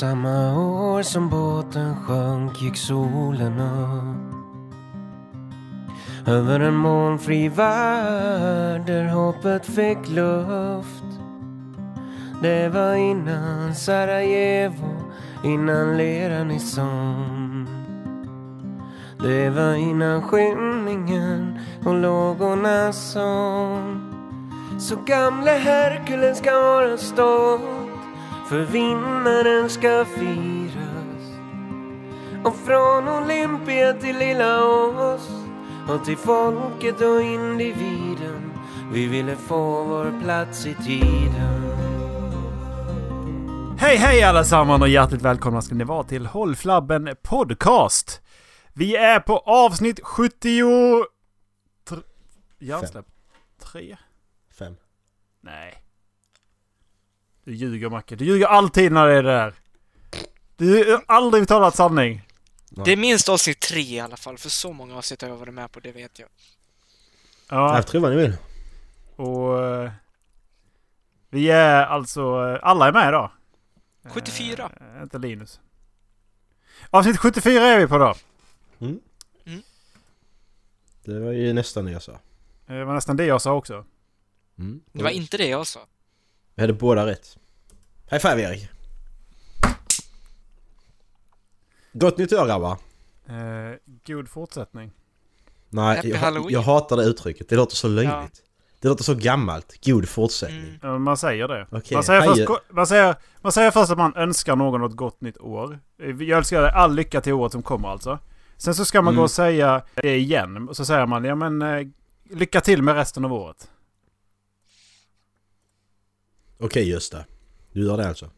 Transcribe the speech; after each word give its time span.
Samma 0.00 0.56
år 0.56 1.02
som 1.02 1.28
båten 1.28 1.96
sjönk 1.96 2.62
gick 2.62 2.76
solen 2.76 3.60
upp. 3.60 4.34
Över 6.28 6.60
en 6.60 6.74
molnfri 6.74 7.48
värld 7.48 8.86
där 8.86 9.08
hoppet 9.08 9.66
fick 9.66 10.08
luft. 10.08 11.04
Det 12.42 12.68
var 12.68 12.94
innan 12.94 13.74
Sarajevo, 13.74 15.12
innan 15.44 15.96
leran 15.96 16.50
i 16.50 16.60
sång 16.60 17.66
Det 19.18 19.50
var 19.50 19.74
innan 19.74 20.22
skymningen 20.22 21.58
och 21.84 21.94
lågornas 21.94 23.12
sång. 23.12 24.00
Så 24.78 24.96
gamle 24.96 25.50
Herkules 25.50 26.38
ska 26.38 26.60
vara 26.60 26.96
stolt 26.96 27.79
för 28.50 28.60
vinnaren 28.60 29.70
ska 29.70 30.04
firas 30.04 31.38
Och 32.44 32.56
från 32.56 33.08
Olympia 33.08 33.92
till 33.92 34.18
lilla 34.18 34.64
oss 34.64 35.30
och 35.88 36.04
till 36.04 36.16
folket 36.16 37.00
och 37.00 37.22
individen 37.22 38.52
Vi 38.92 39.06
ville 39.06 39.36
få 39.36 39.84
vår 39.84 40.20
plats 40.22 40.66
i 40.66 40.74
tiden 40.74 41.62
Hej 43.78 43.96
hej 43.96 44.22
allesammans 44.22 44.82
och 44.82 44.88
hjärtligt 44.88 45.22
välkomna 45.22 45.62
ska 45.62 45.74
ni 45.74 45.84
vara 45.84 46.04
till 46.04 46.26
Håll 46.26 46.56
Flabben 46.56 47.16
Podcast. 47.22 48.22
Vi 48.72 48.96
är 48.96 49.20
på 49.20 49.38
avsnitt 49.38 50.00
70... 50.02 50.48
Tr- 51.88 52.02
Hjärnsläpp? 52.58 53.06
Tre? 53.62 53.96
Fem. 54.58 54.76
Nej. 55.40 55.89
Du 57.50 57.56
ljuger 57.56 57.88
Macke. 57.90 58.16
Du 58.16 58.24
ljuger 58.24 58.46
alltid 58.46 58.92
när 58.92 59.06
det 59.06 59.14
är 59.14 59.22
det 59.22 59.28
där. 59.30 59.54
Du 60.56 60.92
har 60.92 61.02
aldrig 61.06 61.48
talat 61.48 61.74
sanning. 61.76 62.22
Det 62.68 62.92
är 62.92 62.96
minst 62.96 63.28
avsnitt 63.28 63.60
tre 63.60 63.80
i 63.80 64.00
alla 64.00 64.16
fall, 64.16 64.38
för 64.38 64.48
så 64.48 64.72
många 64.72 64.96
avsnitt 64.96 65.22
har 65.22 65.28
jag 65.28 65.36
varit 65.36 65.54
med 65.54 65.72
på, 65.72 65.80
det 65.80 65.92
vet 65.92 66.18
jag. 66.18 66.28
Ja, 67.48 67.74
Jag 67.76 67.86
tror 67.86 68.00
vad 68.00 68.10
ni 68.10 68.16
vill. 68.16 68.36
och... 69.16 69.64
eh, 69.64 69.90
Vi 71.30 71.50
är 71.50 71.86
alltså... 71.86 72.20
eh, 72.20 72.58
Alla 72.62 72.88
är 72.88 72.92
med 72.92 73.08
idag. 73.08 73.30
74. 74.04 74.70
Eh, 74.96 75.02
inte 75.02 75.18
Linus. 75.18 75.60
Avsnitt 76.90 77.18
74 77.18 77.62
är 77.66 77.78
vi 77.78 77.86
på 77.86 77.98
då. 77.98 78.14
Mm. 78.80 79.00
Mm. 79.46 79.62
Det 81.04 81.18
var 81.20 81.32
ju 81.32 81.52
nästan 81.52 81.84
det 81.84 81.90
jag 81.92 82.02
sa. 82.02 82.12
Eh, 82.12 82.18
Det 82.66 82.84
var 82.84 82.94
nästan 82.94 83.16
det 83.16 83.24
jag 83.26 83.42
sa 83.42 83.52
också. 83.52 83.84
Mm. 84.58 84.80
Det 84.92 85.02
var 85.02 85.10
inte 85.10 85.36
det 85.36 85.48
jag 85.48 85.66
sa. 85.66 85.80
Vi 86.54 86.62
hade 86.62 86.72
båda 86.72 87.06
rätt. 87.06 87.36
High 88.10 88.18
five 88.18 88.42
Erik! 88.42 88.68
Gott 91.92 92.18
nytt 92.18 92.32
år 92.32 92.46
grabbar! 92.46 92.78
Eh, 93.28 93.76
god 94.06 94.28
fortsättning. 94.28 94.90
Nej, 95.68 96.00
jag, 96.04 96.50
jag 96.50 96.62
hatar 96.62 96.96
det 96.96 97.04
uttrycket. 97.04 97.48
Det 97.48 97.56
låter 97.56 97.76
så 97.76 97.88
löjligt. 97.88 98.42
Det 98.80 98.88
låter 98.88 99.04
så 99.04 99.14
gammalt. 99.14 99.84
God 99.84 100.08
fortsättning. 100.08 100.58
Mm. 100.60 100.78
Ja, 100.82 100.98
man 100.98 101.16
säger 101.16 101.48
det. 101.48 101.66
Okej, 101.70 101.94
man, 101.96 102.04
säger 102.04 102.22
först, 102.46 102.48
man, 102.70 102.86
säger, 102.86 103.16
man 103.40 103.52
säger 103.52 103.70
först 103.70 103.90
att 103.90 103.98
man 103.98 104.16
önskar 104.16 104.56
någon 104.56 104.84
ett 104.84 104.96
gott 104.96 105.20
nytt 105.20 105.38
år. 105.38 105.78
Eh, 105.98 106.08
Jag 106.22 106.38
önskar 106.38 106.62
dig 106.62 106.70
all 106.70 106.94
lycka 106.94 107.20
till 107.20 107.32
året 107.32 107.52
som 107.52 107.62
kommer 107.62 107.88
alltså. 107.88 108.18
Sen 108.56 108.74
så 108.74 108.84
ska 108.84 109.02
man 109.02 109.14
Mm. 109.14 109.16
gå 109.18 109.22
och 109.24 109.30
säga 109.30 109.82
det 109.94 110.16
igen. 110.16 110.68
Och 110.68 110.76
så 110.76 110.84
säger 110.84 111.06
man 111.06 111.24
ja 111.24 111.34
men 111.34 111.62
eh, 111.62 111.86
lycka 112.30 112.60
till 112.60 112.82
med 112.82 112.94
resten 112.94 113.24
av 113.24 113.32
året. 113.32 113.70
Okej 116.58 116.88
just 116.90 117.12
det. 117.12 117.24
Du 117.72 117.84
gör 117.86 117.96
det 117.96 118.08
alltså? 118.08 118.30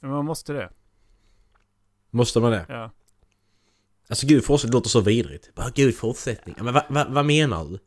Men 0.00 0.10
man 0.10 0.24
måste 0.24 0.52
det. 0.52 0.70
Måste 2.10 2.40
man 2.40 2.50
det? 2.52 2.66
Ja. 2.68 2.90
Alltså 4.08 4.26
god 4.26 4.44
fortsättning 4.44 4.72
låter 4.72 4.88
så 4.88 5.00
vidrigt. 5.00 5.54
Bara 5.54 5.70
god 5.76 5.94
fortsättning. 5.94 6.54
Ja, 6.58 6.64
Men 6.64 6.74
vad 6.74 6.84
va, 6.88 7.06
vad 7.08 7.24
menar 7.24 7.64
du? 7.64 7.78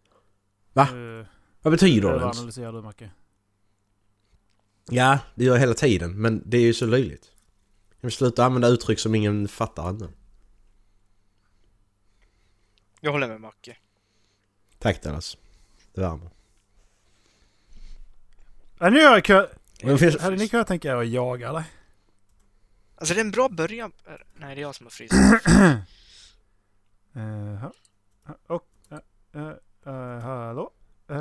Va? 0.74 0.88
Uh, 0.94 1.26
Vad 1.62 1.72
betyder 1.74 2.10
det 2.14 2.20
ens? 2.20 2.38
analyserar 2.38 2.74
du 2.74 2.82
Macke. 2.82 3.12
Ja, 4.90 5.20
det 5.36 5.44
gör 5.46 5.54
jag 5.54 5.60
hela 5.60 5.74
tiden. 5.74 6.22
Men 6.22 6.44
det 6.46 6.58
är 6.58 6.62
ju 6.62 6.74
så 6.74 6.86
löjligt. 6.86 7.32
Jag 8.00 8.08
vill 8.08 8.12
sluta 8.12 8.46
använda 8.46 8.68
uttryck 8.68 9.00
som 9.00 9.16
ingen 9.16 9.48
fattar 9.48 9.90
ännu. 9.90 10.08
Jag 13.02 13.12
håller 13.12 13.28
med 13.28 13.42
Macke. 13.42 13.78
Tack 14.80 15.04
Dallas. 15.04 15.38
Det 15.94 16.02
värmer. 16.02 16.30
Ja, 18.80 18.90
nu 18.90 19.06
har 19.06 19.12
jag 19.12 19.48
Men 19.84 19.98
finns- 19.98 20.22
Hade 20.22 20.36
ni 20.36 20.48
kunnat 20.50 20.68
tänka 20.68 20.88
er 20.92 20.96
att 20.96 21.08
jaga 21.08 21.50
eller? 21.50 21.64
Alltså 22.98 23.14
det 23.14 23.20
är 23.20 23.26
en 23.26 23.32
bra 23.32 23.50
början. 23.50 23.92
Nej, 24.36 24.56
det 24.56 24.62
är 24.62 24.62
jag 24.62 24.76
som 24.76 24.86
har 24.86 24.92
fryst. 24.92 25.14
Uh, 27.18 27.66
och, 28.48 28.64
uh, 28.92 29.42
uh, 29.42 29.52
uh, 29.88 30.20
hallå? 30.20 30.72
Uh, 31.12 31.18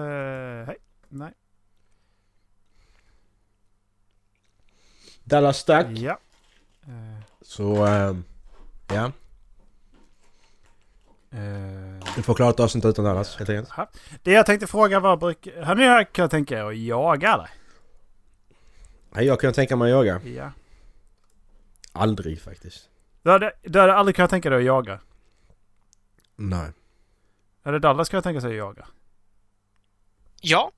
hej? 0.67 0.77
Nej. 1.09 1.33
Dallas 5.25 5.59
stack. 5.59 5.87
Ja. 5.91 6.19
Eh, 6.83 7.21
Så, 7.43 7.85
ehm, 7.87 8.25
ja. 8.89 9.13
Du 12.17 12.23
får 12.23 12.35
klara 12.35 12.51
ett 12.51 12.61
avsnitt 12.61 12.85
utan 12.85 13.05
Dallas 13.05 13.37
helt 13.37 13.51
enkelt. 13.51 13.71
Det 14.23 14.33
jag 14.33 14.47
tänkte 14.47 14.67
fråga 14.67 15.01
var, 15.01 15.17
bruk, 15.17 15.49
har 15.65 15.75
ni 15.75 16.05
kunnat 16.13 16.31
tänka 16.31 16.59
er 16.59 16.65
att 16.65 16.77
jaga 16.77 17.33
eller? 17.35 17.51
Nej, 19.15 19.27
jag 19.27 19.41
kan 19.41 19.53
tänka 19.53 19.77
mig 19.77 19.93
att 19.93 20.07
jaga. 20.07 20.29
Ja. 20.29 20.53
Aldrig 21.93 22.41
faktiskt. 22.41 22.89
Du 23.23 23.31
hade, 23.31 23.53
du 23.63 23.81
hade 23.81 23.95
aldrig 23.95 24.17
kunnat 24.17 24.31
tänka 24.31 24.51
dig 24.51 24.59
att 24.59 24.65
jaga? 24.65 25.01
Nej. 26.37 26.73
Hade 27.63 27.79
Dallas 27.79 28.09
kunnat 28.09 28.25
tänka 28.25 28.41
sig 28.41 28.51
att 28.51 28.57
jaga? 28.57 28.87
Ja. 30.41 30.73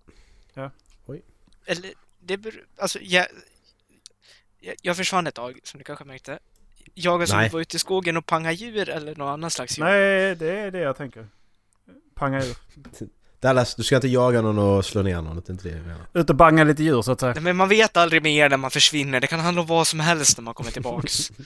Ja. 0.54 0.70
Oj. 1.06 1.22
Eller, 1.66 1.92
det 2.20 2.36
beror... 2.36 2.66
Alltså, 2.76 2.98
jag... 3.02 3.26
Jag, 4.60 4.74
jag 4.82 4.96
försvann 4.96 5.26
ett 5.26 5.34
tag, 5.34 5.60
som 5.62 5.78
ni 5.78 5.84
kanske 5.84 6.04
märkte. 6.04 6.38
Jag 6.94 7.28
som 7.28 7.38
Nej. 7.38 7.50
var 7.50 7.60
ute 7.60 7.76
i 7.76 7.78
skogen 7.78 8.16
och 8.16 8.26
panga 8.26 8.52
djur 8.52 8.88
eller 8.88 9.16
någon 9.16 9.28
annan 9.28 9.50
slags 9.50 9.78
djur. 9.78 9.84
Nej, 9.84 10.36
det 10.36 10.58
är 10.58 10.70
det 10.70 10.78
jag 10.78 10.96
tänker. 10.96 11.28
Panga 12.14 12.44
ur. 12.44 12.56
Dallas, 13.40 13.74
du 13.74 13.82
ska 13.82 13.96
inte 13.96 14.08
jaga 14.08 14.42
någon 14.42 14.58
och 14.58 14.84
slå 14.84 15.02
ner 15.02 15.22
någon. 15.22 15.36
Det 15.36 15.48
är 15.48 15.52
inte 15.52 15.68
det 15.68 15.74
jag 15.74 15.86
menar. 15.86 16.00
Ut 16.14 16.30
och 16.30 16.36
banga 16.36 16.64
lite 16.64 16.82
djur 16.82 17.02
så 17.02 17.12
att 17.12 17.20
säga. 17.20 17.32
Nej, 17.32 17.42
Men 17.42 17.56
man 17.56 17.68
vet 17.68 17.96
aldrig 17.96 18.22
mer 18.22 18.48
när 18.48 18.56
man 18.56 18.70
försvinner. 18.70 19.20
Det 19.20 19.26
kan 19.26 19.40
handla 19.40 19.60
om 19.60 19.66
vad 19.66 19.86
som 19.86 20.00
helst 20.00 20.38
när 20.38 20.42
man 20.42 20.54
kommer 20.54 20.70
tillbaks. 20.70 21.28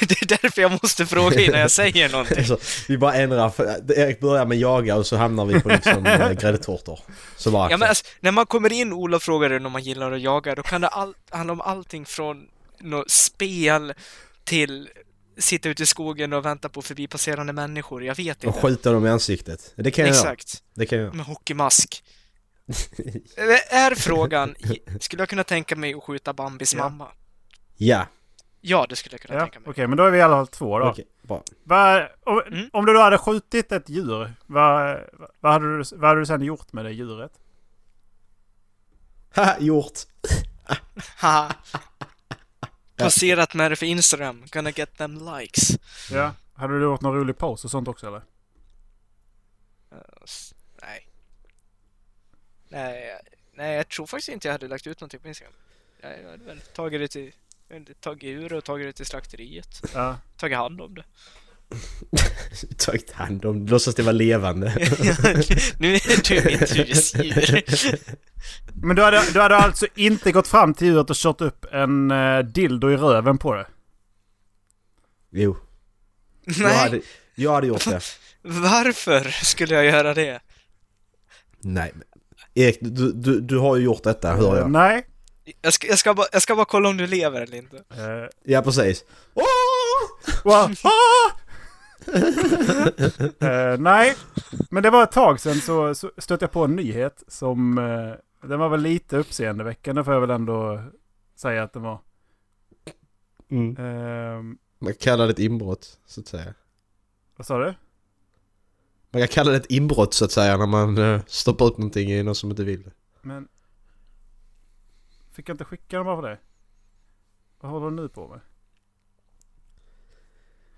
det 0.00 0.22
är 0.22 0.26
därför 0.26 0.62
jag 0.62 0.72
måste 0.82 1.06
fråga 1.06 1.40
innan 1.40 1.60
jag 1.60 1.70
säger 1.70 2.08
någonting. 2.08 2.44
Så, 2.44 2.58
vi 2.88 2.98
bara 2.98 3.14
ändrar. 3.14 3.50
För, 3.50 3.92
Erik 3.98 4.20
börjar 4.20 4.46
med 4.46 4.58
jaga 4.58 4.96
och 4.96 5.06
så 5.06 5.16
hamnar 5.16 5.44
vi 5.44 5.60
på 5.60 5.68
liksom 5.68 6.06
eh, 6.06 6.30
gräddtårtor. 6.40 7.00
Så 7.36 7.50
bara... 7.50 7.70
Ja, 7.70 7.76
men 7.76 7.88
alltså, 7.88 8.04
när 8.20 8.32
man 8.32 8.46
kommer 8.46 8.72
in, 8.72 8.92
Olof 8.92 9.22
frågar 9.22 9.50
en 9.50 9.66
om 9.66 9.72
man 9.72 9.82
gillar 9.82 10.12
att 10.12 10.20
jaga, 10.20 10.54
då 10.54 10.62
kan 10.62 10.80
det 10.80 10.88
all, 10.88 11.14
handla 11.30 11.52
om 11.52 11.60
allting 11.60 12.06
från 12.06 12.46
något 12.80 13.10
spel 13.10 13.94
till 14.44 14.88
sitta 15.38 15.68
ute 15.68 15.82
i 15.82 15.86
skogen 15.86 16.32
och 16.32 16.44
vänta 16.44 16.68
på 16.68 16.82
förbipasserande 16.82 17.52
människor. 17.52 18.04
Jag 18.04 18.14
vet 18.14 18.38
och 18.38 18.44
inte. 18.44 18.60
skjuta 18.60 18.92
dem 18.92 19.06
i 19.06 19.08
ansiktet. 19.10 19.72
Det 19.76 19.90
kan 19.90 20.04
jag. 20.04 20.10
Exakt. 20.14 20.62
Det 20.74 20.86
kan 20.86 20.98
jag. 20.98 21.14
Med 21.14 21.26
hockeymask. 21.26 22.04
är 23.70 23.94
frågan, 23.94 24.54
skulle 25.00 25.22
jag 25.22 25.28
kunna 25.28 25.44
tänka 25.44 25.76
mig 25.76 25.94
att 25.94 26.02
skjuta 26.04 26.32
Bambis 26.32 26.74
Ja. 26.74 26.78
mamma? 26.88 27.08
Ja. 27.76 28.06
Ja, 28.60 28.86
det 28.88 28.96
skulle 28.96 29.14
jag 29.14 29.20
kunna 29.20 29.34
Ja, 29.34 29.40
tänka 29.40 29.58
okej, 29.70 29.82
mig. 29.82 29.88
men 29.88 29.96
då 29.96 30.04
är 30.04 30.10
vi 30.10 30.18
i 30.18 30.22
alla 30.22 30.36
fall 30.36 30.46
två 30.46 30.78
då. 30.78 30.94
Bra. 31.22 31.42
Va, 31.64 32.08
om, 32.26 32.42
Mm. 32.46 32.70
om 32.72 32.86
du 32.86 32.92
då 32.92 33.00
hade 33.00 33.18
skjutit 33.18 33.72
ett 33.72 33.88
djur, 33.88 34.34
vad, 34.46 34.98
vad, 35.40 35.52
hade 35.52 35.78
du, 35.78 35.84
vad 35.96 36.08
hade 36.08 36.20
du 36.20 36.26
sen 36.26 36.42
gjort 36.42 36.72
med 36.72 36.84
det 36.84 36.90
djuret? 36.92 37.32
Haha, 39.34 39.56
gjort. 39.60 39.98
Passerat 43.04 43.54
med 43.54 43.70
det 43.72 43.76
för 43.76 43.86
Instagram. 43.86 44.44
Gonna 44.50 44.70
get 44.70 44.96
them 44.96 45.28
likes. 45.38 45.70
Ja. 46.10 46.34
Hade 46.54 46.78
du 46.78 46.82
gjort 46.82 47.00
någon 47.00 47.14
rolig 47.16 47.38
pose 47.38 47.66
och 47.66 47.70
sånt 47.70 47.88
också 47.88 48.06
eller? 48.06 48.22
S- 50.24 50.54
nej. 50.82 51.06
Nej, 52.68 53.20
nej, 53.54 53.76
jag 53.76 53.88
tror 53.88 54.06
faktiskt 54.06 54.28
inte 54.28 54.48
jag 54.48 54.52
hade 54.52 54.68
lagt 54.68 54.86
ut 54.86 55.00
någonting 55.00 55.20
på 55.20 55.28
Instagram. 55.28 55.52
Jag 56.00 56.08
hade 56.30 56.44
väl 56.44 56.60
tagit 56.60 57.00
det 57.00 57.08
till, 57.08 57.32
jag 57.68 58.00
tagit 58.00 58.24
ur 58.24 58.52
och 58.52 58.64
tagit 58.64 58.86
det 58.88 58.92
till 58.92 59.06
slakteriet. 59.06 59.82
Ja. 59.94 60.16
Tagit 60.36 60.56
hand 60.58 60.80
om 60.80 60.94
det. 60.94 61.04
Tagit 62.78 63.10
hand 63.12 63.44
om 63.44 63.66
Låtsas 63.66 63.94
det 63.94 64.02
var 64.02 64.12
levande. 64.12 64.66
nu 65.78 65.94
är 65.94 66.28
du 66.28 66.40
husdjur. 66.84 67.98
Men 68.74 68.96
du 68.96 69.02
hade, 69.02 69.22
du 69.32 69.40
hade 69.40 69.56
alltså 69.56 69.86
inte 69.94 70.32
gått 70.32 70.48
fram 70.48 70.74
till 70.74 70.86
djuret 70.86 71.10
och 71.10 71.16
kört 71.16 71.40
upp 71.40 71.64
en 71.72 72.10
uh, 72.10 72.44
dildo 72.44 72.90
i 72.90 72.96
röven 72.96 73.38
på 73.38 73.54
det? 73.54 73.66
jo. 75.32 75.56
Jag 76.44 76.58
Nej, 76.58 76.76
hade, 76.76 77.00
jag 77.34 77.52
hade 77.52 77.66
gjort 77.66 77.84
det. 77.84 78.00
varför 78.42 79.44
skulle 79.44 79.74
jag 79.74 79.84
göra 79.84 80.14
det? 80.14 80.40
Nej. 81.60 81.92
men- 81.94 82.04
Erik, 82.54 82.78
du, 82.80 83.12
du, 83.12 83.40
du 83.40 83.58
har 83.58 83.76
ju 83.76 83.84
gjort 83.84 84.02
detta, 84.02 84.32
hör 84.36 84.56
jag. 84.58 84.70
Nej. 84.70 85.06
Jag 85.62 85.72
ska, 85.72 85.86
jag, 85.88 85.98
ska 85.98 86.14
bara, 86.14 86.26
jag 86.32 86.42
ska 86.42 86.56
bara 86.56 86.64
kolla 86.64 86.88
om 86.88 86.96
du 86.96 87.06
lever 87.06 87.40
eller 87.40 87.56
inte. 87.56 87.76
Eh, 87.76 88.28
Ja, 88.44 88.62
precis. 88.62 89.04
Åh! 89.34 89.44
Wow. 90.44 90.74
Ah! 90.82 91.30
Eh, 93.40 93.78
nej, 93.78 94.16
men 94.70 94.82
det 94.82 94.90
var 94.90 95.02
ett 95.02 95.12
tag 95.12 95.40
sedan 95.40 95.54
så, 95.54 95.94
så 95.94 96.10
stötte 96.18 96.44
jag 96.44 96.52
på 96.52 96.64
en 96.64 96.76
nyhet 96.76 97.24
som... 97.28 97.78
eh, 97.78 98.48
den 98.48 98.58
var 98.58 98.68
väl 98.68 98.80
lite 98.80 99.16
uppseendeväckande 99.16 100.04
får 100.04 100.14
jag 100.14 100.20
väl 100.20 100.30
ändå 100.30 100.82
säga 101.36 101.62
att 101.62 101.72
den 101.72 101.82
var. 101.82 102.00
Mm. 103.50 103.76
Ehm, 103.76 104.58
Man 104.78 104.92
kan 104.92 104.98
kalla 105.00 105.24
det 105.24 105.30
ett 105.32 105.38
inbrott, 105.38 105.98
så 106.06 106.20
att 106.20 106.26
säga. 106.26 106.54
vad 107.36 107.46
sa 107.46 107.58
du? 107.58 107.74
Man 109.10 109.22
kan 109.22 109.28
kalla 109.28 109.50
det 109.50 109.56
ett 109.56 109.70
inbrott, 109.70 110.14
så 110.14 110.24
att 110.24 110.30
säga, 110.32 110.56
när 110.56 110.66
man 110.66 110.98
uh, 110.98 111.20
stoppar 111.26 111.66
ut 111.66 111.78
någonting 111.78 112.10
i 112.10 112.22
någon 112.22 112.34
som 112.34 112.50
inte 112.50 112.64
vill 112.64 112.82
det. 112.82 112.92
Men... 113.22 113.48
Fick 115.32 115.48
jag 115.48 115.54
inte 115.54 115.64
skicka 115.64 115.96
den 115.96 116.06
bara 116.06 116.16
för 116.22 116.28
det? 116.28 116.38
Vad 117.60 117.70
håller 117.72 117.86
du 117.86 117.96
nu 118.02 118.08
på 118.08 118.28
med? 118.28 118.40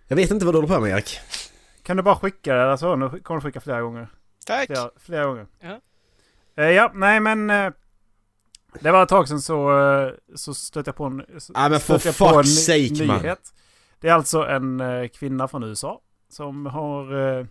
Jag 0.09 0.17
vet 0.17 0.31
inte 0.31 0.45
vad 0.45 0.55
du 0.55 0.59
håller 0.59 0.75
på 0.75 0.81
med, 0.81 0.91
Erik. 0.91 1.19
Kan 1.83 1.97
du 1.97 2.03
bara 2.03 2.17
skicka 2.17 2.55
det? 2.55 2.71
Alltså, 2.71 2.97
nu 2.97 3.09
kommer 3.21 3.41
du 3.41 3.45
skicka 3.45 3.61
flera 3.61 3.81
gånger. 3.83 4.09
Tack! 4.47 4.67
Flera, 4.67 4.91
flera 4.97 5.25
gånger. 5.25 5.47
Ja. 5.61 5.81
Eh, 6.57 6.71
ja, 6.71 6.91
nej 6.95 7.21
men... 7.21 7.51
eh, 7.51 7.73
det 8.81 8.91
var 8.91 9.03
ett 9.03 9.09
tag 9.09 9.29
sedan 9.29 9.41
så, 9.41 9.81
eh, 9.81 10.11
så 10.35 10.55
stötte 10.55 10.89
jag 10.89 10.97
på 10.97 11.05
en... 11.05 11.25
Ja, 11.29 11.39
men 11.55 11.73
en 11.73 11.79
fuck's 11.79 12.37
ny- 12.37 12.45
sake, 12.45 13.07
man. 13.07 13.17
nyhet. 13.17 13.55
Det 14.01 14.09
är 14.09 14.13
alltså 14.15 14.47
en 14.47 14.83
kvinna 15.09 15.49
från 15.49 15.63
USA 15.63 16.01
som 16.29 16.67
har... 16.67 17.47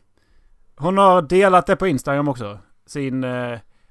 hon 0.75 0.98
har 0.98 1.21
delat 1.21 1.65
det 1.65 1.75
på 1.75 1.88
Instagram 1.88 2.27
också. 2.27 2.59
Sin... 2.86 3.25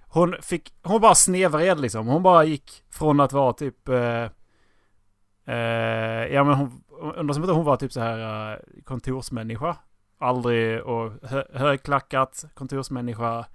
hon 0.08 0.36
fick... 0.42 0.74
Hon 0.82 1.00
bara 1.00 1.14
snevred 1.14 1.80
liksom. 1.80 2.06
Hon 2.06 2.22
bara 2.22 2.44
gick 2.44 2.82
från 2.90 3.20
att 3.20 3.32
vara 3.32 3.52
typ... 3.52 3.88
ja 6.28 6.44
men 6.44 6.54
hon... 6.54 6.82
Undrar 7.00 7.34
som 7.34 7.42
inte 7.42 7.52
hon 7.52 7.64
var 7.64 7.76
typ 7.76 7.92
så 7.92 8.00
här 8.00 8.52
eh, 8.52 8.58
kontorsmänniska. 8.84 9.76
Aldrig 10.18 10.82
och 10.82 11.12
hö, 11.22 11.44
högklackat 11.52 12.44
kontorsmänniska. 12.54 13.46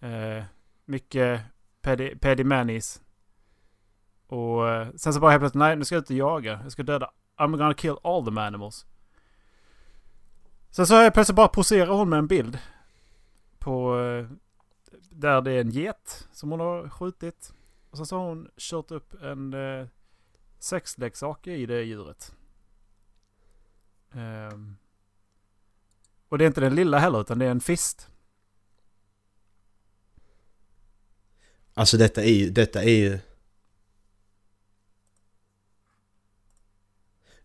Eh, 0.00 0.44
mycket 0.84 1.40
pedi, 1.82 2.16
pedimanis. 2.20 3.02
Och 4.26 4.68
eh, 4.68 4.88
sen 4.96 5.14
så 5.14 5.20
bara 5.20 5.30
helt 5.30 5.40
plötsligt, 5.40 5.58
nej 5.58 5.76
nu 5.76 5.84
ska 5.84 5.94
jag 5.94 6.02
ut 6.02 6.10
och 6.10 6.16
jaga. 6.16 6.60
Jag 6.62 6.72
ska 6.72 6.82
döda, 6.82 7.10
I'm 7.36 7.56
gonna 7.56 7.74
kill 7.74 7.96
all 8.02 8.24
the 8.24 8.40
animals. 8.40 8.86
Sen 10.70 10.86
så 10.86 10.94
helt 10.94 11.14
plötsligt 11.14 11.36
bara 11.36 11.48
poserar 11.48 11.92
hon 11.92 12.08
med 12.08 12.18
en 12.18 12.26
bild. 12.26 12.58
På, 13.58 14.00
eh, 14.00 14.26
där 15.10 15.40
det 15.40 15.52
är 15.52 15.60
en 15.60 15.70
get 15.70 16.28
som 16.32 16.50
hon 16.50 16.60
har 16.60 16.88
skjutit. 16.88 17.52
Och 17.90 17.96
sen 17.96 18.06
så 18.06 18.18
har 18.18 18.28
hon 18.28 18.48
kört 18.56 18.90
upp 18.90 19.22
en 19.22 19.54
eh, 19.54 19.86
sexleksak 20.58 21.46
i 21.46 21.66
det 21.66 21.82
djuret. 21.82 22.34
Ehm. 24.14 24.76
och 26.28 26.38
det 26.38 26.44
är 26.44 26.46
inte 26.46 26.60
den 26.60 26.74
lilla 26.74 26.98
heller 26.98 27.20
utan 27.20 27.38
det 27.38 27.46
är 27.46 27.50
en 27.50 27.60
fist. 27.60 28.08
Alltså 31.74 31.96
detta 31.96 32.22
är 32.22 32.32
ju, 32.32 32.50
detta 32.50 32.82
är 32.82 32.88
ju... 32.90 33.18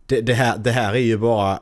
Det, 0.05 0.21
det, 0.21 0.33
här, 0.33 0.57
det 0.57 0.71
här 0.71 0.93
är 0.93 0.99
ju 0.99 1.17
bara... 1.17 1.59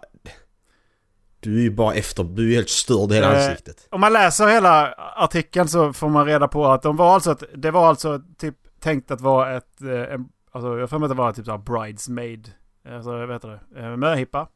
Du 1.40 1.57
är 1.57 1.62
ju 1.62 1.72
bara 1.72 1.94
efter, 1.94 2.24
du 2.24 2.52
är 2.52 2.56
helt 2.56 2.69
störd 2.69 3.12
i 3.12 3.16
hela 3.16 3.34
Eh, 3.34 3.38
ansiktet. 3.50 3.88
Om 3.92 4.02
man 4.02 4.13
läser 4.13 4.48
hela 4.48 4.94
artikeln 4.94 5.68
så 5.68 5.94
får 5.94 6.10
man 6.10 6.25
reda 6.25 6.48
på 6.48 6.68
att 6.68 6.81
de 6.81 6.96
var 6.96 7.13
alltså 7.13 7.31
ett, 7.31 7.44
det 7.56 7.72
var 7.72 7.88
alltså 7.88 8.22
typ 8.38 8.56
tänkt 8.80 9.12
att 9.12 9.22
vara 9.22 9.57
ett, 9.57 9.81
eh, 9.81 10.13
en, 10.13 10.30
alltså 10.52 10.80
jag 10.80 10.90
får 10.90 11.00
mig 11.00 11.06
att 11.06 11.12
det 11.12 11.16
var 11.16 11.34
typ 11.34 11.46
såhär 11.46 11.57
bridesmaid, 11.57 12.52
alltså 12.90 13.12
vad 13.12 13.34
heter 13.34 13.60
det, 13.69 13.98
möhippa. 13.98 14.48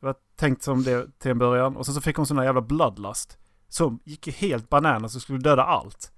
Det 0.00 0.06
var 0.06 0.14
tänkt 0.36 0.62
som 0.62 0.82
det 0.82 1.18
till 1.18 1.30
en 1.30 1.38
början 1.38 1.76
och 1.76 1.86
sen 1.86 1.94
så 1.94 2.00
fick 2.00 2.16
hon 2.16 2.26
sån 2.26 2.38
här 2.38 2.44
jävla 2.44 2.60
bloodlust. 2.60 3.38
Som 3.68 4.00
gick 4.04 4.26
ju 4.26 4.32
helt 4.32 4.68
bananas 4.68 5.16
och 5.16 5.22
skulle 5.22 5.38
döda 5.38 5.62
allt. 5.62 6.12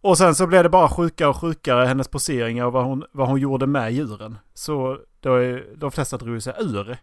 Och 0.00 0.18
sen 0.18 0.34
så 0.34 0.46
blev 0.46 0.62
det 0.62 0.68
bara 0.68 0.88
sjukare 0.88 1.28
och 1.28 1.36
sjukare 1.36 1.86
hennes 1.86 2.08
poseringar 2.08 2.64
och 2.64 2.72
vad 2.72 2.84
hon, 2.84 3.04
vad 3.12 3.28
hon 3.28 3.40
gjorde 3.40 3.66
med 3.66 3.92
djuren. 3.92 4.38
Så 4.54 5.00
då 5.20 5.34
är, 5.34 5.74
de 5.76 5.92
flesta 5.92 6.16
drog 6.16 6.42
sig 6.42 6.54
ur 6.58 6.98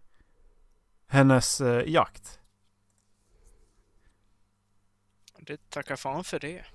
hennes 1.07 1.62
eh, 1.62 1.89
jakt. 1.89 2.39
Det 5.39 5.69
tackar 5.69 5.95
fan 5.95 6.24
för 6.24 6.39
det. 6.39 6.65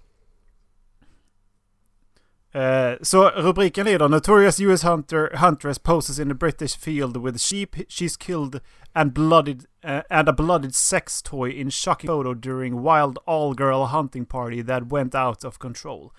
Eh, 2.54 2.94
så 3.02 3.31
rubriken 3.31 3.84
lyder 3.84 4.08
Notorious 4.08 4.60
US 4.60 4.82
hunter, 4.82 5.37
huntress 5.37 5.78
poses 5.78 6.19
in 6.19 6.31
a 6.31 6.34
British 6.34 6.76
field 6.76 7.16
with 7.16 7.38
sheep 7.38 7.76
she's 7.88 8.16
killed 8.16 8.60
and 8.93 9.12
blooded 9.12 9.64
uh, 9.84 10.00
and 10.10 10.28
a 10.28 10.32
blooded 10.32 10.75
sex 10.75 11.22
toy 11.22 11.50
in 11.50 11.70
shocking 11.70 12.08
photo 12.08 12.34
during 12.34 12.82
wild 12.82 13.19
all 13.26 13.54
girl 13.54 13.87
hunting 13.87 14.26
party 14.26 14.62
that 14.62 14.90
went 14.90 15.14
out 15.14 15.44
of 15.44 15.58
control. 15.58 16.12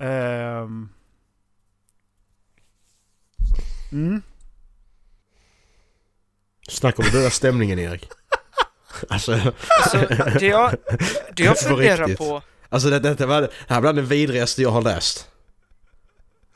Ehm. 0.00 0.88
Mm. 3.92 4.22
Snacka 6.68 7.02
om 7.02 7.06
att 7.06 7.12
döda 7.12 7.30
stämningen 7.30 7.78
Erik. 7.78 8.08
alltså, 9.08 9.32
Alltså, 9.32 9.98
det 10.38 10.46
jag, 10.46 10.74
det 11.36 11.44
jag 11.44 11.58
funderar 11.68 12.16
på... 12.16 12.42
alltså 12.70 12.90
det, 12.90 12.98
detta 12.98 13.26
var, 13.26 13.40
det 13.42 13.50
här 13.68 13.80
bland 13.80 13.98
det 13.98 14.02
vidrigaste 14.02 14.62
jag 14.62 14.70
har 14.70 14.82
läst. 14.82 15.26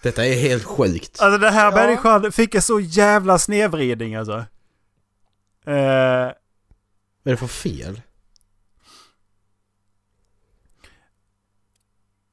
Detta 0.03 0.27
är 0.27 0.35
helt 0.35 0.65
sjukt. 0.65 1.21
Alltså 1.21 1.39
den 1.39 1.53
här 1.55 1.71
Ja. 1.71 1.77
människan 1.87 2.33
fick 2.33 2.55
en 2.55 2.63
så 2.63 2.81
jävla 2.81 3.39
snedvridning 3.39 4.15
alltså. 4.15 4.33
Eh, 5.67 6.33
Vad 7.23 7.25
är 7.25 7.31
det 7.31 7.37
för 7.37 7.47
fel? 7.47 8.01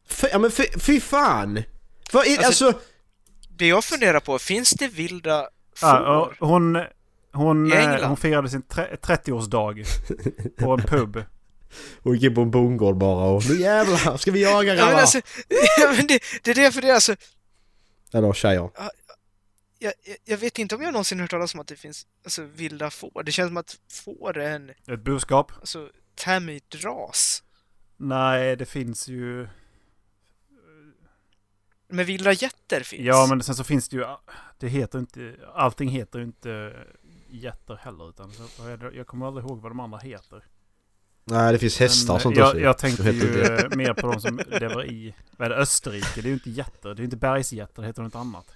Fy, 0.09 0.27
ja 0.31 0.39
men 0.39 0.51
fy, 0.51 0.63
fy 0.79 0.99
fan! 1.01 1.63
Vad 2.11 2.27
är, 2.27 2.45
Alltså, 2.45 2.65
alltså, 2.65 2.81
Det 3.49 3.67
jag 3.67 3.83
funderar 3.83 4.19
på, 4.19 4.39
finns 4.39 4.69
det 4.69 4.87
vilda 4.87 5.47
Ja, 5.81 6.27
får? 6.37 6.43
och 6.43 6.47
hon, 6.49 6.83
hon, 7.31 7.73
I 7.73 7.75
eh, 7.75 8.07
hon 8.07 8.17
firade 8.17 8.49
sin 8.49 8.61
tre- 8.61 8.95
30-årsdag 9.01 9.85
på 10.57 10.71
en 10.73 10.81
pub. 10.81 11.23
Hon 12.03 12.13
gick 12.13 12.23
in 12.23 12.35
på 12.35 12.41
en 12.41 12.51
bondgård 12.51 12.97
bara 12.97 13.25
och 13.29 13.43
nu 13.49 13.59
jävlar 13.61 14.17
ska 14.17 14.31
vi 14.31 14.41
jaga 14.43 14.53
Ja, 14.75 14.75
men 14.75 14.77
grabbar! 14.85 15.01
alltså, 15.01 15.21
ja, 15.79 15.93
men 15.97 16.07
det, 16.07 16.19
det 16.43 16.51
är 16.51 16.55
det 16.55 16.63
jag 16.63 16.73
funderar, 16.73 16.93
alltså, 16.95 17.15
Eller 18.13 18.33
tjejer. 18.33 18.69
jag, 19.79 19.93
jag- 20.03 20.17
jag 20.25 20.37
vet 20.37 20.59
inte 20.59 20.75
om 20.75 20.81
jag 20.81 20.93
någonsin 20.93 21.19
hört 21.19 21.29
talas 21.31 21.53
om 21.53 21.59
att 21.59 21.67
det 21.67 21.75
finns 21.75 22.07
alltså, 22.23 22.43
vilda 22.43 22.89
får. 22.89 23.23
Det 23.23 23.31
känns 23.31 23.49
som 23.49 23.57
att 23.57 23.77
får 23.91 24.37
är 24.37 24.55
en 24.55 24.69
Ett 24.69 24.99
budskap? 25.03 25.51
alltså, 25.59 25.89
ras. 26.83 27.43
Nej, 27.97 28.55
det 28.55 28.65
finns 28.65 29.07
ju... 29.07 29.47
Men 31.93 32.05
vilda 32.05 32.31
getter 32.33 32.83
finns. 32.83 33.01
Ja, 33.05 33.25
men 33.29 33.43
sen 33.43 33.55
så 33.55 33.63
finns 33.63 33.89
det 33.89 33.95
ju... 33.97 34.05
Det 34.59 34.67
heter 34.67 34.99
inte... 34.99 35.35
Allting 35.53 35.89
heter 35.89 36.19
ju 36.19 36.25
inte 36.25 36.73
getter 37.29 37.75
heller. 37.75 38.09
Utan 38.09 38.31
så, 38.33 38.63
är 38.67 38.77
det- 38.77 38.91
jag 38.97 39.07
kommer 39.07 39.27
aldrig 39.27 39.45
ihåg 39.45 39.61
vad 39.61 39.71
de 39.71 39.79
andra 39.79 39.97
heter. 39.97 40.43
Nej 41.23 41.53
det 41.53 41.59
finns 41.59 41.79
hästar 41.79 42.13
och 42.13 42.21
sånt 42.21 42.37
jag, 42.37 42.47
också. 42.47 42.59
jag 42.59 42.77
tänkte 42.77 43.03
ju 43.11 43.41
eh, 43.41 43.69
mer 43.75 43.93
på 43.93 44.11
de 44.11 44.21
som 44.21 44.41
lever 44.47 44.85
i... 44.85 45.15
Vad 45.37 45.45
är 45.45 45.49
det? 45.49 45.55
Österrike? 45.55 46.07
Det 46.15 46.21
är 46.21 46.27
ju 46.27 46.33
inte 46.33 46.49
getter. 46.49 46.93
Det 46.93 47.01
är 47.01 47.03
inte 47.03 47.17
bergsgetter. 47.17 47.81
Det 47.81 47.87
heter 47.87 48.03
något 48.03 48.15
annat. 48.15 48.55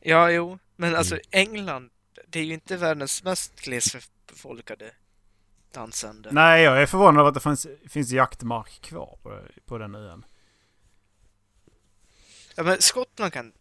Ja, 0.00 0.30
jo. 0.30 0.58
Men 0.76 0.94
alltså 0.94 1.14
Mm. 1.14 1.24
England, 1.30 1.90
det 2.28 2.38
är 2.40 2.44
ju 2.44 2.54
inte 2.54 2.76
världens 2.76 3.22
mest 3.22 3.60
glesbefolkade 3.60 4.90
landsände. 5.74 6.28
Nej, 6.32 6.62
jag 6.62 6.82
är 6.82 6.86
förvånad 6.86 7.20
över 7.20 7.28
att 7.28 7.34
det 7.34 7.40
finns, 7.40 7.66
finns 7.88 8.10
jaktmark 8.10 8.80
kvar 8.80 9.18
på, 9.22 9.40
på 9.66 9.78
den 9.78 9.94
ön. 9.94 10.24
Ja, 12.54 12.62
men 12.62 12.76
Skottland 12.80 13.32
kan 13.32 13.52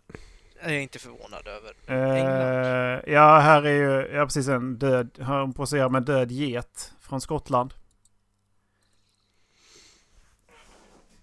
är 0.69 0.74
jag 0.74 0.83
inte 0.83 1.00
förvånad 1.00 1.47
över. 1.47 1.74
Uh, 1.89 3.13
ja, 3.13 3.39
här 3.39 3.63
är 3.63 3.74
ju... 3.74 4.15
Ja, 4.15 4.25
precis 4.25 4.47
en 4.47 4.77
död... 4.77 5.09
Hon 5.19 5.53
poserar 5.53 5.89
med 5.89 6.03
död 6.03 6.31
get 6.31 6.93
från 7.01 7.21
Skottland. 7.21 7.74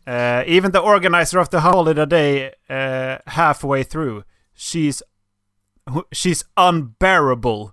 Uh, 0.07 0.43
even 0.47 0.73
the 0.73 0.81
organizer 0.81 1.39
of 1.39 1.49
the 1.49 1.61
holiday 1.61 2.07
day 2.07 2.53
uh, 2.69 3.19
halfway 3.25 3.83
through, 3.83 4.23
she's 4.55 5.03
she's 6.11 6.45
unbearable. 6.57 7.73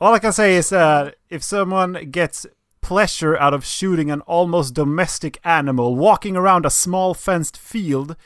All 0.00 0.14
I 0.14 0.18
can 0.18 0.32
say 0.32 0.56
is 0.56 0.70
that 0.70 1.14
if 1.28 1.44
someone 1.44 2.10
gets 2.10 2.46
pleasure 2.80 3.36
out 3.36 3.54
of 3.54 3.64
shooting 3.64 4.10
an 4.10 4.20
almost 4.22 4.74
domestic 4.74 5.38
animal 5.44 5.94
walking 5.94 6.36
around 6.36 6.66
a 6.66 6.70
small 6.70 7.14
fenced 7.14 7.56
field, 7.56 8.16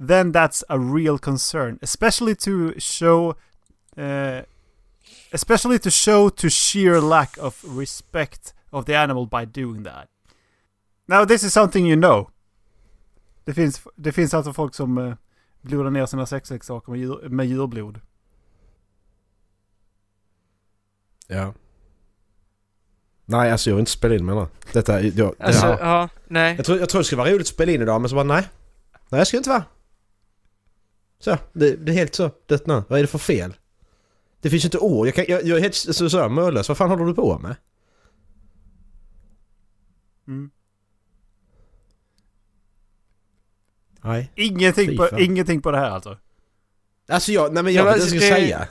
then 0.00 0.32
that's 0.32 0.62
a 0.68 0.78
real 0.78 1.18
concern, 1.18 1.78
especially 1.82 2.34
to 2.34 2.72
show, 2.80 3.34
uh, 3.96 4.42
especially 5.32 5.78
to 5.78 5.90
show 5.90 6.28
to 6.30 6.48
sheer 6.48 7.00
lack 7.00 7.38
of 7.38 7.64
respect 7.78 8.54
of 8.70 8.84
the 8.86 8.94
animal 8.96 9.26
by 9.26 9.44
doing 9.46 9.84
that. 9.84 10.08
Now 11.06 11.24
this 11.24 11.42
is 11.44 11.52
something 11.52 11.86
you 11.86 11.96
know. 11.96 12.28
Det 13.44 13.54
finns, 13.54 13.80
det 13.96 14.12
finns 14.12 14.34
alltså 14.34 14.52
folk 14.52 14.74
som 14.74 14.98
eh, 14.98 15.14
blodar 15.62 15.90
ner 15.90 16.06
sina 16.06 16.26
sexleksaker 16.26 16.90
med, 16.92 17.00
djur, 17.00 17.28
med 17.28 17.46
djurblod. 17.46 18.00
Ja. 21.26 21.54
Nej, 23.24 23.50
alltså 23.52 23.70
jag 23.70 23.74
vill 23.76 23.80
inte 23.80 23.90
spela 23.92 24.14
in 24.14 24.24
med 24.24 24.36
det. 24.36 24.48
Detta, 24.72 25.00
jag, 25.00 25.14
det 25.38 25.44
Alltså, 25.44 25.66
här. 25.66 25.78
ja, 25.80 26.08
nej. 26.26 26.56
Jag 26.56 26.66
tror, 26.66 26.78
jag 26.78 26.88
tror 26.88 27.00
det 27.00 27.04
skulle 27.04 27.22
vara 27.22 27.30
roligt 27.30 27.40
att 27.40 27.46
spela 27.46 27.72
in 27.72 27.82
idag 27.82 28.00
men 28.00 28.08
så 28.10 28.14
bara 28.14 28.24
nej. 28.24 28.48
Nej 29.08 29.18
jag 29.20 29.26
ska 29.26 29.36
inte 29.36 29.48
vara. 29.50 29.64
Så, 31.24 31.38
det, 31.52 31.76
det 31.76 31.92
är 31.92 31.96
helt 31.96 32.14
så 32.14 32.30
dött 32.46 32.66
nu. 32.66 32.82
Vad 32.88 32.98
är 32.98 33.02
det 33.02 33.06
för 33.08 33.18
fel? 33.18 33.54
Det 34.40 34.50
finns 34.50 34.64
ju 34.64 34.66
inte 34.66 34.78
ord. 34.78 35.06
Jag, 35.06 35.14
kan, 35.14 35.24
jag, 35.28 35.42
jag 35.44 35.58
är 35.58 35.62
helt 35.62 35.74
så, 35.74 36.10
så 36.10 36.18
här 36.18 36.28
mållös. 36.28 36.68
Vad 36.68 36.78
fan 36.78 36.90
håller 36.90 37.04
du 37.04 37.14
på 37.14 37.38
med? 37.38 37.56
Mm. 40.28 40.50
Nej. 44.04 44.32
Ingenting, 44.36 44.88
Fy 44.88 44.96
på, 44.96 45.06
fan. 45.06 45.20
ingenting 45.22 45.62
på 45.62 45.70
det 45.70 45.78
här 45.78 45.90
alltså. 45.90 46.18
Alltså 47.08 47.32
jag, 47.32 47.54
nej 47.54 47.62
men 47.62 47.72
jag 47.72 47.86
Ja, 47.86 47.92
vet 47.92 48.02
inte 48.02 48.14
vad 48.14 48.22
jag 48.22 48.22
ska 48.22 48.34
det- 48.34 48.40
säga. 48.42 48.68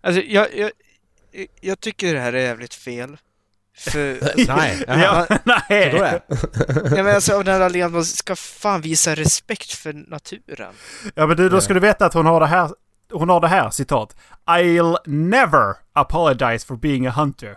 Alltså, 0.00 0.22
jag, 0.22 0.48
jag, 0.56 0.70
jag 1.60 1.80
tycker 1.80 2.14
det 2.14 2.20
här 2.20 2.32
är 2.32 2.40
jävligt 2.42 2.74
fel. 2.74 3.16
För... 3.76 4.46
Nej. 4.56 4.84
Ja, 4.88 5.26
nej. 5.44 5.90
det? 5.90 6.22
ja, 6.96 7.02
men 7.02 7.14
alltså, 7.14 7.34
av 7.36 7.44
den 7.44 7.60
här 7.60 7.88
man 7.88 8.04
ska 8.04 8.36
fan 8.36 8.80
visa 8.80 9.14
respekt 9.14 9.72
för 9.72 9.92
naturen. 9.92 10.74
Ja 11.14 11.26
men 11.26 11.36
du, 11.36 11.48
då 11.48 11.60
ska 11.60 11.74
du 11.74 11.80
veta 11.80 12.06
att 12.06 12.14
hon 12.14 12.26
har 12.26 12.40
det 12.40 12.46
här, 12.46 12.70
hon 13.12 13.28
har 13.28 13.40
det 13.40 13.48
här 13.48 13.70
citat. 13.70 14.16
I'll 14.46 14.96
never 15.06 15.74
apologize 15.92 16.66
for 16.66 16.76
being 16.76 17.06
a 17.06 17.10
hunter. 17.10 17.56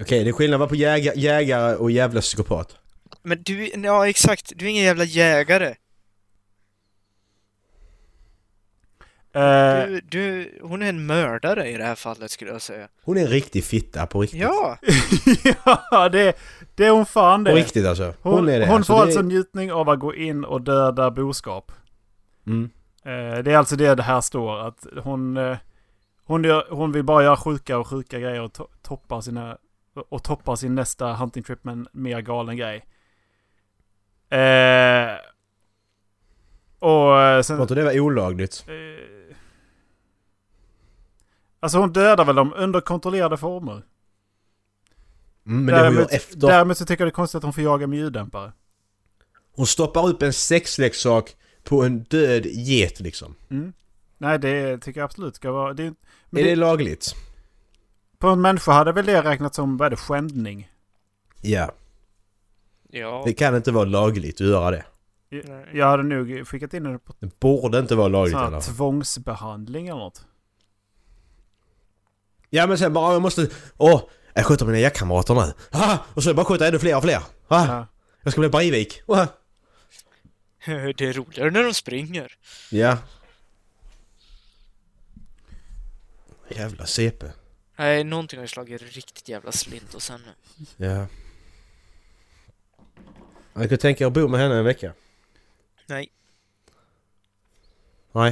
Okej, 0.00 0.24
det 0.24 0.30
är 0.30 0.32
skillnad 0.32 0.68
på 0.68 0.74
jäga, 0.74 1.14
jägare 1.14 1.74
och 1.74 1.90
jävla 1.90 2.20
psykopat. 2.20 2.76
Men 3.22 3.42
du, 3.42 3.70
ja 3.74 4.08
exakt, 4.08 4.52
du 4.56 4.64
är 4.64 4.68
ingen 4.68 4.84
jävla 4.84 5.04
jägare. 5.04 5.66
Eh, 5.68 5.74
Du, 9.32 10.00
du, 10.08 10.58
hon 10.62 10.82
är 10.82 10.88
en 10.88 11.06
mördare 11.06 11.68
i 11.68 11.76
det 11.76 11.84
här 11.84 11.94
fallet 11.94 12.30
skulle 12.30 12.50
jag 12.50 12.62
säga. 12.62 12.88
Hon 13.02 13.16
är 13.16 13.20
en 13.20 13.26
riktig 13.26 13.64
fitta 13.64 14.06
på 14.06 14.20
riktigt. 14.20 14.40
Ja! 14.40 14.78
ja, 15.90 16.08
det, 16.08 16.36
det 16.74 16.86
är 16.86 16.90
hon 16.90 17.06
fan 17.06 17.44
det. 17.44 17.50
På 17.50 17.56
riktigt 17.56 17.86
alltså. 17.86 18.14
Hon, 18.22 18.32
Hon, 18.32 18.48
är 18.48 18.60
det. 18.60 18.66
hon 18.66 18.76
alltså, 18.76 18.92
får 18.92 18.98
det 18.98 19.02
alltså 19.02 19.22
njutning 19.22 19.72
av 19.72 19.88
att 19.88 19.98
gå 19.98 20.14
in 20.14 20.44
och 20.44 20.60
döda 20.62 21.10
boskap. 21.10 21.72
mm. 22.46 22.70
Eh, 23.04 23.38
det 23.42 23.52
är 23.52 23.56
alltså 23.56 23.76
det 23.76 23.94
det 23.94 24.02
här 24.02 24.20
står. 24.20 24.58
Att 24.58 24.86
hon, 25.02 25.36
eh, 25.36 25.56
hon, 26.24 26.44
gör, 26.44 26.66
hon 26.70 26.92
vill 26.92 27.04
bara 27.04 27.22
göra 27.22 27.36
sjuka 27.36 27.78
och 27.78 27.86
sjuka 27.86 28.18
grejer 28.18 28.40
och 28.42 28.52
to 28.52 28.66
toppa 28.82 29.22
sina 29.22 29.58
och 30.08 30.24
toppa 30.24 30.56
sin 30.56 30.74
nästa 30.74 31.12
hunting 31.12 31.42
trip 31.42 31.64
med 31.64 31.72
en 31.72 31.88
mer 31.92 32.20
galen 32.20 32.56
grej. 32.56 32.84
Eh, 34.30 35.16
och 36.78 37.20
eh, 37.22 37.42
sen... 37.42 37.56
Var 37.56 37.64
inte 37.64 37.74
det 37.74 37.84
var 37.84 38.00
olagligt? 38.00 38.64
Eh, 38.68 38.74
alltså 41.60 41.78
hon 41.78 41.92
dödar 41.92 42.24
väl 42.24 42.36
dem 42.36 42.52
under 42.56 42.80
kontrollerade 42.80 43.36
former. 43.36 43.72
Mm, 45.46 45.64
men 45.64 45.66
det 45.66 45.72
däremot, 45.80 46.12
efter. 46.12 46.36
däremot 46.36 46.78
så 46.78 46.84
tycker 46.84 47.04
jag 47.04 47.06
det 47.06 47.10
är 47.10 47.14
konstigt 47.14 47.36
att 47.38 47.42
hon 47.44 47.52
får 47.52 47.62
jaga 47.64 47.86
med 47.86 47.98
ljuddämpare. 47.98 48.52
Hon 49.56 49.66
stoppar 49.66 50.08
upp 50.08 50.22
en 50.22 50.32
sexleksak 50.32 51.36
på 51.64 51.82
en 51.84 51.98
död 52.02 52.46
get 52.46 53.00
liksom. 53.00 53.34
Mm. 53.50 53.72
Nej, 54.18 54.38
det 54.38 54.78
tycker 54.78 55.00
jag 55.00 55.04
absolut 55.04 55.36
ska 55.36 55.52
vara... 55.52 55.72
Det, 55.74 55.82
men 56.30 56.40
är 56.40 56.44
det, 56.44 56.50
det 56.50 56.56
lagligt? 56.56 57.14
På 58.18 58.28
en 58.28 58.40
människa 58.40 58.72
hade 58.72 58.92
väl 58.92 59.06
det 59.06 59.22
räknats 59.22 59.56
som 59.56 59.76
vad 59.76 59.86
är 59.86 59.90
det, 59.90 59.96
skändning? 59.96 60.70
Ja. 61.42 61.72
Ja. 62.90 63.22
Det 63.26 63.32
kan 63.32 63.56
inte 63.56 63.70
vara 63.72 63.84
lagligt 63.84 64.40
att 64.40 64.46
göra 64.46 64.70
det. 64.70 64.84
Jag- 65.28 65.74
Jag 65.74 65.86
hade 65.86 66.02
nog 66.02 66.46
skickat 66.48 66.74
in 66.74 66.82
det 66.84 66.98
på 66.98 67.14
Det 67.20 67.40
borde 67.40 67.78
inte 67.78 67.94
vara 67.94 68.08
lagligt 68.08 68.30
i 68.30 68.32
sån 68.32 68.40
alla 68.40 68.56
här 68.56 68.60
fall. 68.60 68.74
tvångsbehandling 68.74 69.88
eller 69.88 69.98
något. 69.98 70.26
Ja 72.50 72.66
men 72.66 72.78
sen 72.78 72.92
bara 72.92 73.12
jag 73.12 73.22
måste... 73.22 73.48
Åh! 73.76 74.02
Jag 74.34 74.46
skjuter 74.46 74.66
mina 74.66 74.78
jaktkamrater 74.78 75.34
nu. 75.34 75.52
Ah, 75.70 75.98
och 76.14 76.22
så 76.22 76.34
bara 76.34 76.44
skjuta 76.44 76.68
ännu 76.68 76.78
fler 76.78 76.96
och 76.96 77.02
fler. 77.02 77.22
Ah, 77.48 77.66
Ja. 77.66 77.86
Jag 78.22 78.32
ska 78.32 78.40
bli 78.40 78.48
Breivik. 78.48 79.02
Ah. 79.08 79.26
Det 80.66 81.00
är 81.00 81.12
roligare 81.12 81.50
när 81.50 81.62
de 81.64 81.74
springer. 81.74 82.32
Ja. 82.70 82.98
Jävla 86.48 86.86
CP. 86.86 87.26
Nej, 87.76 88.04
någonting 88.04 88.38
har 88.38 88.44
ju 88.44 88.48
slagit 88.48 88.82
riktigt 88.82 89.28
jävla 89.28 89.52
slint 89.52 89.94
och 89.94 90.02
sen 90.02 90.20
nu. 90.26 90.64
Ja. 90.86 91.06
Jag 93.60 93.68
kan 93.68 93.78
tänka 93.78 94.04
er 94.04 94.06
att 94.06 94.12
bo 94.12 94.28
med 94.28 94.40
henne 94.40 94.54
en 94.56 94.64
vecka. 94.64 94.92
Nej. 95.86 96.08
Nej. 98.12 98.30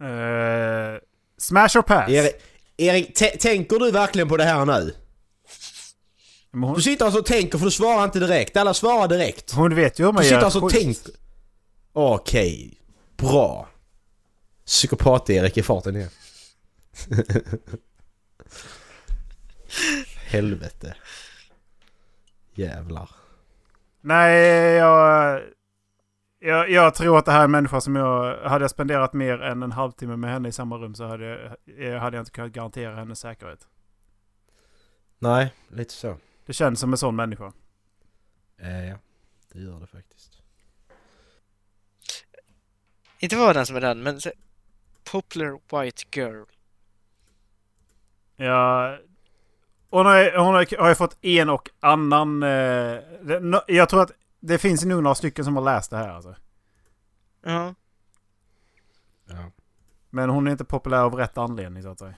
Eh, 0.00 1.00
smash 1.38 1.76
or 1.78 1.82
pass? 1.82 2.10
Erik, 2.10 2.34
Erik 2.76 3.14
tä- 3.18 3.36
tänker 3.40 3.78
du 3.78 3.90
verkligen 3.90 4.28
på 4.28 4.36
det 4.36 4.44
här 4.44 4.64
nu? 4.66 4.94
Hon, 6.52 6.74
Du 6.74 6.82
sitter 6.82 7.04
alltså 7.04 7.20
och 7.20 7.26
tänker 7.26 7.58
för 7.58 7.64
du 7.64 7.70
svarar 7.70 8.04
inte 8.04 8.18
direkt. 8.20 8.56
Alla 8.56 8.74
svarar 8.74 9.08
direkt. 9.08 9.52
hon 9.52 9.74
vet 9.74 9.98
ju 10.00 10.04
hur 10.04 10.12
man 10.12 10.22
Du 10.22 10.28
gör 10.28 10.36
sitter 10.36 10.44
alltså 10.44 10.60
och 10.60 10.70
tänker... 10.72 11.12
Okej. 11.92 12.80
Bra. 13.16 13.68
Psykopat-Erik 14.66 15.56
i 15.58 15.62
farten 15.62 15.96
igen. 15.96 16.10
Helvete. 20.26 20.94
Jävlar. 22.54 23.10
Nej, 24.00 24.40
jag, 24.74 25.40
jag... 26.44 26.70
Jag 26.70 26.94
tror 26.94 27.18
att 27.18 27.24
det 27.24 27.32
här 27.32 27.40
är 27.40 27.44
en 27.44 27.50
människa 27.50 27.80
som 27.80 27.96
jag... 27.96 28.48
Hade 28.48 28.64
jag 28.64 28.70
spenderat 28.70 29.12
mer 29.12 29.42
än 29.42 29.62
en 29.62 29.72
halvtimme 29.72 30.16
med 30.16 30.30
henne 30.30 30.48
i 30.48 30.52
samma 30.52 30.76
rum 30.76 30.94
så 30.94 31.04
hade 31.06 31.24
jag, 31.24 31.56
jag 31.78 32.00
hade 32.00 32.16
jag 32.16 32.22
inte 32.22 32.30
kunnat 32.30 32.52
garantera 32.52 32.96
hennes 32.96 33.20
säkerhet. 33.20 33.68
Nej, 35.18 35.54
lite 35.68 35.92
så. 35.92 36.16
Det 36.46 36.52
känns 36.52 36.80
som 36.80 36.92
en 36.92 36.98
sån 36.98 37.16
människa. 37.16 37.52
Eh, 38.58 38.88
ja, 38.88 38.96
det 39.52 39.60
gör 39.60 39.80
det 39.80 39.86
faktiskt. 39.86 40.42
Inte 43.18 43.36
vara 43.36 43.52
den 43.52 43.66
som 43.66 43.76
är 43.76 43.80
den, 43.80 44.02
men 44.02 44.20
Popular 45.12 45.82
White 45.82 46.02
Girl. 46.12 46.44
Ja, 48.36 48.98
hon 49.90 50.06
har, 50.06 50.38
hon 50.38 50.54
har, 50.54 50.78
har 50.78 50.88
ju 50.88 50.94
fått 50.94 51.24
en 51.24 51.50
och 51.50 51.70
annan... 51.80 52.42
Eh, 52.42 52.98
jag 53.66 53.88
tror 53.88 54.02
att 54.02 54.12
det 54.46 54.58
finns 54.58 54.84
nog 54.84 55.02
några 55.02 55.14
stycken 55.14 55.44
som 55.44 55.56
har 55.56 55.62
läst 55.62 55.90
det 55.90 55.96
här 55.96 56.08
alltså. 56.08 56.36
Ja. 57.42 57.74
Ja. 59.26 59.50
Men 60.10 60.30
hon 60.30 60.46
är 60.46 60.50
inte 60.50 60.64
populär 60.64 60.98
av 61.02 61.14
rätt 61.14 61.38
anledning 61.38 61.82
så 61.82 61.88
att 61.88 61.98
säga. 61.98 62.14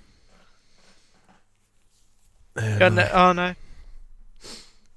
Ja, 2.54 2.90
nej, 2.90 3.11
ja, 3.12 3.33
nej. 3.33 3.56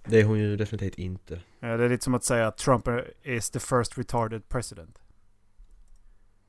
Det 0.04 0.20
är 0.20 0.24
hon 0.24 0.40
ju 0.40 0.58
definitivt 0.58 0.96
inte. 0.96 1.34
Eh, 1.36 1.42
Det 1.60 1.86
är 1.86 1.90
lite 1.90 2.04
som 2.04 2.14
att 2.14 2.24
säga 2.24 2.48
att 2.48 2.58
Trump 2.58 2.88
is 3.24 3.50
the 3.50 3.60
first 3.60 3.98
retarded 3.98 4.50
president. 4.50 5.00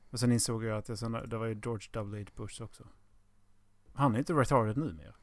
Och 0.09 0.19
sen 0.19 0.31
insåg 0.31 0.63
jag 0.63 0.77
att 0.77 0.85
det, 0.85 0.97
såna, 0.97 1.25
det 1.25 1.37
var 1.37 1.45
ju 1.45 1.59
George 1.63 1.87
W. 1.91 2.25
Bush 2.35 2.61
också. 2.61 2.87
Han 3.93 4.15
är 4.15 4.19
inte 4.19 4.33
retarded 4.33 4.77
nu 4.77 4.93
mer. 4.93 5.15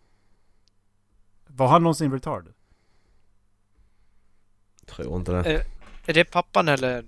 Var 1.47 1.69
han 1.69 1.83
någonsin 1.83 2.13
retarded? 2.13 2.55
Tror 4.89 5.17
inte 5.17 5.33
det. 5.33 5.53
Eh. 5.55 5.61
Är 6.07 6.15
det 6.15 6.25
pappan 6.25 6.69
eller 6.69 7.05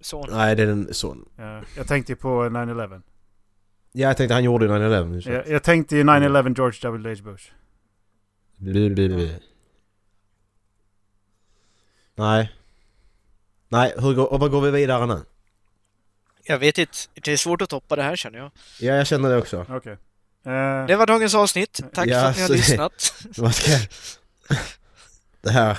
son? 0.00 0.28
Nej, 0.30 0.56
det 0.56 0.62
är 0.62 0.66
en 0.66 0.94
sån. 0.94 1.28
Ja, 1.36 1.62
jag 1.76 1.86
tänkte 1.88 2.12
ju 2.12 2.16
på 2.16 2.28
9-11. 2.44 3.02
Ja, 3.92 4.08
jag 4.08 4.16
tänkte 4.16 4.34
han 4.34 4.44
gjorde 4.44 4.66
9-11. 4.68 5.20
så. 5.20 5.30
Jag, 5.30 5.48
jag 5.48 5.62
tänkte 5.62 5.96
ju 5.96 6.02
9-11 6.02 6.56
George 6.56 6.78
W. 6.82 7.22
Bush. 7.22 7.44
Blablabla. 8.56 9.28
Nej. 12.14 12.52
Nej, 13.68 13.94
hur 13.98 14.14
går, 14.14 14.32
och 14.32 14.40
vad 14.40 14.50
går 14.50 14.60
vi 14.60 14.70
vidare 14.70 15.06
nu? 15.06 15.20
Jag 16.44 16.58
vet 16.58 16.78
inte. 16.78 16.96
Det 17.14 17.32
är 17.32 17.36
svårt 17.36 17.62
att 17.62 17.68
toppa 17.70 17.96
det 17.96 18.02
här 18.02 18.16
känner 18.16 18.38
jag. 18.38 18.50
Ja, 18.80 18.94
jag 18.94 19.06
känner 19.06 19.28
det 19.28 19.36
också. 19.36 19.66
Okej. 19.68 19.92
Eh, 20.44 20.86
Det 20.86 20.96
var 20.96 21.06
dagens 21.06 21.34
avsnitt. 21.34 21.80
Tack 21.92 22.06
Ja, 22.08 22.20
för 22.20 22.28
att 22.30 22.36
ni 22.36 22.42
har 22.42 22.48
lyssnat. 22.48 23.14
Vad 23.36 23.54
ska 23.54 23.70
jag... 23.70 23.80
Det 25.40 25.50
här... 25.50 25.78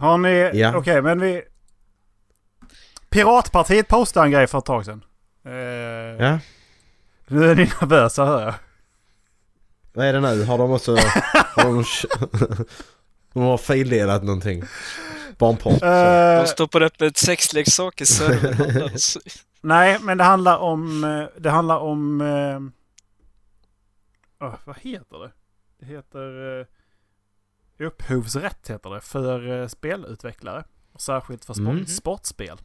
Har 0.00 0.18
ni... 0.18 0.50
Ja. 0.54 0.76
Okej, 0.76 1.02
men 1.02 1.20
vi... 1.20 1.42
Piratpartiet 3.10 3.88
postade 3.88 4.26
en 4.26 4.30
grej 4.32 4.46
för 4.46 4.58
ett 4.58 4.64
tag 4.64 4.84
sedan. 4.84 5.04
Eh, 5.44 5.52
Ja? 6.26 6.38
Nu 7.26 7.50
är 7.50 7.54
ni 7.54 7.62
nervösa 7.80 8.24
hör 8.24 8.42
jag. 8.42 8.54
Vad 9.92 10.06
är 10.06 10.12
det 10.12 10.20
nu? 10.20 10.44
Har 10.44 10.58
de 10.58 10.70
också... 10.72 10.96
Har 11.56 11.64
de... 11.64 11.84
de 13.32 13.42
har 13.42 13.58
fildelat 13.58 14.22
någonting. 14.24 14.62
Barnporr. 15.38 15.84
Eh, 15.84 16.40
De 16.42 16.46
stoppar 16.46 16.80
upp 16.82 17.00
ett 17.02 17.16
sexleksak 17.16 18.00
i 18.00 18.06
servern. 18.06 18.90
Nej, 19.60 19.98
men 20.00 20.18
det 20.18 20.24
handlar 20.24 20.58
om... 20.58 21.04
eh, 21.04 21.40
Det 21.40 21.50
handlar 21.50 21.78
om... 21.78 22.20
Åh, 24.40 24.54
vad 24.64 24.76
heter 24.78 25.18
det? 25.18 25.30
Det 25.80 25.86
heter... 25.86 26.60
Eh, 26.60 26.66
upphovsrätt 27.80 28.70
heter 28.70 28.90
det 28.90 29.00
för 29.00 29.60
eh, 29.62 29.66
spelutvecklare. 29.68 30.64
Och 30.92 31.00
särskilt 31.00 31.44
för 31.44 31.54
sport, 31.54 31.66
Mm. 31.68 31.86
sportspel. 31.86 32.58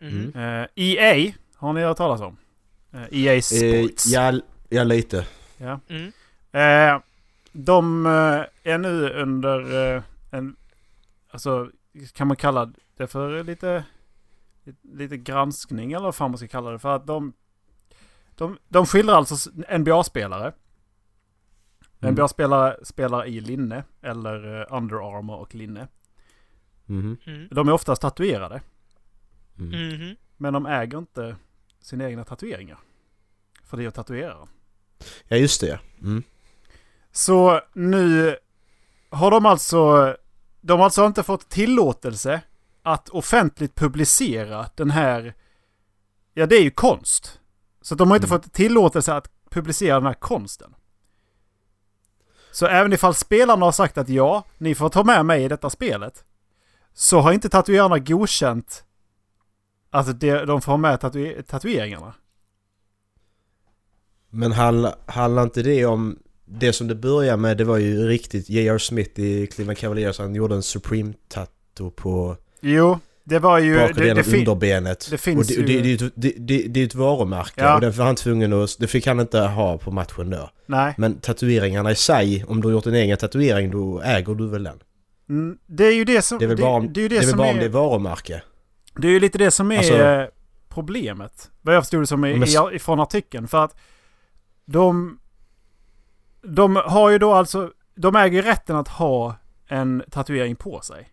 Mhm. 0.00 0.32
Eh, 0.36 0.66
EA 0.74 1.32
har 1.54 1.72
ni 1.72 1.80
hört 1.82 1.96
talas 1.96 2.20
om? 2.20 2.36
Eh, 2.92 3.02
EA 3.10 3.42
Sports. 3.42 4.06
ja, 4.06 4.40
ja, 4.68 4.84
lite. 4.84 5.26
Ja. 5.56 5.80
Mm. 5.88 6.12
De 7.52 8.06
är 8.62 8.78
nu 8.78 9.10
under 9.10 10.02
en, 10.30 10.56
alltså 11.30 11.70
kan 12.12 12.26
man 12.28 12.36
kalla 12.36 12.72
det 12.96 13.06
för 13.06 13.44
lite, 13.44 13.84
lite 14.82 15.16
granskning 15.16 15.92
eller 15.92 16.04
vad 16.04 16.14
fan 16.14 16.30
man 16.30 16.38
ska 16.38 16.48
kalla 16.48 16.70
det 16.70 16.78
för 16.78 16.96
att 16.96 17.06
de, 17.06 17.32
de, 18.36 18.58
de 18.68 18.86
skildrar 18.86 19.14
alltså 19.16 19.50
NBA-spelare. 19.78 20.52
Mm. 22.02 22.14
NBA-spelare 22.14 22.76
spelar 22.84 23.26
i 23.26 23.40
linne 23.40 23.84
eller 24.02 24.60
eh, 24.60 24.76
Under 24.76 25.16
Armour 25.18 25.36
och 25.36 25.54
linne. 25.54 25.88
Mhm. 26.86 27.16
Mm. 27.26 27.48
De 27.50 27.68
är 27.68 27.72
oftast 27.72 28.02
tatuerade. 28.02 28.60
Mm. 29.58 29.88
Mhm. 29.88 30.16
Men 30.36 30.52
de 30.52 30.66
äger 30.66 30.98
inte 30.98 31.36
sina 31.80 32.08
egna 32.08 32.24
tatueringar. 32.24 32.78
För 33.64 33.76
det 33.76 33.84
är 33.84 33.88
att 33.88 33.94
tatuera. 33.94 34.48
Ja, 35.28 35.36
just 35.36 35.60
det. 35.60 35.80
Mm. 36.00 36.22
Så 37.12 37.60
nu 37.72 38.36
har 39.10 39.30
de 39.30 39.46
alltså... 39.46 40.16
De 40.60 40.78
har 40.78 40.84
alltså 40.84 41.06
inte 41.06 41.22
fått 41.22 41.48
tillåtelse 41.48 42.40
att 42.82 43.08
offentligt 43.08 43.74
publicera 43.74 44.66
den 44.74 44.90
här... 44.90 45.34
Ja, 46.34 46.46
det 46.46 46.56
är 46.56 46.62
ju 46.62 46.70
konst. 46.70 47.40
Så 47.80 47.94
de 47.94 48.08
har 48.10 48.16
inte 48.16 48.26
Mm. 48.26 48.40
fått 48.42 48.52
tillåtelse 48.52 49.14
att 49.14 49.30
publicera 49.50 49.94
den 49.94 50.06
här 50.06 50.14
konsten. 50.14 50.74
Så 52.52 52.66
även 52.66 52.92
ifall 52.92 53.14
spelarna 53.14 53.64
har 53.64 53.72
sagt 53.72 53.98
att 53.98 54.08
ja, 54.08 54.44
ni 54.58 54.74
får 54.74 54.88
ta 54.88 55.04
med 55.04 55.26
mig 55.26 55.44
i 55.44 55.48
detta 55.48 55.70
spelet. 55.70 56.24
Så 56.94 57.20
har 57.20 57.32
inte 57.32 57.48
tatuerarna 57.48 57.98
godkänt 57.98 58.84
att 59.90 60.20
de 60.20 60.60
får 60.62 60.72
ha 60.72 60.76
med 60.76 61.00
tatu- 61.00 61.42
tatueringarna. 61.42 62.14
Men 64.30 64.52
handla- 64.52 64.96
handlar 65.06 65.42
inte 65.42 65.62
det 65.62 65.86
om... 65.86 66.18
Det 66.44 66.72
som 66.72 66.88
det 66.88 66.94
började 66.94 67.36
med, 67.36 67.56
det 67.56 67.64
var 67.64 67.76
ju 67.76 68.06
riktigt 68.08 68.48
J.R. 68.48 68.78
Smith 68.78 69.20
i 69.20 69.46
Cleveland 69.46 69.78
Cavaliers. 69.78 70.18
Han 70.18 70.34
gjorde 70.34 70.54
en 70.54 70.62
Supreme-tattoo 70.62 71.90
på 71.90 72.36
Jo, 72.60 72.98
det 73.24 73.38
var 73.38 73.58
ju... 73.58 73.74
bakre 73.78 73.92
Det, 73.94 74.00
delen 74.00 74.16
det, 74.16 74.24
fin- 74.24 74.38
underbenet. 74.40 75.08
det 75.10 75.18
finns 75.18 75.50
och 75.58 75.64
det, 75.64 75.72
ju- 75.72 75.82
det, 75.82 75.96
det, 75.96 76.12
det, 76.16 76.34
det, 76.38 76.68
det 76.68 76.80
är 76.80 76.84
ett 76.86 76.94
varumärke 76.94 77.52
Ja. 77.56 77.74
och 77.74 77.80
det 77.80 77.90
var 77.90 78.04
han 78.04 78.14
tvungen 78.16 78.52
att... 78.52 78.76
Det 78.78 78.86
fick 78.86 79.06
han 79.06 79.20
inte 79.20 79.40
ha 79.40 79.78
på 79.78 79.90
matchen 79.90 80.30
då. 80.30 80.50
nej. 80.66 80.94
Men 80.98 81.20
tatueringarna 81.20 81.90
i 81.90 81.94
sig, 81.94 82.44
om 82.48 82.60
du 82.60 82.68
har 82.68 82.72
gjort 82.72 82.86
en 82.86 82.94
egen 82.94 83.16
tatuering 83.18 83.70
då 83.70 84.00
äger 84.00 84.34
du 84.34 84.48
väl 84.48 84.64
den? 84.64 84.78
Mm, 85.28 85.58
Det 85.66 85.84
är 85.86 85.94
ju 85.94 86.04
det 86.04 86.22
som... 86.22 86.38
Det 86.38 86.44
är 86.44 86.48
väl 86.48 86.56
det, 86.56 86.62
bara 86.62 86.72
om 86.76 86.92
det 86.92 87.00
är 87.00 87.02
ju 87.02 87.08
det, 87.08 87.18
det, 87.20 87.26
är 87.26 87.30
väl 87.36 87.40
om 87.40 87.56
är... 87.56 87.60
det 87.60 87.64
är 87.64 87.68
varumärke. 87.68 88.42
Det 88.96 89.06
är 89.06 89.12
ju 89.12 89.20
lite 89.20 89.38
det 89.38 89.50
som 89.50 89.72
är 89.72 89.78
Alltså- 89.78 89.94
eh, 89.98 90.26
problemet. 90.68 91.50
Vad 91.60 91.74
jag 91.74 91.82
förstod 91.82 92.02
det 92.02 92.06
som 92.06 92.24
i, 92.24 92.36
Men- 92.36 92.74
i, 92.74 92.78
från 92.78 93.00
artikeln. 93.00 93.48
För 93.48 93.64
att 93.64 93.76
de... 94.64 95.18
De 96.42 96.76
har 96.76 97.10
ju 97.10 97.18
då 97.18 97.32
alltså... 97.32 97.70
De 97.94 98.16
äger 98.16 98.36
ju 98.36 98.42
rätten 98.42 98.76
att 98.76 98.88
ha 98.88 99.36
en 99.68 100.02
tatuering 100.10 100.56
på 100.56 100.80
sig. 100.80 101.08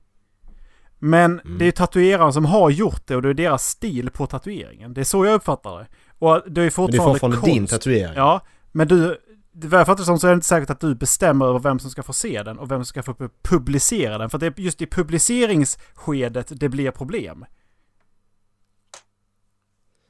Men 0.99 1.39
Mm. 1.39 1.57
det 1.57 1.63
är 1.63 1.65
ju 1.65 1.71
tatueraren 1.71 2.33
som 2.33 2.45
har 2.45 2.69
gjort 2.69 3.01
det 3.07 3.15
och 3.15 3.21
det 3.21 3.29
är 3.29 3.33
deras 3.33 3.63
stil 3.65 4.09
på 4.11 4.27
tatueringen. 4.27 4.93
Det 4.93 5.01
är 5.01 5.05
så 5.05 5.25
jag 5.25 5.33
uppfattar 5.33 5.77
det. 5.79 5.87
Och 6.19 6.29
det 6.29 6.37
är 6.39 6.43
ju 6.43 6.49
Men 6.51 6.53
det 6.55 6.65
är 6.65 6.69
fortfarande, 6.69 6.97
fortfarande 6.97 7.37
konst. 7.37 7.53
din 7.53 7.67
tatuering. 7.67 8.13
Ja, 8.15 8.41
men 8.71 8.87
du... 8.87 9.17
Vad 9.51 9.79
jag 9.79 9.87
fattar 9.87 10.03
som 10.03 10.19
så 10.19 10.27
är 10.27 10.31
det 10.31 10.35
inte 10.35 10.47
säkert 10.47 10.69
att 10.69 10.79
du 10.79 10.95
bestämmer 10.95 11.45
över 11.45 11.59
vem 11.59 11.79
som 11.79 11.89
ska 11.91 12.03
få 12.03 12.13
se 12.13 12.43
den 12.43 12.59
och 12.59 12.71
vem 12.71 12.79
som 12.79 12.85
ska 12.85 13.03
få 13.03 13.11
pu- 13.13 13.29
publicera 13.43 14.17
den. 14.17 14.29
För 14.29 14.37
det 14.37 14.45
är 14.45 14.53
just 14.59 14.81
i 14.81 14.85
publiceringsskedet 14.85 16.47
det 16.59 16.69
blir 16.69 16.91
problem. 16.91 17.45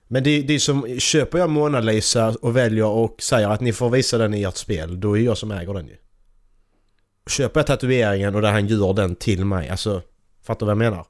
Men 0.07 0.23
det, 0.23 0.41
det 0.41 0.53
är 0.53 0.59
som, 0.59 0.99
köper 0.99 1.37
jag 1.37 1.49
Mona 1.49 1.79
Lisa 1.79 2.35
och 2.41 2.55
väljer 2.55 2.85
och 2.85 3.15
säger 3.21 3.49
att 3.49 3.61
ni 3.61 3.73
får 3.73 3.89
visa 3.89 4.17
den 4.17 4.33
i 4.33 4.43
ert 4.43 4.57
spel, 4.57 4.99
då 4.99 5.17
är 5.17 5.21
jag 5.21 5.37
som 5.37 5.51
äger 5.51 5.73
den 5.73 5.87
ju. 5.87 5.95
Köper 7.29 7.59
jag 7.59 7.67
tatueringen 7.67 8.35
och 8.35 8.41
där 8.41 8.51
han 8.51 8.67
gör 8.67 8.93
den 8.93 9.15
till 9.15 9.45
mig, 9.45 9.69
alltså... 9.69 10.01
Fattar 10.43 10.59
du 10.59 10.65
vad 10.65 10.71
jag 10.85 10.91
menar? 10.91 11.05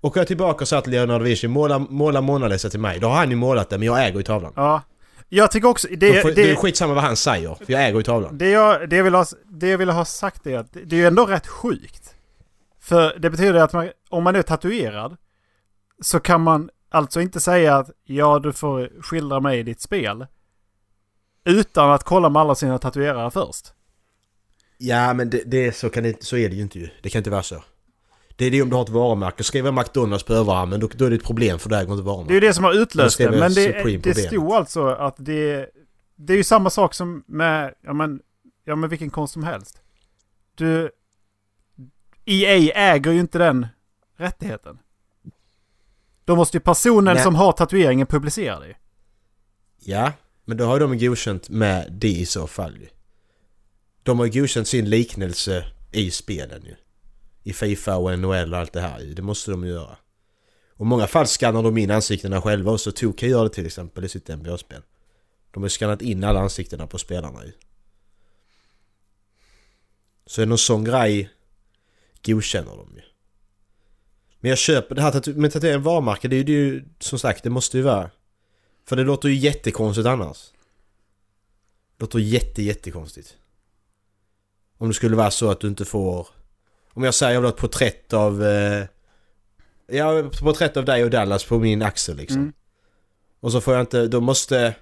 Åker 0.00 0.20
jag 0.20 0.26
tillbaka 0.26 0.64
och 0.64 0.68
säger 0.68 0.82
till 0.82 0.92
Leonardo 0.92 1.24
Vinci, 1.24 1.48
måla, 1.48 1.78
måla 1.78 2.20
Mona 2.20 2.48
Lisa 2.48 2.70
till 2.70 2.80
mig, 2.80 3.00
då 3.00 3.08
har 3.08 3.16
han 3.16 3.30
ju 3.30 3.36
målat 3.36 3.70
den 3.70 3.80
men 3.80 3.86
jag 3.86 4.06
äger 4.06 4.16
ju 4.16 4.22
tavlan. 4.22 4.52
Ja. 4.56 4.82
Jag 5.28 5.50
tycker 5.50 5.68
också... 5.68 5.88
Det, 5.90 5.96
Det, 5.96 6.22
får, 6.22 6.28
det, 6.28 6.34
det 6.34 6.50
är 6.50 6.54
skitsamma 6.54 6.94
vad 6.94 7.04
han 7.04 7.16
säger, 7.16 7.54
för 7.54 7.72
jag 7.72 7.84
äger 7.84 7.96
ju 7.96 8.02
tavlan. 8.02 8.38
det, 8.38 8.50
jag, 8.50 8.88
det, 8.90 8.96
jag 8.96 9.04
vill 9.04 9.14
ha, 9.14 9.26
det 9.44 9.68
jag 9.68 9.78
vill 9.78 9.90
ha 9.90 10.04
sagt 10.04 10.46
är 10.46 10.58
att 10.58 10.72
det 10.72 10.92
är 10.92 11.00
ju 11.00 11.06
ändå 11.06 11.26
rätt 11.26 11.46
sjukt. 11.46 12.14
För 12.80 13.18
det 13.18 13.30
betyder 13.30 13.54
att 13.54 13.72
man, 13.72 13.90
om 14.08 14.24
man 14.24 14.36
är 14.36 14.42
tatuerad 14.42 15.16
så 16.00 16.20
kan 16.20 16.40
man 16.40 16.70
alltså 16.88 17.20
inte 17.20 17.40
säga 17.40 17.76
att 17.76 17.90
ja, 18.04 18.38
du 18.38 18.52
får 18.52 19.02
skildra 19.02 19.40
mig 19.40 19.58
i 19.58 19.62
ditt 19.62 19.80
spel. 19.80 20.26
Utan 21.44 21.90
att 21.90 22.04
kolla 22.04 22.28
med 22.28 22.42
alla 22.42 22.54
sina 22.54 22.78
tatuerare 22.78 23.30
först. 23.30 23.72
Ja 24.78 25.14
men 25.14 25.30
det, 25.30 25.42
det, 25.46 25.76
så, 25.76 25.90
kan 25.90 26.02
det, 26.02 26.22
så 26.22 26.36
är 26.36 26.48
det 26.48 26.56
ju 26.56 26.62
inte 26.62 26.78
ju. 26.78 26.88
Det 27.02 27.10
kan 27.10 27.18
inte 27.20 27.30
vara 27.30 27.42
så. 27.42 27.62
Det 28.38 28.44
är 28.44 28.50
det 28.50 28.62
om 28.62 28.70
du 28.70 28.76
har 28.76 28.82
ett 28.82 28.88
varumärke. 28.88 29.44
Skriver 29.44 29.72
McDonalds 29.72 30.24
på 30.24 30.32
överarmen, 30.32 30.80
då, 30.80 30.88
då 30.94 31.04
är 31.04 31.10
det 31.10 31.16
ett 31.16 31.24
problem 31.24 31.58
för 31.58 31.68
du 31.68 31.76
äger 31.76 31.92
inte 31.92 31.94
Det 31.94 32.00
är 32.00 32.02
ju 32.02 32.02
varumärket. 32.02 32.40
det 32.40 32.54
som 32.54 32.64
har 32.64 32.72
utlöst 32.72 33.18
det. 33.18 33.30
Men 33.30 33.54
det, 33.54 33.98
det 34.02 34.14
stod 34.14 34.52
alltså 34.52 34.86
att 34.86 35.14
det... 35.18 35.70
Det 36.16 36.32
är 36.32 36.36
ju 36.36 36.44
samma 36.44 36.70
sak 36.70 36.94
som 36.94 37.24
med... 37.26 37.74
Ja 37.82 37.92
men, 37.92 38.20
ja 38.64 38.76
men 38.76 38.90
vilken 38.90 39.10
konst 39.10 39.32
som 39.32 39.42
helst. 39.42 39.80
Du... 40.54 40.90
EA 42.24 42.72
äger 42.94 43.12
ju 43.12 43.20
inte 43.20 43.38
den 43.38 43.66
rättigheten. 44.16 44.78
Då 46.24 46.36
måste 46.36 46.56
ju 46.56 46.60
personen 46.60 47.14
Nej. 47.14 47.22
som 47.22 47.34
har 47.34 47.52
tatueringen 47.52 48.06
publicera 48.06 48.60
det. 48.60 48.76
Ja, 49.78 50.12
men 50.44 50.56
då 50.56 50.64
har 50.64 50.80
de 50.80 50.98
godkänt 50.98 51.48
med 51.48 51.92
det 51.92 52.08
i 52.08 52.26
så 52.26 52.46
fall 52.46 52.76
ju. 52.76 52.86
De 54.02 54.18
har 54.18 54.26
ju 54.26 54.40
godkänt 54.40 54.68
sin 54.68 54.90
liknelse 54.90 55.64
i 55.92 56.10
spelen 56.10 56.62
ju. 56.64 56.74
I 57.48 57.52
Fifa 57.52 57.96
och 57.96 58.18
NHL 58.18 58.52
och 58.54 58.58
allt 58.60 58.72
det 58.72 58.80
här 58.80 59.00
ju. 59.00 59.14
Det 59.14 59.22
måste 59.22 59.50
de 59.50 59.64
ju 59.64 59.70
göra. 59.70 59.96
Och 60.70 60.86
i 60.86 60.88
många 60.88 61.06
fall 61.06 61.26
skannar 61.26 61.62
de 61.62 61.78
in 61.78 61.90
ansiktena 61.90 62.42
själva 62.42 62.72
och 62.72 62.80
så 62.80 62.92
Toka 62.92 63.26
gör 63.26 63.44
det 63.44 63.50
till 63.50 63.66
exempel 63.66 64.04
i 64.04 64.08
sitt 64.08 64.28
NBA-spel. 64.28 64.82
De 65.50 65.62
har 65.62 65.66
ju 65.66 65.70
skannat 65.70 66.02
in 66.02 66.24
alla 66.24 66.40
ansiktena 66.40 66.86
på 66.86 66.98
spelarna 66.98 67.44
ju. 67.44 67.52
Så 70.26 70.40
är 70.40 70.46
det 70.46 70.48
någon 70.48 70.58
sån 70.58 70.84
grej 70.84 71.30
godkänner 72.24 72.76
de 72.76 72.96
ju. 72.96 73.02
Men 74.40 74.48
jag 74.48 74.58
köper 74.58 74.94
det 74.94 75.02
här 75.02 75.12
tatu- 75.12 75.34
med 75.34 75.52
tatueringen. 75.52 75.82
varumärke, 75.82 76.28
det 76.28 76.36
är 76.36 76.38
ju- 76.38 76.44
det 76.44 76.52
är 76.52 76.56
ju 76.56 76.84
som 76.98 77.18
sagt, 77.18 77.44
det 77.44 77.50
måste 77.50 77.76
ju 77.76 77.82
vara. 77.82 78.10
För 78.84 78.96
det 78.96 79.02
låter 79.04 79.28
ju 79.28 79.34
jättekonstigt 79.34 80.06
annars. 80.06 80.52
Det 81.96 82.04
låter 82.04 82.18
jätte 82.18 82.62
jättekonstigt. 82.62 83.36
Om 84.78 84.88
det 84.88 84.94
skulle 84.94 85.16
vara 85.16 85.30
så 85.30 85.50
att 85.50 85.60
du 85.60 85.68
inte 85.68 85.84
får... 85.84 86.28
Om 86.98 87.04
jag 87.04 87.14
säger 87.14 87.32
jag 87.32 87.40
vill 87.40 87.46
ha 87.46 87.54
ett 87.54 87.60
porträtt 87.60 88.12
av... 88.12 88.44
Eh, 88.44 88.84
ja, 89.86 90.18
ett 90.18 90.40
porträtt 90.40 90.76
av 90.76 90.84
dig 90.84 91.04
och 91.04 91.10
Dallas 91.10 91.44
på 91.44 91.58
min 91.58 91.82
axel 91.82 92.16
liksom. 92.16 92.38
Mm. 92.40 92.52
Och 93.40 93.52
så 93.52 93.60
får 93.60 93.74
jag 93.74 93.82
inte... 93.82 94.06
Då 94.06 94.20
måste... 94.20 94.74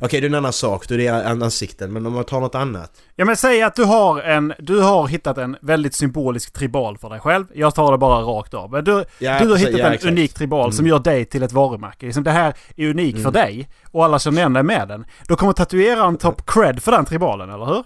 Okej, 0.00 0.20
det 0.20 0.26
är 0.26 0.28
en 0.28 0.34
annan 0.34 0.52
sak. 0.52 0.88
Då 0.88 0.94
är 0.94 0.98
det 0.98 1.08
an- 1.08 1.42
ansikten. 1.42 1.92
Men 1.92 2.06
om 2.06 2.12
man 2.12 2.24
tar 2.24 2.40
något 2.40 2.54
annat. 2.54 2.92
Ja 3.16 3.24
men 3.24 3.36
säg 3.36 3.62
att 3.62 3.74
du 3.74 3.84
har 3.84 4.20
en... 4.20 4.52
Du 4.58 4.80
har 4.80 5.08
hittat 5.08 5.38
en 5.38 5.56
väldigt 5.60 5.94
symbolisk 5.94 6.52
tribal 6.52 6.98
för 6.98 7.10
dig 7.10 7.20
själv. 7.20 7.44
Jag 7.54 7.74
tar 7.74 7.92
det 7.92 7.98
bara 7.98 8.20
rakt 8.22 8.54
av. 8.54 8.70
Men 8.70 8.84
du, 8.84 9.04
Ja, 9.18 9.38
du 9.42 9.48
har 9.50 9.56
hittat 9.56 9.78
ja, 9.78 9.86
en 9.86 9.92
exakt. 9.92 10.12
unik 10.12 10.34
tribal 10.34 10.64
Mm. 10.64 10.72
som 10.72 10.86
gör 10.86 10.98
dig 10.98 11.24
till 11.24 11.42
ett 11.42 11.52
varumärke. 11.52 12.06
Liksom 12.06 12.24
det 12.24 12.30
här 12.30 12.54
är 12.76 12.88
unik 12.90 13.12
Mm. 13.14 13.22
för 13.24 13.30
dig 13.30 13.68
och 13.90 14.04
alla 14.04 14.18
känner 14.18 14.38
igen 14.38 14.52
dig 14.52 14.62
med 14.62 14.88
den. 14.88 15.04
Då 15.28 15.36
kommer 15.36 15.52
tatueraren 15.52 16.16
ta 16.16 16.32
cred 16.32 16.82
för 16.82 16.92
den 16.92 17.04
tribalen, 17.04 17.50
eller 17.50 17.66
hur? 17.66 17.84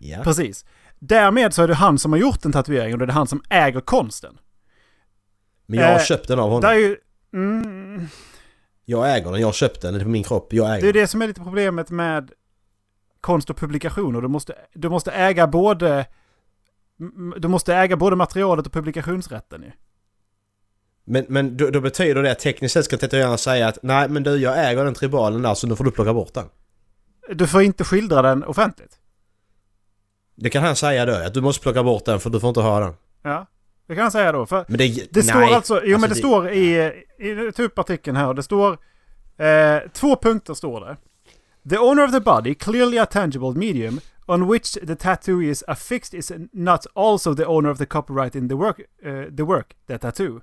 Ja. 0.00 0.18
Precis. 0.24 0.64
Därmed 1.02 1.54
så 1.54 1.62
är 1.62 1.68
det 1.68 1.74
han 1.74 1.98
som 1.98 2.12
har 2.12 2.18
gjort 2.18 2.44
en 2.44 2.52
tatuering 2.52 2.92
och 2.92 2.98
det 2.98 3.04
är 3.04 3.08
han 3.08 3.26
som 3.26 3.42
äger 3.50 3.80
konsten. 3.80 4.38
Men 5.66 5.78
jag 5.78 5.86
har 5.86 5.94
Eh, 5.94 6.00
köpt 6.02 6.28
den 6.28 6.38
av 6.38 6.60
Det 6.60 6.66
är 6.68 6.72
honom. 6.72 6.80
ju... 6.80 6.96
Mm, 7.32 8.06
Jag 8.84 9.16
äger 9.16 9.30
den. 9.32 9.40
Jag 9.40 9.48
har 9.48 9.52
köpt 9.52 9.82
den. 9.82 9.92
Den 9.92 10.00
är 10.00 10.04
på 10.04 10.10
min 10.10 10.24
kropp. 10.24 10.52
Jag 10.52 10.66
äger 10.70 10.82
det 10.82 10.88
är 10.88 10.92
den. 10.92 11.02
det 11.02 11.06
som 11.06 11.22
är 11.22 11.26
lite 11.26 11.40
problemet 11.40 11.90
med 11.90 12.30
konst 13.20 13.50
och 13.50 13.56
publikationer. 13.56 14.20
Du 14.20 14.28
måste, 14.28 14.54
du 14.74 14.88
måste 14.88 15.10
äga 15.12 15.46
både... 15.46 16.06
Du 17.36 17.48
måste 17.48 17.74
äga 17.74 17.96
både 17.96 18.16
materialet 18.16 18.66
och 18.66 18.72
publikationsrätten 18.72 19.62
ju. 19.62 19.70
Men, 21.04 21.26
men 21.28 21.56
då, 21.56 21.70
då 21.70 21.80
betyder 21.80 22.22
det 22.22 22.30
att 22.32 22.38
tekniskt 22.38 22.72
sett 22.74 22.84
ska 22.84 22.96
tatueraren 22.96 23.38
säga 23.38 23.68
att 23.68 23.78
nej 23.82 24.08
men 24.08 24.22
du 24.22 24.36
jag 24.36 24.70
äger 24.70 24.84
den 24.84 24.94
tribalen 24.94 25.42
där 25.42 25.54
så 25.54 25.66
nu 25.66 25.76
får 25.76 25.84
du 25.84 25.90
plocka 25.90 26.14
bort 26.14 26.34
den. 26.34 26.44
Du 27.34 27.46
får 27.46 27.62
inte 27.62 27.84
skildra 27.84 28.22
den 28.22 28.44
offentligt. 28.44 28.99
Det 30.42 30.50
kan 30.50 30.62
han 30.62 30.76
säga 30.76 31.06
då, 31.06 31.12
att 31.12 31.34
du 31.34 31.40
måste 31.40 31.62
plocka 31.62 31.82
bort 31.82 32.04
den 32.04 32.20
för 32.20 32.30
du 32.30 32.40
får 32.40 32.48
inte 32.48 32.60
ha 32.60 32.80
den. 32.80 32.94
Ja, 33.22 33.46
det 33.86 33.94
kan 33.94 34.04
jag 34.04 34.12
säga 34.12 34.32
då. 34.32 34.46
För 34.46 34.64
Men 34.68 34.78
det... 34.78 34.88
det 34.88 35.08
nej. 35.14 35.22
står 35.22 35.54
alltså... 35.54 35.80
Jo 35.84 35.98
men 35.98 36.00
det, 36.00 36.08
det- 36.08 36.14
står 36.14 36.50
i... 36.50 36.92
i 37.18 37.62
upp 37.62 37.78
artikeln 37.78 38.16
här. 38.16 38.34
Det 38.34 38.42
står... 38.42 38.78
Eh, 39.36 39.78
två 39.92 40.16
punkter 40.16 40.54
står 40.54 40.80
det. 40.80 40.96
The 41.70 41.78
owner 41.78 42.04
of 42.04 42.12
the 42.12 42.20
body, 42.20 42.54
clearly 42.54 42.98
a 42.98 43.06
tangible 43.06 43.52
medium 43.54 44.00
on 44.26 44.52
which 44.52 44.72
the 44.86 44.96
tattoo 44.96 45.42
is 45.42 45.64
affixed 45.68 46.14
is 46.18 46.32
not 46.52 46.86
also 46.94 47.34
the 47.34 47.44
owner 47.44 47.70
of 47.70 47.78
the 47.78 47.86
copyright 47.86 48.34
in 48.34 48.48
the 48.48 48.54
work, 48.54 48.80
uh, 49.04 49.36
the 49.36 49.42
work, 49.42 49.74
the 49.86 49.98
tattoo. 49.98 50.40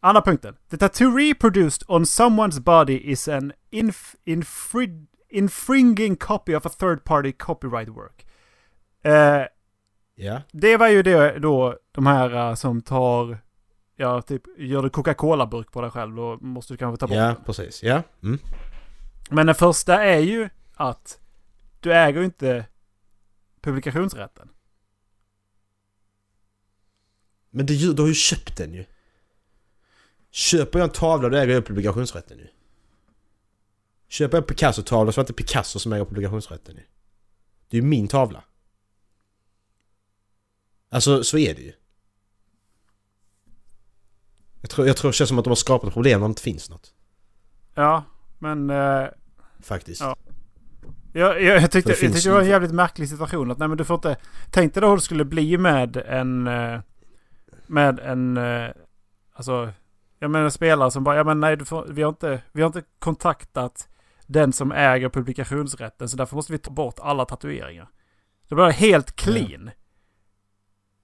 Andra 0.00 0.22
punkten. 0.22 0.54
The 0.70 0.76
tattoo 0.76 1.10
reproduced 1.16 1.84
on 1.88 2.06
someone's 2.06 2.60
body 2.60 3.12
is 3.12 3.28
an 3.28 3.52
inf 3.70 4.14
infri 4.26 5.06
infringing 5.30 6.16
copy 6.16 6.54
of 6.54 6.66
a 6.66 6.68
third 6.68 7.04
party 7.04 7.32
copyright 7.32 7.88
work. 7.88 8.24
Eh, 9.12 9.46
Ja. 10.20 10.42
det 10.52 10.76
var 10.76 10.88
ju 10.88 11.02
det 11.02 11.38
då 11.38 11.78
de 11.92 12.06
här 12.06 12.48
eh, 12.48 12.54
som 12.54 12.82
tar, 12.82 13.38
ja 13.96 14.22
typ 14.22 14.42
gör 14.58 14.82
du 14.82 14.90
Coca-Cola-burk 14.90 15.72
på 15.72 15.80
dig 15.80 15.90
själv 15.90 16.16
då 16.16 16.38
måste 16.40 16.72
du 16.72 16.76
kanske 16.76 17.00
ta 17.00 17.06
bort 17.06 17.16
Ja, 17.16 17.22
den. 17.26 17.36
precis. 17.44 17.82
Ja. 17.82 18.02
Mm. 18.22 18.38
Men 19.30 19.46
den 19.46 19.54
första 19.54 20.04
är 20.04 20.18
ju 20.18 20.48
att 20.74 21.20
du 21.80 21.92
äger 21.94 22.18
ju 22.20 22.24
inte 22.24 22.66
publikationsrätten. 23.60 24.48
Men 27.50 27.66
det, 27.66 27.92
du 27.94 28.02
har 28.02 28.08
ju 28.08 28.14
köpt 28.14 28.56
den 28.56 28.74
ju. 28.74 28.84
Köper 30.30 30.78
jag 30.78 30.86
en 30.86 30.92
tavla 30.92 31.28
då 31.28 31.36
äger 31.36 31.54
jag 31.54 31.66
publikationsrätten 31.66 32.38
ju. 32.38 32.46
Köper 34.08 34.36
jag 34.36 34.42
en 34.42 34.46
Picasso-tavla 34.46 35.12
så 35.12 35.20
är 35.20 35.24
det 35.24 35.30
inte 35.30 35.42
Picasso 35.42 35.78
som 35.78 35.92
äger 35.92 36.04
publikationsrätten 36.04 36.76
ju. 36.76 36.82
Det 37.68 37.76
är 37.76 37.80
ju 37.82 37.86
min 37.88 38.08
tavla. 38.08 38.44
Alltså 40.90 41.24
så 41.24 41.38
är 41.38 41.54
det 41.54 41.62
ju. 41.62 41.72
Jag 44.60 44.70
tror, 44.70 44.86
jag 44.86 44.96
tror 44.96 45.10
det 45.10 45.14
känns 45.14 45.28
som 45.28 45.38
att 45.38 45.44
de 45.44 45.50
har 45.50 45.54
skapat 45.56 45.92
problem 45.92 46.20
när 46.20 46.26
det 46.28 46.30
inte 46.30 46.42
finns 46.42 46.70
något. 46.70 46.94
Ja, 47.74 48.04
men 48.38 48.70
eh, 48.70 49.04
Faktiskt. 49.60 50.00
Ja. 50.00 50.16
jag, 51.12 51.42
jag, 51.42 51.62
jag 51.62 51.70
tyckte, 51.70 51.90
det 51.92 52.02
jag 52.02 52.12
tyckte 52.12 52.28
det 52.28 52.34
var 52.34 52.40
en 52.42 52.48
jävligt 52.48 52.72
märklig 52.74 53.08
situation. 53.08 53.50
Att 53.50 53.58
nej 53.58 53.68
men 53.68 53.78
du 53.78 53.84
får 53.84 53.94
inte... 53.94 54.16
Tänk 54.50 54.74
dig 54.74 54.80
då 54.80 54.88
hur 54.88 54.96
det 54.96 55.02
skulle 55.02 55.24
bli 55.24 55.58
med 55.58 55.96
en... 55.96 56.46
eh, 56.46 56.80
Med 57.66 58.00
en... 58.00 58.36
eh, 58.36 58.70
Alltså... 59.32 59.72
Jag 60.20 60.30
menar 60.30 60.50
spelare 60.50 60.90
som 60.90 61.04
bara, 61.04 61.16
ja 61.16 61.24
men 61.24 61.40
nej 61.40 61.56
du 61.56 61.64
får, 61.64 61.86
vi, 61.90 62.02
har 62.02 62.08
inte, 62.08 62.42
vi 62.52 62.62
har 62.62 62.66
inte 62.66 62.82
kontaktat 62.98 63.88
den 64.26 64.52
som 64.52 64.72
äger 64.72 65.08
publikationsrätten 65.08 66.08
så 66.08 66.16
därför 66.16 66.36
måste 66.36 66.52
vi 66.52 66.58
ta 66.58 66.70
bort 66.70 66.98
alla 66.98 67.24
tatueringar. 67.24 67.88
Det 68.48 68.54
var 68.54 68.70
helt 68.70 69.16
clean. 69.16 69.70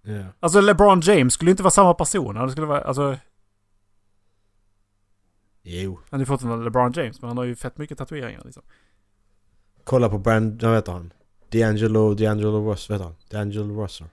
Ja. 0.07 0.25
Alltså 0.41 0.61
LeBron 0.61 1.01
James 1.01 1.35
skulle 1.35 1.51
inte 1.51 1.63
vara 1.63 1.71
samma 1.71 1.95
person. 1.95 2.35
Det 2.35 2.51
skulle 2.51 2.67
vara, 2.67 2.81
alltså... 2.81 3.19
Jo. 5.63 6.01
Han 6.11 6.21
är 6.21 6.25
fortfarande 6.25 6.65
LeBron 6.65 6.93
James 6.93 7.21
men 7.21 7.29
han 7.29 7.39
har 7.39 7.45
ju 7.45 7.57
fett 7.57 7.79
mycket 7.79 7.99
tatueringar 7.99 8.43
liksom. 8.45 8.63
Kolla 9.85 10.09
på 10.09 10.19
Brand... 10.19 10.63
Vad 10.63 10.75
heter 10.75 10.93
han? 10.93 11.13
D'Angelo... 11.51 12.15
D'Angelo 12.15 12.71
Russell... 12.71 12.99
Vad 12.99 13.09
heter 13.09 13.37
han? 13.39 13.47
D'Angelo 13.51 13.83
Russell. 13.83 14.07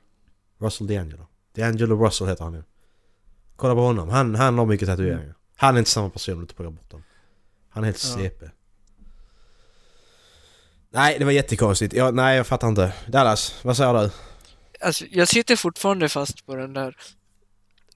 Russell 0.57 0.87
D'Angelo. 0.87 1.25
D'Angelo 1.55 2.05
Russell 2.05 2.27
heter 2.27 2.43
han 2.43 2.53
nu. 2.53 2.63
Kolla 3.55 3.73
på 3.73 3.81
honom. 3.81 4.09
Han, 4.09 4.35
han 4.35 4.57
har 4.57 4.65
mycket 4.65 4.87
tatueringar. 4.87 5.35
Han 5.55 5.75
är 5.75 5.79
inte 5.79 5.91
samma 5.91 6.09
person 6.09 6.35
om 6.35 6.45
du 6.45 6.53
plockar 6.53 6.71
bort 6.71 6.91
dem. 6.91 7.03
Han 7.69 7.83
är 7.83 7.87
helt 7.87 8.03
Ja. 8.03 8.15
CP. 8.15 8.49
Nej, 10.89 11.19
det 11.19 11.25
var 11.25 11.31
jättekonstigt. 11.31 11.93
Jag, 11.93 12.13
nej, 12.15 12.37
jag 12.37 12.47
fattar 12.47 12.67
inte. 12.67 12.93
Dallas, 13.07 13.59
vad 13.63 13.77
säger 13.77 13.93
du? 13.93 14.09
Alltså, 14.81 15.05
jag 15.11 15.27
sitter 15.27 15.55
fortfarande 15.55 16.09
fast 16.09 16.45
på 16.45 16.55
den 16.55 16.73
där. 16.73 16.97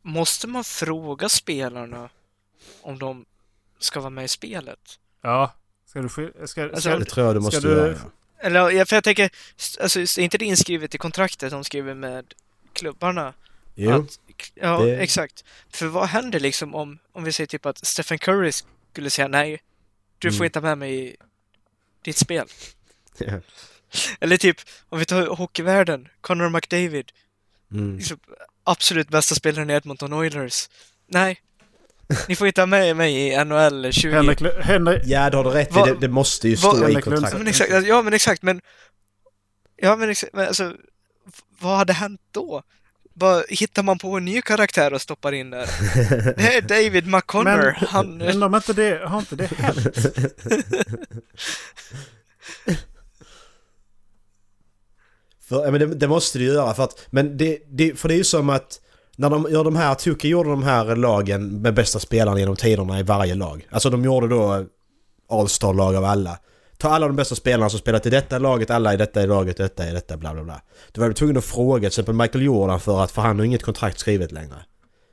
Måste 0.02 0.48
man 0.48 0.64
fråga 0.64 1.30
spelarna 1.30 2.10
om 2.82 3.00
de 3.00 3.26
ska 3.80 4.00
vara 4.00 4.10
med 4.10 4.26
i 4.26 4.28
spelet? 4.28 5.00
Ja. 5.22 5.54
Ska 5.86 6.02
du... 6.02 6.08
sk- 6.08 6.46
Ska, 6.46 6.64
Alltså, 6.64 6.82
ska, 6.82 6.98
Det 7.00 7.06
tror 7.06 7.26
jag 7.26 7.36
du 7.36 7.40
måste 7.40 7.60
du- 7.60 7.70
göra. 7.70 7.92
ja. 7.92 7.98
Eller, 8.40 8.70
ja, 8.70 8.86
för 8.86 8.96
jag 8.96 9.04
tänker, 9.04 9.30
alltså, 9.82 10.00
är 10.00 10.20
inte 10.20 10.38
det 10.38 10.46
inskrivet 10.46 10.96
i 10.96 10.98
kontraktet 10.98 11.52
de 11.52 11.64
skriver 11.64 11.94
med 11.94 12.34
klubbarna? 12.74 13.34
Jo. 13.76 13.92
Att, 13.92 14.20
ja, 14.54 14.78
det- 14.80 14.98
exakt. 14.98 15.44
För 15.70 15.88
vad 15.88 16.08
händer 16.08 16.40
liksom 16.40 16.76
om, 16.76 17.00
om 17.12 17.24
vi 17.24 17.32
säger 17.32 17.48
typ 17.48 17.66
att 17.66 17.86
Stephen 17.86 18.18
Curry 18.20 18.52
skulle 18.92 19.10
säga 19.10 19.28
nej, 19.28 19.62
du 20.20 20.32
får 20.32 20.36
Mm. 20.36 20.46
inte 20.46 20.60
ha 20.60 20.64
med 20.64 20.78
mig 20.78 21.06
i 21.10 21.16
ditt 22.02 22.18
spel. 22.18 22.48
Eller 24.20 24.38
typ, 24.38 24.58
om 24.90 25.00
vi 25.00 25.06
tar 25.06 25.26
hockeyvärlden, 25.28 26.08
Connor 26.22 26.50
McDavid, 26.50 27.12
Mm. 27.74 27.98
liksom, 27.98 28.18
absolut 28.64 29.10
bästa 29.10 29.36
spelaren 29.36 29.70
i 29.70 29.74
Edmonton 29.74 30.14
Oilers. 30.14 30.70
Nej, 31.08 31.42
ni 32.28 32.36
får 32.36 32.48
inte 32.48 32.62
ha 32.62 32.66
med 32.66 32.96
mig 32.96 33.16
i 33.16 33.44
NHL 33.46 33.92
20. 33.94 34.12
Henrik, 34.16 34.42
Henrik, 34.62 35.02
Ja, 35.06 35.30
det 35.30 35.38
har 35.38 35.44
du 35.44 35.50
rätt 35.50 35.70
i. 35.70 35.74
Vad- 35.74 35.88
Det, 35.88 35.96
det 36.00 36.08
måste 36.08 36.50
ju 36.50 36.58
stå 36.58 36.78
i 36.78 36.80
Henrik 36.80 36.98
Ja, 36.98 37.02
kontraktet. 37.02 37.38
men 37.38 37.48
exakt, 37.48 37.72
ja 37.88 38.02
men 38.02 38.14
exakt, 38.14 38.42
men... 38.44 38.62
Ja 39.78 39.96
men 39.96 40.10
exakt, 40.10 40.34
men 40.34 40.48
alltså... 40.48 40.74
Vad 41.60 41.78
hade 41.78 41.94
hänt 41.94 42.22
då? 42.32 42.64
Bara, 43.14 43.44
hittar 43.50 43.84
man 43.84 43.98
på 44.00 44.18
en 44.18 44.26
ny 44.26 44.42
karaktär 44.42 44.94
och 44.94 45.02
stoppar 45.02 45.32
in 45.32 45.50
där? 45.50 45.66
Det 46.38 46.56
är 46.58 46.62
David 46.62 47.08
McConnor, 47.08 47.58
men, 47.80 47.88
han... 47.90 48.18
men 48.18 48.40
de 48.40 48.54
har 48.54 48.60
inte 48.60 48.74
det, 48.74 49.08
har 49.08 49.20
inte 49.20 49.36
det 49.36 49.46
hänt? 49.48 49.88
För, 55.50 55.66
ja, 55.66 55.72
men 55.72 55.80
det, 55.80 55.86
det 55.86 56.08
måste 56.08 56.40
ju 56.40 56.46
göra 56.46 56.74
för 56.74 56.84
att... 56.84 57.00
Men 57.10 57.38
det, 57.38 57.60
det, 57.68 58.00
för 58.00 58.08
det 58.08 58.14
är 58.14 58.18
ju 58.18 58.24
som 58.24 58.50
att... 58.50 58.82
När 59.18 59.30
de 59.30 59.48
gör 59.50 59.64
de 59.64 59.76
här... 59.76 59.96
Tuka 59.96 60.28
gjorde 60.28 60.50
de 60.50 60.64
här 60.64 60.96
lagen 60.96 61.62
med 61.62 61.74
bästa 61.74 62.00
spelarna 62.00 62.40
genom 62.40 62.56
tiderna 62.56 63.00
i 63.00 63.04
varje 63.04 63.36
lag. 63.36 63.68
Alltså 63.70 63.90
de 63.90 64.04
gjorde 64.04 64.28
då 64.28 64.66
All-star-lag 65.30 65.96
av 65.96 66.06
alla. 66.06 66.40
Ta 66.78 66.90
alla 66.90 67.08
de 67.08 67.16
bästa 67.16 67.36
spelarna 67.36 67.70
som 67.70 67.80
spelat 67.80 68.06
i 68.06 68.10
detta 68.10 68.40
laget, 68.40 68.70
alla 68.70 68.94
i 68.94 68.98
detta 68.98 69.24
i 69.24 69.28
laget, 69.28 69.58
detta 69.58 69.90
i 69.90 69.92
detta, 69.92 70.18
bla 70.18 70.34
bla 70.34 70.44
bla. 70.44 70.62
Då 70.92 71.02
var 71.02 71.10
de 71.10 71.14
tvungna 71.14 71.40
att 71.40 71.46
fråga 71.46 71.80
till 71.80 71.88
exempel 71.88 72.16
Michael 72.16 72.46
Jordan 72.46 72.80
för 72.80 73.04
att, 73.04 73.12
för 73.12 73.22
han 73.22 73.40
har 73.40 73.46
inget 73.46 73.64
kontrakt 73.64 74.00
skrivet 74.00 74.32
längre. 74.32 74.56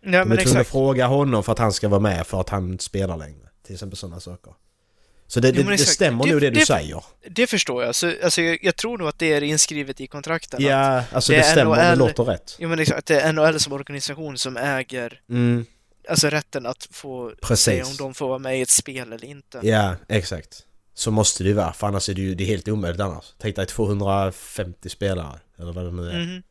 Ja 0.04 0.10
de 0.10 0.16
är 0.16 0.24
men 0.24 0.38
tvungna 0.38 0.60
att 0.60 0.66
fråga 0.66 1.06
honom 1.06 1.42
för 1.42 1.52
att 1.52 1.58
han 1.58 1.72
ska 1.72 1.88
vara 1.88 2.00
med 2.00 2.26
för 2.26 2.40
att 2.40 2.48
han 2.48 2.78
spelar 2.78 3.16
längre. 3.16 3.48
Till 3.66 3.74
exempel 3.74 3.96
sådana 3.96 4.20
saker. 4.20 4.52
Så 5.32 5.40
det, 5.40 5.48
Jo, 5.56 5.62
det, 5.62 5.70
det 5.70 5.78
stämmer 5.78 6.24
Det- 6.24 6.30
nog 6.32 6.40
det 6.40 6.50
du 6.50 6.60
det- 6.60 6.66
säger. 6.66 7.04
Det 7.30 7.46
förstår 7.46 7.84
jag. 7.84 7.94
Så, 7.94 8.12
alltså, 8.24 8.42
jag, 8.42 8.58
jag 8.62 8.76
tror 8.76 8.98
nog 8.98 9.08
att 9.08 9.18
det 9.18 9.32
är 9.32 9.42
inskrivet 9.42 10.00
i 10.00 10.06
kontrakten. 10.06 10.56
att- 10.58 10.62
Ja, 10.64 11.04
alltså 11.12 11.32
det 11.32 11.38
det, 11.38 11.44
stämmer. 11.44 11.76
Det 11.76 11.88
NHL. 11.90 11.98
låter 11.98 12.24
rätt. 12.24 12.56
Jo 12.58 12.68
men 12.68 12.78
exakt, 12.78 13.06
det 13.06 13.20
är 13.20 13.32
NHL 13.32 13.60
som 13.60 13.72
organisation 13.72 14.38
som 14.38 14.56
äger 14.56 15.20
Mm, 15.28 15.66
alltså 16.08 16.28
rätten 16.28 16.66
att 16.66 16.88
få 16.90 17.32
Precis. 17.42 17.64
säga 17.64 17.84
om 17.86 17.96
de 17.96 18.14
får 18.14 18.28
vara 18.28 18.38
med 18.38 18.58
i 18.58 18.62
ett 18.62 18.70
spel 18.70 19.12
eller 19.12 19.24
inte. 19.24 19.60
ja, 19.62 19.94
exakt. 20.08 20.66
Så 20.94 21.10
måste 21.10 21.42
det 21.44 21.48
ju 21.48 21.54
vara, 21.54 21.72
för 21.72 21.86
annars 21.86 22.08
är 22.08 22.14
det 22.14 22.20
ju 22.20 22.34
det 22.34 22.44
är 22.44 22.48
helt 22.48 22.68
omöjligt 22.68 23.00
annars. 23.00 23.24
Tänk 23.38 23.56
dig 23.56 23.66
250 23.66 24.88
spelare, 24.88 25.38
eller 25.58 25.72
vad 25.72 25.84
det 25.84 25.90
nu 25.92 26.10
är. 26.10 26.18
Mhm. 26.26 26.42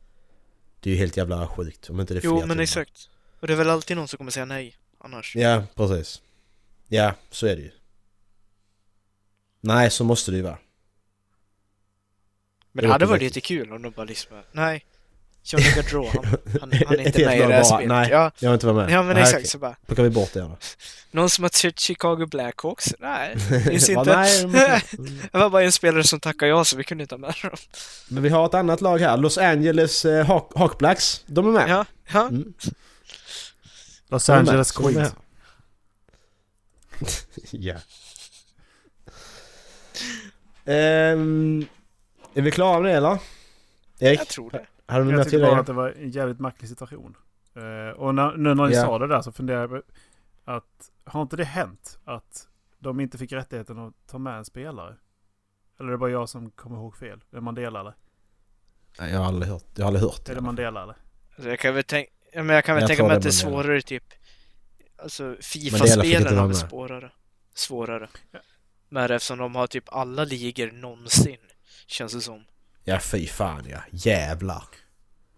Det 0.80 0.90
är 0.90 0.94
ju 0.94 0.98
helt 0.98 1.16
jävla 1.16 1.46
sjukt 1.46 1.90
om 1.90 2.00
inte 2.00 2.14
det 2.14 2.20
är 2.20 2.24
Jo 2.24 2.34
men 2.38 2.48
timmar. 2.48 2.62
exakt. 2.62 3.08
Och 3.40 3.46
det 3.46 3.52
är 3.52 3.56
väl 3.56 3.70
alltid 3.70 3.96
någon 3.96 4.08
som 4.08 4.16
kommer 4.18 4.30
säga 4.30 4.44
nej 4.44 4.76
annars. 5.04 5.36
Ja, 5.36 5.62
precis. 5.74 6.22
Ja, 6.88 7.14
så 7.30 7.46
är 7.46 7.56
det 7.56 7.62
ju. 7.62 7.70
Nej, 9.62 9.90
så 9.90 10.04
måste 10.04 10.30
det 10.30 10.36
ju 10.36 10.42
vara. 10.42 10.58
Men 12.72 12.82
Det 12.82 12.88
det 12.88 12.92
hade 12.92 13.06
varit 13.06 13.22
lite 13.22 13.40
kul 13.40 13.72
om 13.72 13.82
de 13.82 13.90
bara 13.92 14.04
liksom 14.04 14.42
Nej. 14.52 14.84
Johnny 15.44 15.64
Gaudreau, 15.74 16.06
han, 16.06 16.24
han, 16.60 16.72
han 16.86 16.98
är 17.00 17.06
inte 17.06 17.24
med 17.26 17.38
i 17.38 17.40
det 17.40 17.54
här 17.54 17.62
spelet. 17.64 17.88
nej. 17.88 18.08
Ja, 18.10 18.30
Jag 18.38 18.50
vill 18.50 18.54
inte 18.54 18.66
vara 18.66 18.76
med. 18.76 18.90
ja 18.90 19.02
men 19.02 19.14
Nej, 19.14 19.22
exakt 19.22 19.36
okej. 19.38 19.46
så 19.48 19.58
bara. 19.58 19.76
Plockar 19.86 20.02
vi 20.02 20.10
bort 20.10 20.32
det 20.32 20.40
då. 20.40 20.56
Någon 21.10 21.30
som 21.30 21.44
har 21.44 21.50
sett 21.50 21.80
Chicago 21.80 22.26
Blackhawks? 22.26 22.94
Nej, 22.98 23.38
finns 23.64 23.88
inte. 23.88 24.16
nej, 24.16 24.82
Det 25.32 25.38
var 25.38 25.50
bara 25.50 25.62
en 25.62 25.72
spelare 25.72 26.04
som 26.04 26.20
tackade 26.20 26.50
ja 26.50 26.64
så 26.64 26.76
vi 26.76 26.84
kunde 26.84 27.02
inte 27.02 27.14
ha 27.14 27.18
med 27.20 27.34
dem. 27.42 27.50
Men 28.08 28.22
vi 28.22 28.28
har 28.28 28.46
ett 28.46 28.54
annat 28.54 28.80
lag 28.80 28.98
här. 28.98 29.16
Los 29.16 29.38
Angeles 29.38 30.04
eh, 30.04 30.26
Hawk, 30.26 30.52
Hawkblacks. 30.56 31.22
De 31.26 31.46
är 31.48 31.52
med. 31.52 31.68
Ja, 31.68 31.84
ja. 32.12 32.28
Mm. 32.28 32.52
Los. 34.08 34.28
Angeles 34.28 34.72
Queens. 34.72 35.12
ja. 37.50 37.74
Ehm, 40.64 41.66
är 42.34 42.42
vi 42.42 42.50
klara 42.50 42.80
med 42.80 42.90
det 42.90 42.92
eller? 42.92 43.18
Erik, 43.98 44.20
jag 44.20 44.28
tror 44.28 44.50
det. 44.50 44.66
har 44.86 45.00
du 45.00 45.04
Jag 45.16 45.22
till 45.22 45.30
tyckte 45.32 45.46
bara 45.50 45.60
att 45.60 45.66
det 45.66 45.72
var 45.72 45.90
en 45.90 46.10
jävligt 46.10 46.40
märklig 46.40 46.68
situation. 46.68 47.16
Eh, 47.54 47.96
och 47.96 48.14
när, 48.14 48.36
nu 48.36 48.54
när 48.54 48.66
ni 48.68 48.74
Ja. 48.74 48.82
sa 48.82 48.98
det 48.98 49.06
där 49.06 49.22
så 49.22 49.32
funderar 49.32 49.60
jag 49.60 49.70
på 49.70 49.82
att 50.44 50.90
har 51.04 51.22
inte 51.22 51.36
det 51.36 51.44
hänt 51.44 51.98
att 52.04 52.48
de 52.78 53.00
inte 53.00 53.18
fick 53.18 53.32
rättigheten 53.32 53.78
att 53.78 53.94
ta 54.06 54.18
med 54.18 54.38
en 54.38 54.44
spelare? 54.44 54.96
Eller 55.78 55.88
är 55.88 55.92
det 55.92 55.98
bara 55.98 56.10
jag 56.10 56.28
som 56.28 56.50
kommer 56.50 56.76
ihåg 56.76 56.96
fel? 56.96 57.18
Är 57.30 57.34
det 57.34 57.40
Mandela 57.40 57.80
eller? 57.80 57.94
Nej, 58.98 59.12
jag 59.12 59.18
har 59.18 59.26
aldrig 59.26 59.52
hört, 59.52 59.64
jag 59.74 59.82
har 59.84 59.86
aldrig 59.86 60.02
hört 60.04 60.28
Är 60.28 60.34
det 60.34 60.40
Mandela 60.40 60.82
eller? 60.82 60.96
Alltså, 61.34 61.48
jag 61.50 61.58
kan 61.58 61.74
väl 61.74 61.84
tänka, 61.84 62.10
ja, 62.32 62.42
men 62.42 62.54
jag 62.54 62.64
kan 62.64 62.74
väl 62.74 62.82
Jag 62.82 62.88
tänka 62.88 63.02
mig 63.06 63.16
att 63.16 63.22
det 63.22 63.28
är 63.28 63.30
svårare 63.30 63.82
typ. 63.82 64.04
Alltså 64.96 65.22
vara 65.24 66.42
har 66.42 66.48
väl 66.48 66.48
med. 66.48 66.56
svårare. 66.70 67.10
Svårare. 67.54 68.08
Ja. 68.92 69.00
Men 69.00 69.10
eftersom 69.10 69.38
de 69.38 69.54
har 69.54 69.66
typ 69.66 69.84
alla 69.86 70.24
ligor 70.24 70.70
någonsin. 70.72 71.36
Känns 71.86 72.12
det 72.12 72.20
som. 72.20 72.44
Ja, 72.84 72.98
fy 72.98 73.26
fan 73.26 73.66
ja. 73.70 73.78
Jävlar. 73.90 74.64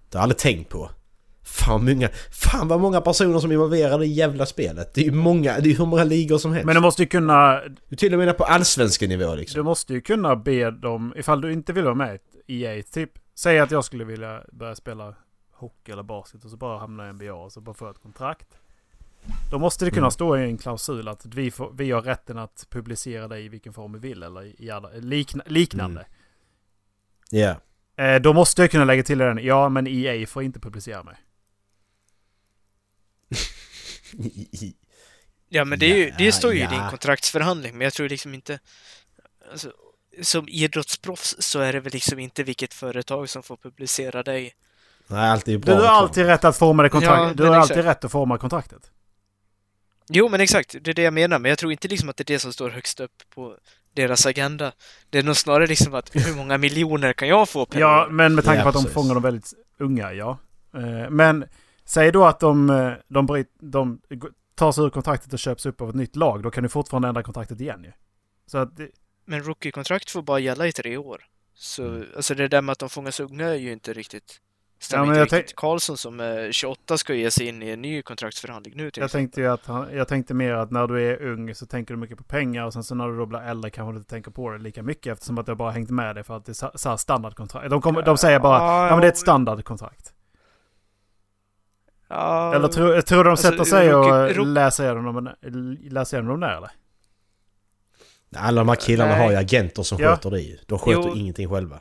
Det 0.09 0.19
har 0.19 0.21
jag 0.21 0.23
aldrig 0.23 0.39
tänkt 0.39 0.71
på. 0.71 0.91
Fan, 1.43 1.85
många, 1.85 2.09
fan 2.31 2.69
vad 2.69 2.81
många 2.81 3.01
personer 3.01 3.39
som 3.39 3.51
är 3.51 3.55
involverade 3.55 4.07
i 4.07 4.13
jävla 4.13 4.47
spelet. 4.47 4.95
Det 4.95 5.01
är 5.01 5.05
ju 5.05 5.13
många, 5.13 5.61
det 5.61 5.69
är 5.69 5.71
ju 5.71 5.79
hur 5.79 5.87
många 5.87 6.05
ligor 6.05 6.39
som 6.39 6.53
helst. 6.53 6.67
Men 6.67 6.75
du 6.75 6.81
måste 6.81 7.03
ju 7.03 7.09
kunna... 7.09 7.61
Du 7.89 7.97
till 7.97 8.13
och 8.13 8.19
med 8.19 8.37
på 8.37 8.45
allsvenska 8.45 9.07
nivå 9.07 9.35
liksom. 9.35 9.59
Du 9.59 9.63
måste 9.63 9.93
ju 9.93 10.01
kunna 10.01 10.37
be 10.37 10.71
dem, 10.71 11.15
ifall 11.17 11.41
du 11.41 11.53
inte 11.53 11.73
vill 11.73 11.85
vara 11.85 11.95
med 11.95 12.19
i 12.47 12.65
EA. 12.65 12.83
Typ, 12.83 13.11
säg 13.35 13.59
att 13.59 13.71
jag 13.71 13.85
skulle 13.85 14.05
vilja 14.05 14.43
börja 14.53 14.75
spela 14.75 15.15
hockey 15.53 15.93
eller 15.93 16.03
basket 16.03 16.45
och 16.45 16.51
så 16.51 16.57
bara 16.57 16.79
hamna 16.79 17.09
i 17.09 17.13
NBA 17.13 17.35
och 17.35 17.53
så 17.53 17.61
bara 17.61 17.75
få 17.75 17.91
ett 17.91 18.03
kontrakt. 18.03 18.49
Då 19.51 19.59
måste 19.59 19.85
det 19.85 19.91
kunna 19.91 20.07
Mm. 20.07 20.11
stå 20.11 20.39
i 20.39 20.45
en 20.45 20.59
klausul 20.59 21.09
att 21.09 21.27
vi, 21.27 21.51
får, 21.51 21.73
vi 21.73 21.91
har 21.91 22.03
rätten 22.03 22.39
att 22.39 22.67
publicera 22.71 23.29
det 23.29 23.39
i 23.39 23.49
vilken 23.49 23.73
form 23.73 23.93
vi 23.93 23.99
vill 23.99 24.23
eller 24.23 24.63
i 24.63 24.71
alla, 24.71 24.89
likna, 24.93 25.45
liknande. 25.47 26.07
Ja. 27.31 27.57
Eh, 27.97 28.21
då 28.21 28.33
måste 28.33 28.63
jag 28.63 28.71
kunna 28.71 28.85
lägga 28.85 29.03
till 29.03 29.19
den. 29.19 29.39
Ja, 29.43 29.69
men 29.69 29.87
EA 29.87 30.27
får 30.27 30.43
inte 30.43 30.61
publicera 30.61 31.03
mig. 31.03 31.17
Ja, 35.49 35.65
men 35.65 35.79
det, 35.79 35.93
är 35.93 35.97
ju, 35.97 36.13
det 36.19 36.33
står 36.33 36.53
ju 36.53 36.59
i 36.59 36.63
ja. 36.63 36.71
din 36.71 36.91
kontraktsförhandling, 36.91 37.79
men 37.79 37.85
jag 37.85 37.93
tror 37.93 38.09
liksom 38.09 38.35
inte... 38.35 38.59
Alltså, 39.51 39.73
som 40.23 40.49
idrottsproffs 40.49 41.37
så 41.39 41.61
är 41.61 41.73
det 41.73 41.81
väl 41.81 41.93
liksom 41.93 42.19
inte 42.19 42.43
vilket 42.43 42.75
företag 42.75 43.29
som 43.29 43.43
får 43.43 43.57
publicera 43.57 44.23
dig. 44.23 44.55
Nej, 45.07 45.31
allt 45.31 45.49
är 45.49 45.53
ju 45.53 45.59
Du 45.59 45.65
bra 45.65 45.75
har 45.75 45.87
alltid 45.87 46.27
rätt 46.27 46.45
att 46.45 46.57
forma 46.57 46.83
det 46.83 46.89
kontraktet. 46.89 47.29
Ja, 47.29 47.35
du 47.35 47.49
har 47.49 47.57
alltid 47.57 47.85
rätt 47.85 48.05
att 48.05 48.13
forma 48.13 48.39
kontraktet. 48.39 48.91
Jo, 50.09 50.29
men 50.29 50.41
exakt, 50.41 50.77
det 50.81 50.91
är 50.91 50.95
det 50.95 51.03
jag 51.03 51.15
menar, 51.15 51.39
men 51.39 51.49
jag 51.49 51.59
tror 51.59 51.73
inte 51.73 51.89
liksom 51.89 52.09
att 52.09 52.17
det 52.17 52.23
är 52.23 52.35
det 52.35 52.39
som 52.39 52.53
står 52.53 52.71
högst 52.71 53.01
upp 53.01 53.23
på 53.35 53.57
deras 53.95 54.27
agenda. 54.27 54.73
Det 55.11 55.19
är 55.19 55.23
nog 55.23 55.37
snarare 55.37 55.67
liksom 55.67 55.95
att 55.95 56.17
hur 56.17 56.37
många 56.37 56.59
miljoner 56.59 57.13
kan 57.13 57.29
jag 57.29 57.49
få 57.49 57.67
per 57.67 57.81
Ja, 57.81 58.07
år? 58.07 58.11
men 58.11 58.35
med 58.35 58.45
tanke 58.45 58.59
Ja, 58.59 58.63
på 58.63 58.69
att 58.79 58.85
de 58.85 58.91
fångar 58.91 59.15
dem 59.15 59.23
väldigt 59.23 59.53
unga, 59.79 60.13
ja. 60.13 60.39
Eh, 60.75 61.11
Men 61.11 61.45
säg 61.85 62.13
då 62.13 62.25
att 62.25 62.41
de, 62.41 62.71
eh, 62.71 62.93
de, 63.09 63.27
bryt, 63.27 63.49
de 63.61 64.01
tar 64.55 64.73
sig 64.73 64.85
ur 64.85 64.91
kontraktet 64.91 65.33
och 65.33 65.39
köps 65.39 65.67
upp 65.67 65.81
av 65.81 65.89
ett 65.89 65.95
nytt 65.95 66.17
lag. 66.17 66.43
Då 66.43 66.51
kan 66.51 66.63
du 66.63 66.69
fortfarande 66.69 67.09
ändra 67.09 67.23
kontraktet 67.23 67.61
igen 67.61 67.85
ju. 67.85 67.93
Så 68.47 68.59
att, 68.59 68.77
det- 68.77 68.91
Men 69.27 69.43
rookie-kontrakt 69.43 70.11
får 70.11 70.23
bara 70.23 70.39
gälla 70.39 70.67
i 70.67 70.73
tre 70.73 70.97
år. 70.97 71.25
Så, 71.55 71.85
Mm. 71.87 72.07
alltså 72.17 72.35
det 72.35 72.49
där 72.49 72.63
med 72.63 72.73
att 72.73 72.79
de 72.79 72.91
fångas 72.91 73.21
unga 73.21 73.49
är 73.49 73.55
ju 73.55 73.73
inte 73.73 73.93
riktigt... 73.93 74.41
Stämmer 74.85 75.05
Ja, 75.05 75.11
men 75.13 75.23
inte 75.23 75.35
jag 75.37 75.41
riktigt. 75.41 75.57
Karlsson 75.57 75.97
som 75.97 76.21
är 76.21 76.53
28 76.53 76.99
ska 76.99 77.15
ge 77.15 77.31
sig 77.31 77.47
in 77.49 77.63
i 77.63 77.71
en 77.71 77.83
ny 77.83 78.03
kontraktsförhandling 78.03 78.75
nu 78.77 78.91
till 78.91 79.01
jag 79.01 79.05
exempel. 79.07 79.21
tänkte 79.23 79.41
ju 79.41 79.47
att 79.47 79.67
han, 79.67 79.87
jag 79.97 80.09
tänkte 80.09 80.35
mer 80.35 80.53
att 80.55 80.71
när 80.71 80.87
du 80.87 81.03
är 81.11 81.23
ung 81.23 81.55
så 81.55 81.67
tänker 81.67 81.95
du 81.95 82.01
mycket 82.01 82.19
på 82.19 82.25
pengar 82.25 82.65
och 82.65 82.73
sen 82.73 82.85
så 82.85 82.95
när 82.95 83.09
du 83.09 83.17
då 83.17 83.27
blir 83.27 83.39
äldre 83.41 83.71
kanske 83.71 83.93
du 83.93 83.97
inte 83.99 84.11
tänker 84.11 84.31
på 84.31 84.51
det 84.51 84.59
lika 84.59 84.83
mycket 84.83 85.13
eftersom 85.13 85.39
att 85.39 85.47
det 85.47 85.55
bara 85.55 85.71
hängt 85.71 85.91
med 85.91 86.15
dig 86.17 86.25
för 86.25 86.37
att 86.37 86.45
det 86.47 86.53
är 86.53 86.79
så, 86.79 86.89
här 86.89 86.97
standardkontrakt. 86.97 87.71
De, 87.71 87.81
kommer, 87.81 88.03
de 88.03 88.17
säger 88.17 88.41
bara 88.41 88.59
Ja, 88.59 88.85
ja, 88.87 88.91
men 88.91 89.01
det 89.01 89.07
är 89.07 89.13
ett 89.13 89.19
standardkontrakt. 89.19 90.13
Ja, 92.09 92.55
Eller 92.55 92.69
tror, 92.69 93.01
tror 93.01 93.19
du 93.19 93.25
de 93.25 93.31
Alltså, 93.31 93.51
sätter 93.51 93.65
sig 93.65 93.95
och 93.95 94.05
rookie- 94.05 94.45
läser 94.45 94.85
igenom 94.85 95.05
dem, 95.15 95.31
läser 95.91 96.17
igenom 96.17 96.31
dem 96.31 96.41
där 96.41 96.57
eller? 96.57 96.71
Alla 98.37 98.61
de 98.61 98.69
här 98.69 98.77
killarna 98.77 99.11
Nej. 99.11 99.23
har 99.25 99.31
ju 99.31 99.37
agenter 99.37 99.83
som 99.83 99.99
Ja. 100.01 100.11
sköter 100.11 100.31
det 100.31 100.41
ju. 100.41 100.59
De 100.67 100.79
sköter 100.79 101.09
Jo. 101.09 101.15
ingenting 101.17 101.49
själva. 101.49 101.81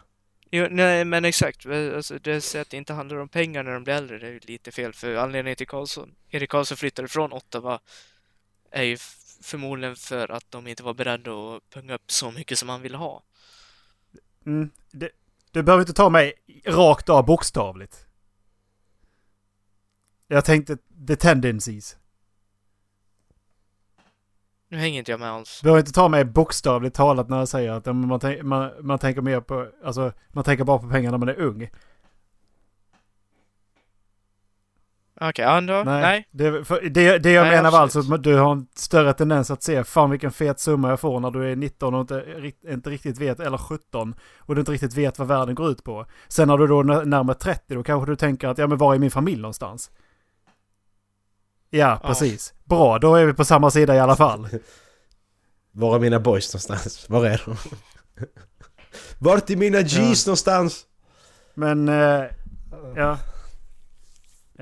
Jo, 0.56 0.68
nej, 0.72 1.06
men 1.06 1.26
exakt. 1.26 1.66
Eh, 1.66 1.96
alltså, 1.96 2.20
det 2.20 2.42
säger 2.42 2.62
att 2.62 2.70
det 2.70 2.78
inte 2.78 2.94
handlar 2.94 3.18
om 3.18 3.30
pengar 3.30 3.64
när 3.64 3.74
de 3.74 3.84
blir 3.84 3.94
äldre, 3.94 4.18
det 4.18 4.28
är 4.28 4.32
ju 4.32 4.40
lite 4.40 4.72
fel. 4.72 4.94
För 4.94 5.16
anledningen 5.16 5.56
till 5.56 5.68
Karlsson, 5.68 6.16
Erik 6.30 6.50
Karlsson 6.50 6.78
flyttade 6.78 7.08
från 7.08 7.34
Ottawa 7.34 7.80
är 8.72 8.84
ju 8.84 8.98
förmodligen 9.42 9.96
för 9.96 10.32
att 10.32 10.52
de 10.52 10.68
inte 10.68 10.84
var 10.84 10.94
beredda 10.94 11.32
att 11.32 11.70
punga 11.70 11.94
upp 11.94 12.12
så 12.12 12.32
mycket 12.32 12.60
som 12.60 12.70
han 12.70 12.82
ville 12.82 12.98
ha. 12.98 13.24
Mm, 14.46 14.70
det, 14.92 15.10
du 15.52 15.64
behöver 15.64 15.82
inte 15.82 15.94
ta 15.94 16.10
mig 16.10 16.34
rakt 16.66 17.10
av 17.10 17.26
bokstavligt. 17.26 18.06
Jag 20.28 20.46
tänkte 20.46 20.78
the 21.08 21.16
tendencies. 21.16 21.98
Nu 24.74 24.80
hänger 24.80 25.00
inte 25.00 25.12
jag 25.12 25.20
med 25.20 25.32
alls. 25.32 25.62
Behöver 25.64 25.80
inte 25.80 25.92
ta 25.92 26.08
mig 26.08 26.26
bokstavligt 26.26 26.96
talat 26.96 27.30
när 27.30 27.38
jag 27.38 27.48
säger 27.48 27.72
att 27.72 27.86
man, 27.86 28.20
man, 28.42 28.72
man 28.82 29.00
tänker 29.00 29.22
mer 29.22 29.40
på, 29.40 29.68
alltså 29.84 30.12
man 30.32 30.44
tänker 30.44 30.64
bara 30.64 30.80
på 30.80 30.90
pengar 30.90 31.12
när 31.12 31.18
man 31.18 31.30
är 31.30 31.40
ung. 31.40 31.70
Okej, 35.22 35.46
ja, 35.46 35.62
då, 35.62 35.84
nej. 35.86 36.28
Det, 36.32 36.64
för 36.64 36.82
det, 36.82 37.18
det 37.18 37.32
jag 37.32 37.44
Nej, 37.44 37.56
menar 37.56 37.72
var 37.72 37.80
alltså 37.80 38.14
att 38.14 38.24
du 38.24 38.36
har 38.36 38.52
en 38.52 38.68
större 38.76 39.14
tendens 39.14 39.52
att 39.52 39.64
se 39.64 39.84
fan 39.84 40.12
vilken 40.12 40.32
fet 40.32 40.60
summa 40.60 40.90
jag 40.90 41.00
får 41.00 41.20
när 41.20 41.32
du 41.32 41.52
är 41.52 41.56
19 41.56 41.94
och 41.94 42.02
inte, 42.02 42.26
inte 42.68 42.90
riktigt 42.90 43.18
vet, 43.18 43.40
eller 43.40 43.58
17 43.58 44.16
och 44.38 44.56
du 44.56 44.62
inte 44.62 44.72
riktigt 44.72 44.98
vet 44.98 45.20
vad 45.20 45.28
världen 45.28 45.56
går 45.56 45.70
ut 45.70 45.84
på. 45.84 46.06
Sen 46.28 46.48
när 46.48 46.58
du 46.58 46.68
då 46.68 46.80
är 46.80 47.06
närmare 47.06 47.38
30 47.38 47.76
då 47.76 47.84
kanske 47.84 48.12
du 48.12 48.16
tänker 48.16 48.48
att 48.48 48.58
ja 48.58 48.68
men 48.68 48.78
var 48.78 48.96
är 48.96 49.00
min 49.00 49.12
familj 49.12 49.42
någonstans? 49.42 49.92
Ja, 51.78 52.00
Ja. 52.04 52.08
precis. 52.08 52.54
Bra, 52.64 53.00
då 53.00 53.16
är 53.16 53.26
vi 53.26 53.34
på 53.34 53.46
samma 53.46 53.72
sida 53.72 53.96
i 53.96 54.00
alla 54.00 54.16
fall. 54.16 54.48
Var 55.72 55.96
är 55.96 56.00
mina 56.00 56.20
boys 56.20 56.54
någonstans? 56.54 57.10
Var 57.10 57.26
är 57.26 57.42
de? 57.46 57.56
Vart 59.20 59.50
är 59.50 59.56
mina 59.56 59.78
G's 59.80 60.28
någonstans? 60.28 60.86
Men, 61.54 61.90
eh, 61.90 62.24
ja. 62.96 63.12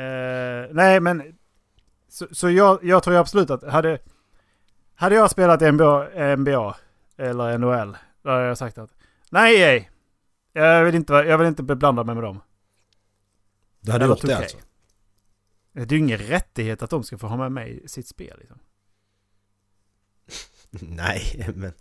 Eh, 0.03 0.69
nej, 0.71 0.99
men. 0.99 1.23
Så, 2.09 2.27
så 2.31 2.49
jag, 2.49 2.83
jag 2.83 3.03
tror 3.03 3.15
absolut 3.15 3.49
att 3.49 3.63
hade, 3.63 3.99
hade 4.95 5.15
jag 5.15 5.31
spelat 5.31 5.61
NBA, 5.73 6.35
NBA 6.35 6.75
eller 7.17 7.57
NHL, 7.57 7.97
då 8.23 8.29
hade 8.29 8.43
jag 8.45 8.57
sagt 8.57 8.77
att 8.77 8.89
nej, 9.29 9.63
ej. 9.63 9.91
Jag 10.53 10.83
vill 10.83 10.95
inte, 10.95 11.13
jag 11.13 11.37
vill 11.37 11.47
inte 11.47 11.63
beblanda 11.63 12.03
mig 12.03 12.15
med 12.15 12.23
dem. 12.23 12.41
Du 13.81 13.91
hade 13.91 14.05
gjort 14.05 14.21
det 14.21 14.27
2K. 14.27 14.35
alltså? 14.37 14.57
Det 15.73 15.81
är 15.81 15.91
ju 15.93 15.97
ingen 15.99 16.17
rättighet 16.17 16.81
att 16.83 16.89
de 16.89 17.03
ska 17.03 17.17
få 17.17 17.27
ha 17.27 17.37
med 17.37 17.51
mig 17.51 17.81
i 17.83 17.87
sitt 17.87 18.07
spel. 18.07 18.37
Liksom. 18.39 18.59
Nej, 20.95 21.49
men... 21.55 21.73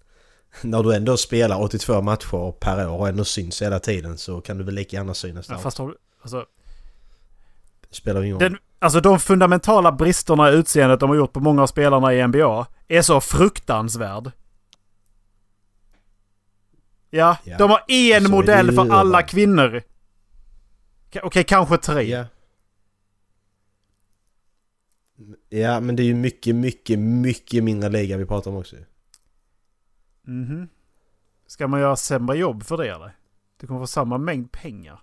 När 0.63 0.83
du 0.83 0.95
ändå 0.95 1.17
spelar 1.17 1.61
82 1.63 2.01
matcher 2.03 2.53
per 2.53 2.89
år 2.89 2.99
och 2.99 3.09
ändå 3.09 3.25
syns 3.25 3.63
hela 3.63 3.79
tiden 3.81 4.19
så 4.19 4.41
kan 4.41 4.59
du 4.59 4.65
väl 4.65 4.75
lika 4.75 4.97
gärna 4.97 5.15
synas 5.15 5.49
Ja, 5.49 5.55
där. 5.55 5.63
fast 5.63 5.79
har 5.79 5.89
du, 5.89 5.97
alltså, 6.23 6.47
Det 7.89 7.95
spelar 7.97 8.23
ingen 8.23 8.41
roll. 8.41 8.57
alltså 8.79 9.01
de 9.01 9.21
fundamentala 9.21 9.93
bristerna 9.93 10.51
i 10.51 10.55
utseendet 10.55 11.01
de 11.01 11.09
har 11.11 11.17
gjort 11.17 11.33
på 11.33 11.41
många 11.41 11.63
av 11.63 11.67
spelarna 11.67 12.15
i 12.15 12.27
NBA 12.27 12.67
är 12.89 13.03
så 13.03 13.21
fruktansvärd. 13.21 14.31
Ja, 17.11 17.37
Ja, 17.45 17.59
de 17.59 17.71
har 17.71 17.83
en 17.91 18.31
modell 18.31 18.73
för 18.73 18.93
alla 18.93 19.23
kvinnor. 19.23 19.83
Okej, 21.23 21.45
kanske 21.45 21.77
tre. 21.77 22.03
Ja. 22.03 22.25
Ja, 25.53 25.81
men 25.81 25.97
det 25.97 26.03
är 26.03 26.05
ju 26.05 26.15
mycket, 26.15 26.57
mycket, 26.57 26.99
mycket 26.99 27.65
mindre 27.65 27.89
liga 27.89 28.17
vi 28.17 28.27
pratar 28.27 28.51
om 28.51 28.57
också. 28.57 28.77
Mhm. 30.23 30.69
Ska 31.47 31.69
man 31.69 31.81
göra 31.81 31.97
sämre 31.97 32.39
jobb 32.39 32.63
för 32.63 32.77
det 32.77 32.89
eller? 32.89 33.17
Du 33.61 33.67
kommer 33.67 33.81
få 33.81 33.87
samma 33.87 34.19
mängd 34.19 34.53
pengar. 34.53 35.03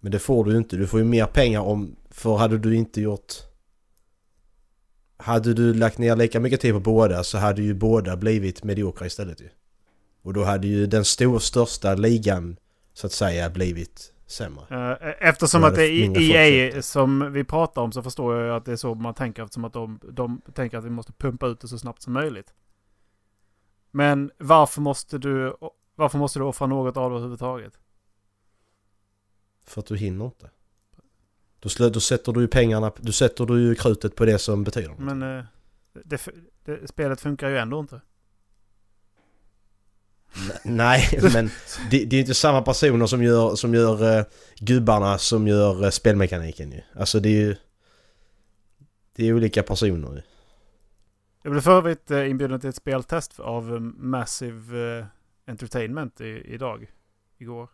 Men 0.00 0.12
det 0.12 0.18
får 0.18 0.44
du 0.44 0.52
ju 0.52 0.58
inte. 0.58 0.76
Du 0.76 0.86
får 0.86 1.00
ju 1.00 1.06
mer 1.06 1.26
pengar 1.26 1.60
om... 1.60 1.96
För 2.10 2.36
hade 2.36 2.58
du 2.58 2.76
inte 2.76 3.00
gjort... 3.00 3.32
Hade 5.16 5.54
du 5.54 5.74
lagt 5.74 5.98
ner 5.98 6.16
lika 6.16 6.40
mycket 6.40 6.60
tid 6.60 6.74
på 6.74 6.80
båda 6.80 7.24
så 7.24 7.38
hade 7.38 7.62
ju 7.62 7.74
båda 7.74 8.16
blivit 8.16 8.64
mediokra 8.64 9.06
istället 9.06 9.40
ju. 9.40 9.48
Och 10.22 10.32
då 10.32 10.44
hade 10.44 10.66
ju 10.66 10.86
den 10.86 11.04
stor, 11.04 11.38
största 11.38 11.94
ligan 11.94 12.56
så 12.92 13.06
att 13.06 13.12
säga 13.12 13.50
blivit 13.50 14.12
sämre. 14.30 14.96
Eh, 15.00 15.28
Eftersom 15.28 15.64
att 15.64 15.74
det 15.74 15.86
är 15.86 16.20
EA 16.20 16.74
det. 16.74 16.82
som 16.82 17.32
vi 17.32 17.44
pratar 17.44 17.82
om 17.82 17.92
så 17.92 18.02
förstår 18.02 18.36
jag 18.36 18.56
att 18.56 18.64
det 18.64 18.72
är 18.72 18.76
så 18.76 18.94
man 18.94 19.14
tänker 19.14 19.42
eftersom 19.42 19.64
att 19.64 19.72
de, 19.72 20.00
de 20.12 20.40
tänker 20.54 20.78
att 20.78 20.84
vi 20.84 20.90
måste 20.90 21.12
pumpa 21.12 21.46
ut 21.46 21.60
det 21.60 21.68
så 21.68 21.78
snabbt 21.78 22.02
som 22.02 22.12
möjligt. 22.12 22.54
Men 23.90 24.30
varför 24.38 24.80
måste 24.80 25.18
du, 25.18 25.56
varför 25.94 26.18
måste 26.18 26.38
du 26.38 26.42
offra 26.42 26.66
något 26.66 26.96
av 26.96 27.10
det 27.10 27.16
överhuvudtaget? 27.16 27.78
För 29.66 29.80
att 29.80 29.86
du 29.86 29.96
hinner 29.96 30.24
inte. 30.24 30.50
Då, 31.60 31.68
slö, 31.68 31.88
då 31.88 32.00
sätter 32.00 32.32
du 32.32 32.40
ju 32.40 32.48
pengarna... 32.48 32.92
Du 33.00 33.12
sätter 33.12 33.46
du 33.46 33.60
ju 33.60 33.74
krutet 33.74 34.14
på 34.16 34.24
det 34.24 34.38
som 34.38 34.64
betyder 34.64 34.88
något. 34.88 34.98
Men 34.98 35.38
eh, 35.38 35.44
det, 35.92 36.28
det, 36.64 36.88
spelet 36.88 37.20
funkar 37.20 37.48
ju 37.48 37.58
ändå 37.58 37.80
inte. 37.80 38.00
Nej, 40.62 41.20
men 41.32 41.50
det, 41.90 42.04
det 42.04 42.16
är 42.16 42.20
inte 42.20 42.34
samma 42.34 42.62
personer 42.62 43.06
som 43.06 43.22
gör, 43.22 43.54
som 43.54 43.74
gör 43.74 44.18
uh, 44.18 44.24
gubbarna 44.58 45.18
som 45.18 45.48
gör 45.48 45.84
uh, 45.84 45.90
spelmekaniken 45.90 46.72
ju. 46.72 46.80
Alltså 46.96 47.20
det 47.20 47.28
är 47.28 47.40
ju... 47.40 47.56
Det 49.16 49.28
är 49.28 49.32
olika 49.32 49.62
personer 49.62 50.14
ju. 50.16 50.22
Jag 51.42 51.52
blev 51.52 51.60
för 51.62 51.70
övrigt 51.70 52.10
eh, 52.10 52.30
inbjuden 52.30 52.60
till 52.60 52.68
ett 52.68 52.76
speltest 52.76 53.40
av 53.40 53.80
Massive 53.96 55.06
Entertainment 55.46 56.20
i, 56.20 56.42
idag. 56.46 56.90
Igår. 57.38 57.68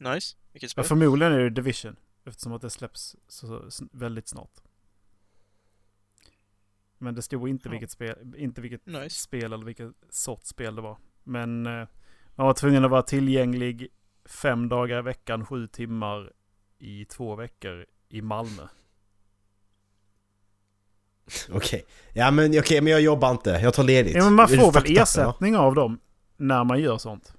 Nice. 0.00 0.36
Vilket 0.52 0.62
Ja, 0.62 0.68
spel? 0.68 0.84
förmodligen 0.84 1.32
är 1.32 1.38
det 1.38 1.50
Division. 1.50 1.96
Eftersom 2.24 2.52
att 2.52 2.62
det 2.62 2.70
släpps 2.70 3.16
så, 3.28 3.70
så, 3.70 3.84
väldigt 3.92 4.28
snart. 4.28 4.60
Men 7.04 7.14
det 7.14 7.22
stod 7.22 7.48
inte 7.48 7.68
Ja. 7.68 7.70
vilket 7.70 7.90
spel, 7.90 8.34
inte 8.36 8.60
vilket 8.60 8.86
Nice. 8.86 9.10
spel 9.22 9.52
eller 9.52 9.64
vilket 9.64 9.92
sorts 10.10 10.48
spel 10.48 10.76
det 10.76 10.82
var. 10.82 10.96
Men 11.24 11.66
eh, 11.66 11.86
man 12.34 12.46
var 12.46 12.54
tvungen 12.54 12.84
att 12.84 12.90
vara 12.90 13.02
tillgänglig 13.02 13.88
fem 14.24 14.68
dagar 14.68 14.98
i 14.98 15.02
veckan, 15.02 15.46
sju 15.46 15.66
timmar 15.66 16.32
i 16.78 17.04
två 17.04 17.36
veckor 17.36 17.86
i 18.08 18.22
Malmö. 18.22 18.62
Okej. 21.52 21.84
Ja 22.12 22.30
men 22.30 22.58
okej, 22.58 22.80
men 22.80 22.92
jag 22.92 23.00
jobbar 23.00 23.30
inte. 23.30 23.50
Jag 23.50 23.74
tar 23.74 23.84
ledigt. 23.84 24.14
Ja, 24.16 24.24
men 24.24 24.34
man 24.34 24.48
får 24.48 24.72
väl 24.72 24.98
ersättning 24.98 25.56
av 25.56 25.74
dem. 25.74 25.98
när 26.36 26.64
man 26.64 26.80
gör 26.80 26.98
sånt. 26.98 27.34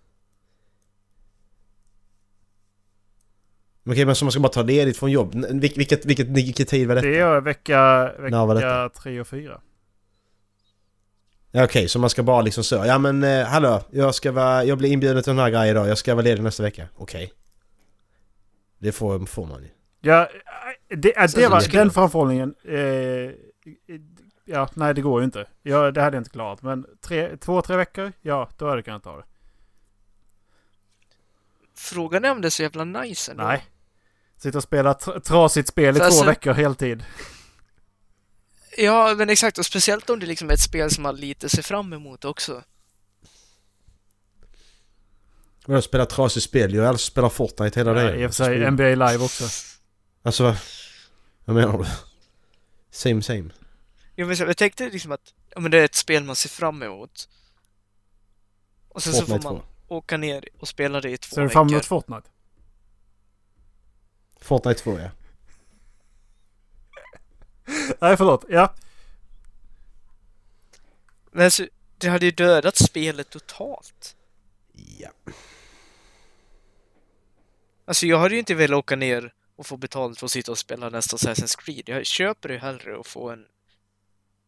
Okej 3.86 4.06
men 4.06 4.16
så 4.16 4.26
man 4.26 4.32
ska 4.32 4.42
bara 4.42 4.50
ta 4.50 4.62
ledigt 4.62 4.98
från 4.98 5.12
jobb. 5.12 5.36
Vil, 5.36 5.74
vilket, 5.76 6.06
vilket, 6.06 6.28
vilket 6.28 6.68
tid 6.68 6.88
var 6.88 6.96
det? 6.96 7.02
Det 7.02 7.20
är 7.20 7.42
vecka, 7.42 8.12
vecka 8.20 8.46
detta? 8.46 8.90
tre 8.90 9.22
och 9.22 9.28
fyra. 9.28 9.62
Ja, 11.52 11.64
Okej, 11.64 11.88
så 11.88 12.00
man 12.00 12.10
ska 12.10 12.24
bara 12.24 12.42
liksom 12.42 12.64
så. 12.64 12.76
Ja 12.76 12.98
men 12.98 13.24
eh, 13.24 13.46
hallå, 13.46 13.82
jag 13.92 14.16
ska 14.16 14.32
vara, 14.32 14.64
jag 14.64 14.78
blir 14.78 14.92
inbjuden 14.92 15.24
till 15.24 15.30
den 15.32 15.40
här 15.40 15.50
grejen 15.50 15.68
idag. 15.68 15.88
Jag 15.88 15.98
ska 15.98 16.16
vara 16.16 16.24
ledig 16.24 16.44
nästa 16.44 16.64
vecka. 16.64 16.88
Okej. 16.96 17.34
Det 18.78 18.92
får, 18.92 19.26
får 19.26 19.46
man 19.46 19.62
ju. 19.62 19.70
Ja, 20.02 20.30
det, 20.88 21.18
äh, 21.18 21.28
Så 21.28 21.40
det 21.40 21.48
var, 21.48 21.72
den 21.72 21.92
framförhållningen... 21.92 22.56
Eh, 22.64 23.32
ja, 24.46 24.70
nej 24.74 24.94
det 24.94 25.02
går 25.02 25.22
ju 25.22 25.26
inte. 25.26 25.46
Ja, 25.64 25.92
det 25.92 26.02
hade 26.02 26.18
jag 26.18 26.22
inte 26.22 26.30
klarat. 26.30 26.62
Men 26.62 26.86
tre, 27.02 27.38
två, 27.38 27.62
tre 27.62 27.78
veckor? 27.78 28.12
Ja, 28.22 28.50
då 28.58 28.66
hade 28.66 28.78
jag 28.78 28.86
kunnat 28.86 29.04
ta 29.04 29.18
det. 29.18 29.24
Frågan 31.76 32.26
är 32.26 32.32
om 32.32 32.42
det 32.42 32.48
är 32.48 32.50
så 32.50 32.64
jävla 32.64 32.84
nice 32.84 33.32
ändå. 33.32 33.44
Nej. 33.44 33.64
Sitta 34.38 34.58
och 34.58 34.64
spela 34.64 34.94
tr- 34.94 35.20
trasigt 35.20 35.70
spel 35.70 35.90
i 35.90 35.94
För 35.94 36.00
två 36.00 36.06
alltså- 36.06 36.26
veckor 36.26 36.54
heltid. 36.54 37.06
Ja, 38.78 39.14
men 39.18 39.30
exakt. 39.30 39.58
Och 39.58 39.66
speciellt 39.66 40.10
om 40.10 40.20
det 40.20 40.26
liksom 40.26 40.50
är 40.50 40.54
ett 40.54 40.60
spel 40.60 40.92
som 40.92 41.04
man 41.04 41.16
lite 41.16 41.50
ser 41.50 41.62
fram 41.62 41.94
emot 41.94 42.26
också. 42.26 42.64
Vadå 45.66 45.82
spela 45.82 46.06
trasigt 46.06 46.44
spel? 46.46 46.74
Jag 46.74 46.82
har 46.82 46.88
aldrig 46.90 47.02
spelat 47.02 47.34
Fortnite 47.34 47.80
hela 47.80 47.92
Ja, 47.92 48.04
dagen. 48.08 48.20
I 48.20 48.26
och 48.26 48.34
för 48.34 48.46
sig 48.46 48.72
NBA 48.72 48.84
live 48.84 49.18
också. 49.24 49.44
Alltså 50.24 50.44
vad? 50.44 50.56
Vad 51.46 51.56
menar 51.56 51.78
du? 51.78 51.86
Same 52.92 53.22
same. 53.22 53.50
Jag, 54.16 54.26
vet, 54.26 54.40
jag 54.40 54.58
tänkte 54.58 54.90
liksom 54.90 55.12
att 55.12 55.34
ja, 55.50 55.60
men 55.60 55.72
det 55.72 55.78
är 55.80 55.84
ett 55.86 55.96
spel 55.96 56.24
man 56.24 56.36
ser 56.36 56.50
fram 56.50 56.84
emot. 56.84 57.30
Och 58.90 59.04
sen 59.04 59.14
så 59.14 59.20
Fortnite 59.20 59.42
får 59.42 59.52
man 59.54 59.62
2. 59.62 59.68
åka 59.96 60.18
ner 60.18 60.48
och 60.60 60.68
spela 60.68 61.02
det 61.02 61.10
i 61.12 61.18
två 61.18 61.34
Ser 61.36 61.42
du 61.42 61.48
veckor. 61.48 61.54
fram 61.54 61.70
emot 61.70 61.86
Fortnite? 61.86 62.30
Fortnite 64.46 64.80
2 64.80 65.00
ja. 65.00 65.10
Nej, 68.00 68.18
förlåt. 68.18 68.46
Ja. 68.50 68.74
Men 71.32 71.46
alltså, 71.46 71.68
det 71.98 72.08
hade 72.08 72.26
ju 72.26 72.32
dödat 72.32 72.76
spelet 72.76 73.30
totalt. 73.30 74.16
Ja. 75.00 75.10
Alltså 77.86 78.06
jag 78.06 78.20
hade 78.20 78.34
ju 78.34 78.40
inte 78.40 78.56
velat 78.56 78.78
åka 78.78 78.96
ner 78.96 79.34
och 79.56 79.66
få 79.66 79.78
betalt 79.78 80.20
för 80.20 80.26
att 80.26 80.32
sitta 80.32 80.52
och 80.52 80.58
spela 80.58 80.90
nästa 80.90 81.18
Assassin's 81.18 81.58
Creed. 81.58 81.90
Jag 81.90 82.06
köper 82.06 82.50
ju 82.50 82.58
hellre 82.58 82.96
och 82.96 83.08
få 83.08 83.30
en 83.30 83.46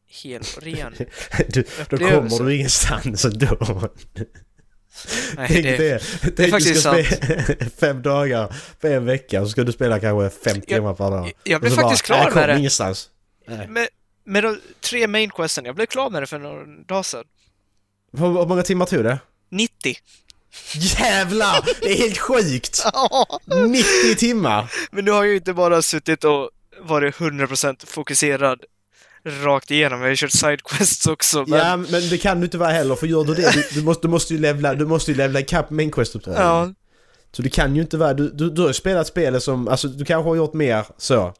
hel 0.06 0.44
ren 0.44 0.96
Du, 1.50 1.64
då 1.90 1.98
kommer 1.98 2.44
du 2.44 2.56
ingenstans 2.56 3.26
ändå. 3.26 3.90
Nej, 5.36 5.48
Tänk 5.48 5.64
det, 5.64 5.78
det. 5.78 6.00
Tänk 6.22 6.36
du 6.38 6.48
faktiskt 6.52 6.82
ska 6.82 7.04
spela 7.04 7.70
fem 7.80 8.02
dagar 8.02 8.56
på 8.82 8.88
en 8.88 9.06
vecka 9.06 9.42
så 9.44 9.50
ska 9.50 9.64
du 9.64 9.72
spela 9.72 10.00
kanske 10.00 10.40
fem 10.44 10.56
Jag- 10.56 10.68
timmar 10.68 10.94
per 10.94 11.12
dag. 11.12 11.32
jag 11.44 11.62
blev 11.62 11.70
faktiskt 11.72 12.08
bara, 12.08 12.16
klar 12.16 12.18
"Nej, 12.18 12.24
jag 12.26 12.34
kommer 12.34 12.48
med 12.48 12.56
det. 12.56 12.60
ingenstans. 12.60 13.10
Nej. 13.48 13.68
Med, 13.68 13.88
med 14.26 14.44
de 14.44 14.60
tre 14.82 15.08
main 15.08 15.30
questen, 15.30 15.66
jag 15.66 15.76
blev 15.76 15.86
klar 15.86 16.10
med 16.10 16.22
det 16.22 16.28
för 16.28 16.40
några 16.40 16.66
dagar 16.66 17.04
sedan. 17.04 17.24
Hur 18.18 18.28
hur 18.28 18.46
många 18.46 18.64
timmar 18.64 18.86
tog 18.86 19.04
det? 19.04 19.20
90! 19.52 19.96
Jävlar! 20.76 21.66
Det 21.82 21.92
är 21.92 21.98
helt 21.98 22.18
sjukt! 22.18 22.84
90 23.70 24.16
timmar! 24.18 24.72
Men 24.92 25.06
nu 25.06 25.12
har 25.12 25.24
jag 25.24 25.28
ju 25.32 25.36
inte 25.36 25.54
bara 25.54 25.82
suttit 25.82 26.24
och 26.24 26.50
varit 26.82 27.16
100% 27.16 27.86
fokuserad 27.88 28.60
rakt 29.44 29.72
igenom. 29.72 30.00
Jag 30.00 30.06
har 30.06 30.10
ju 30.10 30.16
kört 30.16 30.32
sidequests 30.32 31.08
också. 31.08 31.46
Men, 31.48 31.60
Ja, 31.60 31.78
men 31.78 32.10
det 32.10 32.18
kan 32.18 32.40
du 32.40 32.46
inte 32.46 32.58
vara 32.58 32.70
heller 32.70 32.96
för 32.96 33.08
gör 33.08 33.24
du 33.24 33.34
det, 33.34 33.52
du, 33.54 33.80
du, 33.80 33.84
måste, 33.84 34.08
du 34.08 34.12
måste 34.12 34.34
ju 34.34 34.40
levla, 34.40 34.76
du 34.76 34.86
måste 34.86 35.12
ju 35.12 35.18
levla 35.18 35.40
ikapp 35.40 35.70
main 35.70 35.92
quest 35.92 36.16
uppdragen 36.16 36.42
ja, 36.42 36.74
Så 37.32 37.42
det 37.42 37.50
kan 37.50 37.76
ju 37.76 37.82
inte 37.82 37.98
vara, 37.98 38.14
du, 38.14 38.30
du, 38.30 38.50
du 38.50 38.62
har 38.62 38.68
ju 38.68 38.74
spelat 38.74 39.08
spelet 39.08 39.44
som, 39.44 39.68
alltså 39.68 39.88
du 39.88 40.06
kanske 40.06 40.30
har 40.30 40.36
gjort 40.36 40.54
mer 40.54 40.86
så 40.98 41.34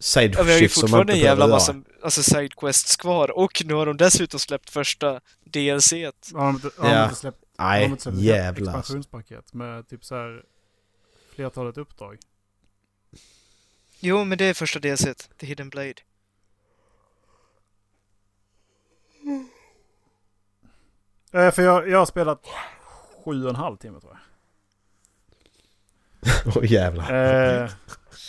Side 0.00 0.34
ja, 0.38 0.42
vi 0.42 0.52
har 0.52 0.58
ju 0.60 0.68
fortfarande 0.68 1.12
inte 1.12 1.20
en 1.20 1.26
jävla 1.26 1.46
massa 1.46 1.82
alltså, 2.02 2.22
sidequests 2.22 2.96
kvar 2.96 3.30
och 3.30 3.62
nu 3.64 3.74
har 3.74 3.86
de 3.86 3.96
dessutom 3.96 4.40
släppt 4.40 4.70
första 4.70 5.20
DLC. 5.44 5.92
Har 5.92 6.08
de 6.32 6.34
har 6.36 6.52
de 6.52 6.70
Ja. 6.76 7.04
inte 7.04 7.16
släppt, 7.16 7.40
de 7.40 7.64
Nej, 7.64 7.84
inte 7.84 8.02
släppt 8.02 8.16
ett 8.16 8.22
jävlar 8.22 8.78
expansionspaket 8.78 9.54
med 9.54 9.88
typ 9.88 10.04
så 10.04 10.14
här 10.14 10.42
flertalet 11.34 11.78
uppdrag? 11.78 12.18
Jo, 14.00 14.24
men 14.24 14.38
det 14.38 14.44
är 14.44 14.54
första 14.54 14.78
DLC, 14.78 15.04
The 15.40 15.46
Hidden 15.46 15.68
Blade. 15.68 15.94
Eh, 21.32 21.50
för 21.50 21.62
jag, 21.62 21.88
jag 21.88 21.98
har 21.98 22.06
spelat 22.06 22.46
sju 23.24 23.44
och 23.44 23.50
en 23.50 23.56
halv 23.56 23.76
timme 23.76 24.00
tror 24.00 24.12
jag. 24.12 24.20
Åh 26.56 26.72
jävlar 26.72 27.12
Eh, 27.64 27.70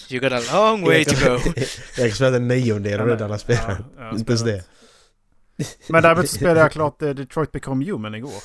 You 0.10 0.20
got 0.22 0.32
a 0.32 0.42
long 0.54 0.82
way 0.86 1.06
to 1.06 1.16
go. 1.26 1.32
Jag 1.98 2.04
har 2.04 2.10
spelat 2.10 2.34
en 2.34 2.48
niondel 2.48 3.00
av 3.00 3.08
det 3.08 3.16
där 3.16 3.38
spelet 3.38 3.80
Inte 4.14 4.32
ens 4.32 4.44
det 4.44 4.66
Men 5.90 6.04
däremot 6.04 6.30
spelade 6.30 6.60
jag 6.60 6.72
klart 6.72 7.02
eh, 7.02 7.10
Detroit 7.10 7.52
Become 7.52 7.86
Human 7.86 8.16
igår. 8.16 8.44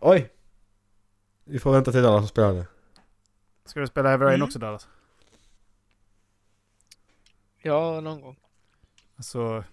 Oj! 0.00 0.32
Vi 1.44 1.58
får 1.58 1.72
vänta 1.72 1.92
till 1.92 2.06
alla 2.06 2.18
som 2.18 2.28
spelar 2.28 2.52
det 2.54 2.66
Ska 3.64 3.80
du 3.80 3.86
spela 3.86 4.08
Heavy 4.08 4.24
Rain 4.24 4.34
Mm. 4.34 4.44
också 4.46 4.58
Dallas? 4.58 4.88
Ja, 7.62 8.00
någon 8.00 8.20
gång. 8.20 8.36
Alltså... 9.16 9.64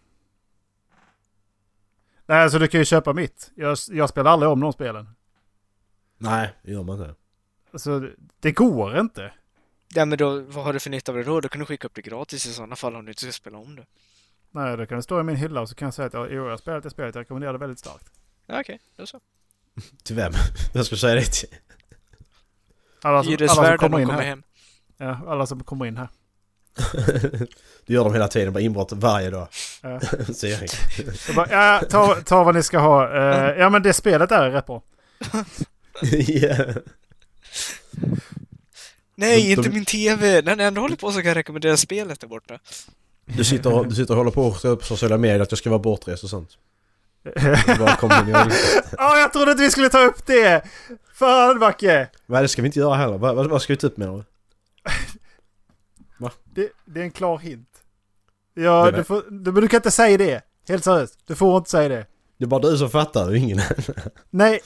Nej, 2.29 2.43
alltså 2.43 2.59
du 2.59 2.67
kan 2.67 2.79
ju 2.81 2.85
köpa 2.85 3.13
mitt. 3.13 3.51
Jag, 3.55 3.77
jag 3.89 4.09
spelar 4.09 4.31
aldrig 4.31 4.51
om 4.51 4.59
de 4.59 4.73
spelen. 4.73 5.09
Nej, 6.17 6.53
det 6.63 6.71
gör 6.71 6.83
man 6.83 6.99
inte 7.01 7.15
Alltså, 7.73 8.09
det 8.39 8.51
går 8.51 8.99
inte. 8.99 9.33
Ja, 9.95 10.05
men 10.05 10.17
då, 10.17 10.39
vad 10.41 10.65
har 10.65 10.73
du 10.73 10.79
för 10.79 10.89
nytta 10.89 11.11
av 11.11 11.17
det 11.17 11.23
då? 11.23 11.41
Då 11.41 11.49
kan 11.49 11.59
du 11.59 11.65
skicka 11.65 11.87
upp 11.87 11.95
det 11.95 12.01
gratis 12.01 12.45
i 12.45 12.53
sådana 12.53 12.75
fall 12.75 12.95
om 12.95 13.05
du 13.05 13.11
inte 13.11 13.21
ska 13.21 13.31
spela 13.31 13.57
om 13.57 13.75
det. 13.75 13.85
Nej, 14.51 14.77
då 14.77 14.85
kan 14.85 14.97
det 14.97 15.03
stå 15.03 15.19
i 15.19 15.23
min 15.23 15.35
hylla 15.35 15.61
och 15.61 15.69
så 15.69 15.75
kan 15.75 15.85
jag 15.85 15.93
säga 15.93 16.05
att 16.07 16.13
ja, 16.13 16.27
jo, 16.29 16.43
jag 16.43 16.49
har 16.49 16.57
spelat 16.57 16.83
det 16.83 16.89
spelet. 16.89 17.15
Jag 17.15 17.21
rekommenderar 17.21 17.53
det 17.53 17.59
väldigt 17.59 17.79
starkt. 17.79 18.11
Ja, 18.45 18.59
Okej, 18.59 18.79
då 18.95 19.05
så. 19.05 19.19
Till 20.03 20.15
vem? 20.15 20.33
Jag 20.73 20.85
ska 20.85 20.95
säga 20.95 21.15
det 21.15 21.25
till 21.25 21.49
Alla 23.01 23.23
som, 23.23 23.33
alla 23.33 23.47
som 23.47 23.77
kommer 23.77 23.99
in 23.99 24.07
kommer 24.07 24.21
här. 24.21 24.29
hem. 24.29 24.43
Ja, 24.97 25.21
alla 25.27 25.45
som 25.45 25.63
kommer 25.63 25.85
in 25.85 25.97
här. 25.97 26.09
Du 27.85 27.93
gör 27.93 28.03
dem 28.03 28.13
hela 28.13 28.27
tiden, 28.27 28.53
bara 28.53 28.59
inbrott 28.59 28.91
varje 28.91 29.29
dag 29.29 29.47
Ja. 29.81 29.99
Jag 31.27 31.35
bara, 31.35 31.47
ja, 31.51 31.81
ta, 31.89 32.15
ta 32.15 32.43
vad 32.43 32.55
ni 32.55 32.63
ska 32.63 32.79
ha. 32.79 33.17
Eh, 33.17 33.59
ja, 33.59 33.69
men 33.69 33.83
det 33.83 33.93
spelet 33.93 34.29
där 34.29 34.43
är 34.43 34.51
rätt 34.51 34.65
bra. 34.65 34.81
Ja. 36.27 36.55
Nej, 39.15 39.41
De- 39.43 39.49
inte 39.51 39.61
de- 39.61 39.69
min 39.75 39.85
TV! 39.85 40.41
När 40.41 40.55
ni 40.55 40.63
ändå 40.63 40.81
håller 40.81 40.95
på 40.95 41.11
så 41.11 41.17
kan 41.19 41.27
jag 41.27 41.37
rekommendera 41.37 41.77
spelet 41.77 42.19
där 42.19 42.27
borta. 42.27 42.59
Du 43.25 43.43
sitter, 43.43 43.73
och- 43.73 43.87
du 43.87 43.95
sitter 43.95 44.13
och 44.13 44.17
håller 44.17 44.31
på 44.31 44.43
och 44.45 44.61
på 44.79 44.85
sociala 44.85 45.17
medier 45.17 45.39
att 45.39 45.51
jag 45.51 45.57
ska 45.57 45.69
vara 45.69 45.79
bortrest 45.79 46.23
och 46.23 46.29
sånt. 46.29 46.49
Ja, 48.97 49.17
jag 49.17 49.33
trodde 49.33 49.51
att 49.51 49.59
vi 49.59 49.71
skulle 49.71 49.89
ta 49.89 49.99
upp 50.05 50.25
det! 50.25 50.61
Fan 51.13 51.59
Backe! 51.59 52.07
Nej 52.25 52.41
det 52.41 52.47
ska 52.47 52.61
vi 52.61 52.65
inte 52.65 52.79
göra 52.79 52.95
heller. 52.95 53.17
Vad, 53.17 53.35
vad, 53.35 53.49
vad 53.49 53.61
ska 53.61 53.73
vi 53.73 53.77
ta 53.77 53.87
upp 53.87 53.97
med 53.97 54.23
då? 56.19 56.31
Det, 56.43 56.69
det 56.85 56.99
är 56.99 57.03
en 57.03 57.11
klar 57.11 57.37
hint. 57.37 57.69
Ja, 58.53 58.85
Det 58.91 58.97
du, 58.97 59.03
får, 59.03 59.23
du, 59.29 59.51
men 59.51 59.61
du 59.61 59.67
kan 59.67 59.77
inte 59.77 59.91
säga 59.91 60.17
det. 60.17 60.41
Helt 60.67 60.83
seriöst. 60.83 61.19
Du 61.25 61.35
får 61.35 61.57
inte 61.57 61.69
säga 61.69 61.89
det. 61.89 62.05
Det 62.37 62.43
är 62.45 62.47
bara 62.47 62.61
du 62.61 62.77
som 62.77 62.89
fattar 62.89 63.27
och 63.27 63.37
ingen 63.37 63.59
Nej. 64.29 64.59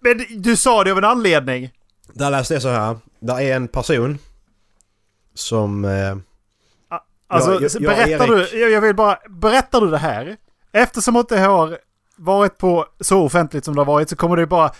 Men 0.00 0.26
du 0.42 0.56
sa 0.56 0.84
det 0.84 0.90
av 0.92 0.98
en 0.98 1.04
anledning. 1.04 1.70
Där 2.12 2.30
läste 2.30 2.54
jag 2.54 2.62
så 2.62 2.68
här. 2.68 2.98
Där 3.20 3.40
är 3.40 3.56
en 3.56 3.68
person 3.68 4.18
som... 5.34 5.84
Eh, 5.84 6.16
Alltså, 7.28 7.50
Ja, 7.54 7.60
jag- 7.60 7.70
jag, 7.72 7.82
berättar 7.82 8.36
Erik. 8.38 8.50
du... 8.50 8.58
Jag, 8.58 8.70
jag 8.70 8.80
vill 8.80 8.94
bara... 8.96 9.18
Berättar 9.28 9.80
du 9.80 9.90
det 9.90 9.98
här? 9.98 10.36
Eftersom 10.72 11.16
att 11.16 11.28
det 11.28 11.38
har 11.40 11.78
varit 12.16 12.58
på 12.58 12.86
så 13.00 13.22
offentligt 13.22 13.64
som 13.64 13.74
det 13.74 13.80
har 13.80 13.86
varit 13.86 14.08
så 14.08 14.16
kommer 14.16 14.36
det 14.36 14.46
bara 14.46 14.72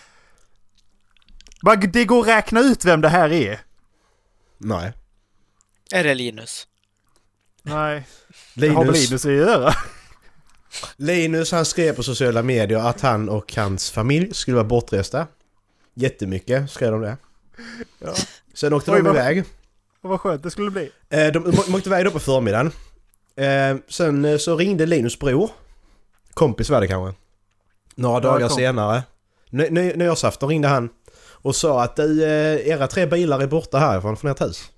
det 1.93 2.05
går 2.05 2.21
att 2.21 2.27
räkna 2.27 2.61
ut 2.61 2.85
vem 2.85 3.01
det 3.01 3.09
här 3.09 3.33
är. 3.33 3.61
nej. 4.59 4.93
Är 5.93 6.05
det 6.05 6.15
Linus? 6.15 6.67
Nej. 7.63 8.07
Det 8.55 8.69
har 8.69 8.85
med 8.85 8.95
Linus, 8.95 9.09
Linus 9.11 9.25
att 9.27 9.33
göra. 9.33 9.73
Linus 10.97 11.53
han 11.53 11.65
skrev 11.65 11.97
på 11.97 12.03
sociala 12.03 12.43
medier 12.43 12.79
att 12.79 13.01
han 13.01 13.29
och 13.29 13.55
hans 13.55 13.91
familj 13.91 14.35
skulle 14.35 14.55
vara 14.55 14.65
bortresta. 14.67 15.27
Jättemycket 15.95 16.71
skrev 16.71 16.93
de 16.93 17.01
det. 17.01 17.17
Ja. 17.99 18.15
Sen 18.55 18.73
åkte 18.73 18.91
Oj, 18.91 18.97
de 18.97 19.03
vad- 19.07 19.17
iväg. 19.17 19.45
Och 20.03 20.11
vad 20.11 20.21
skönt 20.21 20.43
det 20.43 20.51
skulle 20.51 20.71
bli. 20.71 20.91
Eh, 21.11 21.27
de, 21.33 21.51
de 21.67 21.75
åkte 21.75 21.89
iväg 21.89 22.05
då 22.05 22.11
på 22.11 22.19
förmiddagen. 22.21 22.73
Eh, 23.37 23.77
sen 23.89 24.25
eh, 24.25 24.37
så 24.39 24.57
ringde 24.57 24.87
Linus 24.87 25.19
bror. 25.19 25.51
Kompis 26.35 26.71
var 26.71 26.81
det 26.81 26.89
kanske. 26.89 27.21
Några 27.95 28.21
dagar 28.21 28.49
senare. 28.49 29.03
Ny, 29.51 29.69
ny, 29.71 29.93
nyårsafton 29.95 30.49
ringde 30.49 30.69
han. 30.69 30.89
Och 31.19 31.57
sa 31.57 31.83
att 31.83 31.99
era 31.99 32.87
tre 32.87 33.07
bilar 33.07 33.41
är 33.41 33.47
borta 33.47 33.79
härifrån 33.79 34.17
från 34.17 34.31
ert 34.31 34.41
hus. 34.41 34.71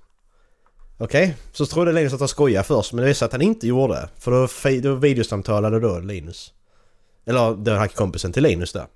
Okej, 1.01 1.37
så 1.53 1.67
trodde 1.67 1.93
Linus 1.93 2.13
att 2.13 2.21
han 2.21 2.29
skojade 2.29 2.65
först 2.65 2.93
men 2.93 3.03
det 3.03 3.09
visade 3.09 3.27
att 3.27 3.33
han 3.33 3.43
inte 3.43 3.67
gjorde. 3.67 4.09
För 4.19 4.31
då, 4.31 4.81
då 4.81 4.95
videosamtalade 4.95 5.81
då 5.81 5.99
Linus. 5.99 6.53
Eller 7.27 7.55
den 7.55 7.79
här 7.79 7.89
kompisen 7.89 8.33
till 8.33 8.43
Linus 8.43 8.73
där. 8.73 8.87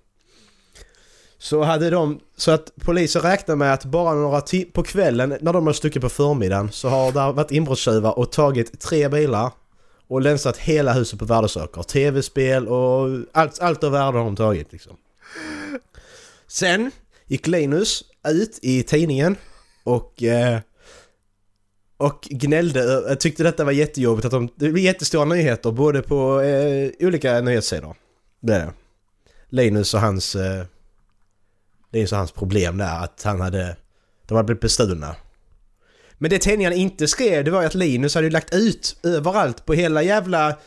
Så 1.38 1.62
hade 1.62 1.90
de, 1.90 2.20
så 2.36 2.50
att 2.50 2.72
polisen 2.84 3.22
räknar 3.22 3.56
med 3.56 3.72
att 3.72 3.84
bara 3.84 4.14
några 4.14 4.40
timmar, 4.40 4.72
på 4.72 4.82
kvällen 4.82 5.38
när 5.40 5.52
de 5.52 5.66
har 5.66 5.72
stuckit 5.72 6.02
på 6.02 6.08
förmiddagen 6.08 6.72
så 6.72 6.88
har 6.88 7.12
det 7.12 7.32
varit 7.32 7.50
inbrottstjuvar 7.50 8.18
och 8.18 8.32
tagit 8.32 8.80
tre 8.80 9.08
bilar 9.08 9.50
och 10.08 10.20
länsat 10.20 10.56
hela 10.56 10.92
huset 10.92 11.18
på 11.18 11.24
värdesaker. 11.24 11.82
Tv-spel 11.82 12.68
och 12.68 13.08
allt, 13.32 13.60
allt 13.60 13.84
av 13.84 13.92
värde 13.92 14.18
har 14.18 14.24
de 14.24 14.36
tagit 14.36 14.72
liksom. 14.72 14.96
Sen 16.46 16.90
gick 17.26 17.46
Linus 17.46 18.04
ut 18.28 18.58
i 18.62 18.82
tidningen 18.82 19.36
och 19.84 20.22
eh, 20.22 20.58
och 21.96 22.28
gnällde, 22.30 22.80
jag 23.08 23.20
tyckte 23.20 23.42
detta 23.42 23.64
var 23.64 23.72
jättejobbigt 23.72 24.24
att 24.24 24.30
de, 24.30 24.48
det 24.56 24.68
blev 24.68 24.84
jättestora 24.84 25.24
nyheter 25.24 25.70
både 25.70 26.02
på 26.02 26.40
eh, 26.40 26.90
olika 27.06 27.40
nyhetssidor. 27.40 27.96
Det 28.40 28.54
är 28.54 28.58
det. 28.58 28.72
Linus 29.48 29.94
och 29.94 30.00
hans, 30.00 30.36
eh, 30.36 30.64
Linus 31.92 32.12
och 32.12 32.18
hans 32.18 32.32
problem 32.32 32.78
där 32.78 33.04
att 33.04 33.22
han 33.22 33.40
hade, 33.40 33.76
de 34.26 34.34
hade 34.34 34.46
blivit 34.46 34.60
bestulna. 34.60 35.16
Men 36.18 36.30
det 36.30 36.38
tidningen 36.38 36.72
inte 36.72 37.08
skrev 37.08 37.44
det 37.44 37.50
var 37.50 37.60
ju 37.60 37.66
att 37.66 37.74
Linus 37.74 38.14
hade 38.14 38.30
lagt 38.30 38.54
ut 38.54 38.96
överallt 39.02 39.66
på 39.66 39.72
hela 39.72 40.02
jävla, 40.02 40.58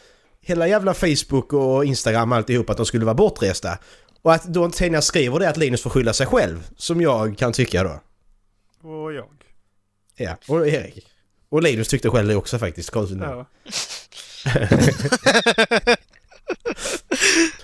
hela 0.42 0.68
jävla 0.68 0.94
Facebook 0.94 1.54
och 1.54 1.86
Instagram 1.86 2.32
alltihop 2.32 2.70
att 2.70 2.78
de 2.78 2.86
skulle 2.86 3.06
vara 3.06 3.16
bortresta. 3.16 3.78
Och 4.22 4.34
att 4.34 4.44
då 4.44 4.70
tidningen 4.70 5.02
skriver 5.02 5.40
det 5.40 5.50
att 5.50 5.58
Linus 5.58 5.82
får 5.82 5.90
skylla 5.90 6.14
sig 6.14 6.28
själv, 6.28 6.68
som 6.78 7.02
jag 7.02 7.38
kan 7.38 7.54
tycka 7.54 7.84
då. 7.84 8.02
Och 8.90 9.14
jag. 9.14 9.30
Ja, 10.16 10.38
och 10.48 10.68
Erik. 10.68 11.15
Och 11.56 11.64
Linus 11.64 11.88
tyckte 11.88 12.10
själv 12.10 12.28
det 12.28 12.36
också 12.36 12.60
faktiskt, 12.60 12.90
konstigt 12.90 13.18
nog. 13.18 13.30
Ja. 13.30 13.46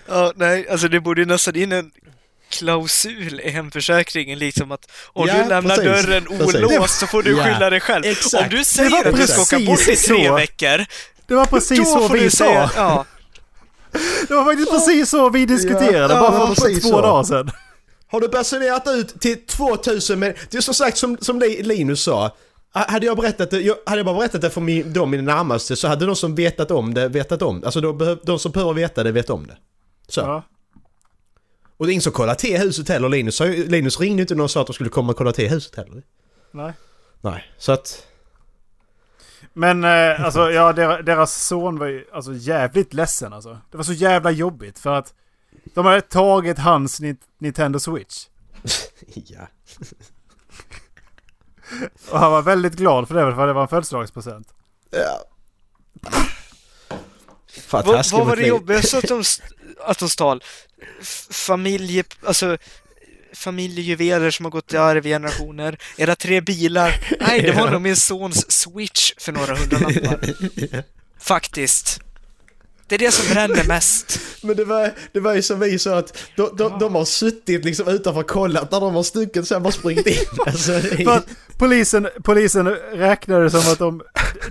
Ja, 0.08 0.34
nej, 0.36 0.70
alltså 0.70 0.88
det 0.88 1.00
borde 1.00 1.22
ju 1.22 1.26
nästan 1.28 1.56
in 1.56 1.72
en 1.72 1.92
klausul 2.50 3.40
i 3.44 3.50
hemförsäkringen 3.50 4.40
liksom 4.40 4.72
att 4.72 4.92
om 5.14 5.28
Ja, 5.28 5.44
du 5.44 5.50
lämnar 5.50 5.76
precis. 5.78 6.06
dörren 6.06 6.28
olåst 6.28 7.00
så 7.00 7.08
får 7.08 7.24
du 7.24 7.38
Ja, 7.38 7.44
skylla 7.44 7.70
dig 7.70 7.80
själv. 7.80 8.06
exakt. 8.06 8.44
Om 8.44 8.50
du 8.58 8.64
säger 8.64 9.08
att 9.10 9.16
du 9.16 9.28
ska 9.28 9.42
åka 9.42 9.66
bort 9.66 9.80
i 9.82 9.86
precis 9.86 10.06
tre 10.06 10.28
så. 10.28 10.36
veckor, 10.36 10.86
Det 11.28 11.36
var 11.36 11.46
precis 11.46 11.92
så 11.92 12.08
vi 12.08 12.30
sa. 12.32 12.38
säga... 12.46 12.70
Ja, 12.76 13.06
Det 14.28 14.34
var 14.34 14.46
faktiskt 14.46 14.72
precis 14.72 15.10
så 15.10 15.30
vi 15.30 15.46
diskuterade 15.46 16.14
Ja, 16.14 16.20
bara 16.32 16.56
för 16.56 16.80
två 16.82 16.90
så. 16.90 17.02
dagar 17.02 17.24
sedan. 17.24 17.52
Har 18.12 18.22
du 18.22 18.28
basunerat 18.28 18.88
ut 18.88 19.22
till 19.22 19.46
2000 19.46 20.20
men 20.20 20.34
Det 20.50 20.58
är 20.58 20.62
som 20.62 20.74
sagt 20.74 20.98
som, 20.98 21.18
som 21.22 21.40
Li- 21.40 21.64
Linus 21.64 22.04
sa. 22.04 22.36
Ha- 22.74 22.86
Hade 22.92 23.06
jag 23.06 23.18
berättat 23.18 23.50
det, 23.52 23.62
jag, 23.62 23.76
hade 23.86 23.98
jag 24.00 24.06
bara 24.06 24.18
berättat 24.18 24.42
det 24.42 24.50
för 24.50 24.62
min, 24.62 24.94
de 24.94 25.10
mina 25.12 25.36
närmaste 25.36 25.76
så 25.76 25.88
hade 25.88 26.06
de 26.06 26.16
som 26.16 26.36
vetat 26.36 26.72
om 26.72 26.94
det 26.94 27.08
vetat 27.08 27.42
om 27.42 27.64
Alltså 27.64 27.82
de, 27.82 28.18
de 28.24 28.40
som 28.40 28.52
behöver 28.52 28.74
veta 28.74 29.04
det 29.04 29.12
vet 29.12 29.30
om 29.30 29.48
det. 29.48 29.58
Så. 30.08 30.22
Ja. 30.22 30.44
Och 31.78 31.86
det 31.86 31.92
är 31.92 31.94
ingen 31.94 32.02
som 32.02 32.14
kollar 32.14 32.36
till 32.36 32.58
huset 32.58 32.90
heller. 32.90 33.10
Linus, 33.10 33.40
Linus 33.40 34.00
ringde 34.00 34.22
inte 34.22 34.36
någon 34.36 34.44
och 34.44 34.52
sa 34.52 34.62
att 34.62 34.68
de 34.68 34.74
skulle 34.74 34.90
komma 34.90 35.12
och 35.12 35.18
kolla 35.18 35.32
till 35.32 35.50
huset 35.50 35.76
heller. 35.76 36.04
Nej. 36.52 36.74
Nej, 37.22 37.52
så 37.58 37.72
att... 37.72 38.08
Men 39.54 39.84
eh, 39.84 40.26
alltså 40.26 40.52
ja, 40.52 40.74
deras, 40.74 41.06
deras 41.06 41.48
son 41.48 41.80
var 41.80 41.86
ju 41.88 42.06
alltså 42.14 42.34
jävligt 42.34 42.94
ledsen 42.94 43.34
alltså. 43.34 43.58
Det 43.72 43.78
var 43.78 43.84
så 43.84 43.94
jävla 43.94 44.32
jobbigt 44.32 44.80
för 44.80 44.94
att 44.94 45.14
de 45.74 45.86
hade 45.86 46.02
tagit 46.02 46.58
hans 46.60 47.00
Ni- 47.00 47.16
Nintendo 47.38 47.80
Switch. 47.80 48.26
Ja. 49.16 49.48
Och 52.10 52.20
han 52.20 52.32
var 52.32 52.42
väldigt 52.42 52.74
glad 52.74 53.08
för 53.08 53.16
det 53.16 53.36
för 53.36 53.48
det 53.48 53.54
var 53.54 53.62
en 53.62 53.68
födelsedagspresent. 53.68 54.48
ja. 54.92 55.24
För 57.68 57.78
att 57.78 57.86
vad, 57.86 58.26
var 58.28 58.36
det 58.36 58.48
jobbigaste 58.48 58.98
att 58.98 59.08
de, 59.08 59.24
att 59.86 60.00
de 60.00 60.10
stal? 60.10 60.44
F- 61.02 61.28
Familje... 61.30 62.04
Alltså 62.26 62.58
familjejuveler 63.34 64.32
som 64.32 64.46
har 64.46 64.52
gått 64.52 64.74
i 64.74 64.78
arv 64.78 65.06
i 65.06 65.10
generationer. 65.10 65.78
Era 65.98 66.16
tre 66.16 66.42
bilar. 66.42 67.18
Nej, 67.20 67.42
det 67.42 67.52
var 67.52 67.72
nog 67.72 67.82
min 67.82 67.96
sons 67.96 68.52
switch 68.52 69.14
för 69.18 69.32
några 69.32 69.56
hundralappar. 69.56 70.20
Faktiskt. 71.20 72.00
Det 72.92 72.96
är 72.96 73.00
det 73.00 73.12
som 73.12 73.34
bränner 73.34 73.64
mest. 73.64 74.20
Men 74.44 74.56
det 74.56 74.66
var, 74.66 74.94
det 75.12 75.20
var 75.20 75.34
ju 75.34 75.42
som 75.42 75.60
vi 75.60 75.80
sa 75.80 75.98
att 75.98 76.18
de, 76.36 76.56
de, 76.58 76.80
de 76.80 76.96
har 76.96 77.06
suttit 77.06 77.66
liksom 77.66 77.88
utanför 77.88 78.22
och 78.22 78.30
kollat 78.30 78.72
när 78.72 78.80
de 78.80 78.96
har 78.96 79.04
stuckit 79.04 79.50
har 79.50 79.60
bara 79.60 79.72
springit 79.72 80.08
in. 80.08 80.16
Alltså, 80.46 80.72
är, 80.72 81.22
polisen, 81.58 82.08
polisen 82.24 82.68
räknade 82.94 83.50
som 83.50 83.60
att 83.60 83.80
de, 83.80 84.02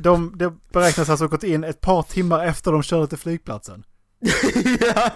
de, 0.01 0.32
det 0.36 0.53
beräknas 0.72 1.09
alltså 1.09 1.24
ha 1.24 1.28
gått 1.28 1.43
in 1.43 1.64
ett 1.64 1.80
par 1.80 2.03
timmar 2.03 2.47
efter 2.47 2.72
de 2.72 2.82
körde 2.82 3.07
till 3.07 3.18
flygplatsen. 3.18 3.82
ja. 4.80 5.11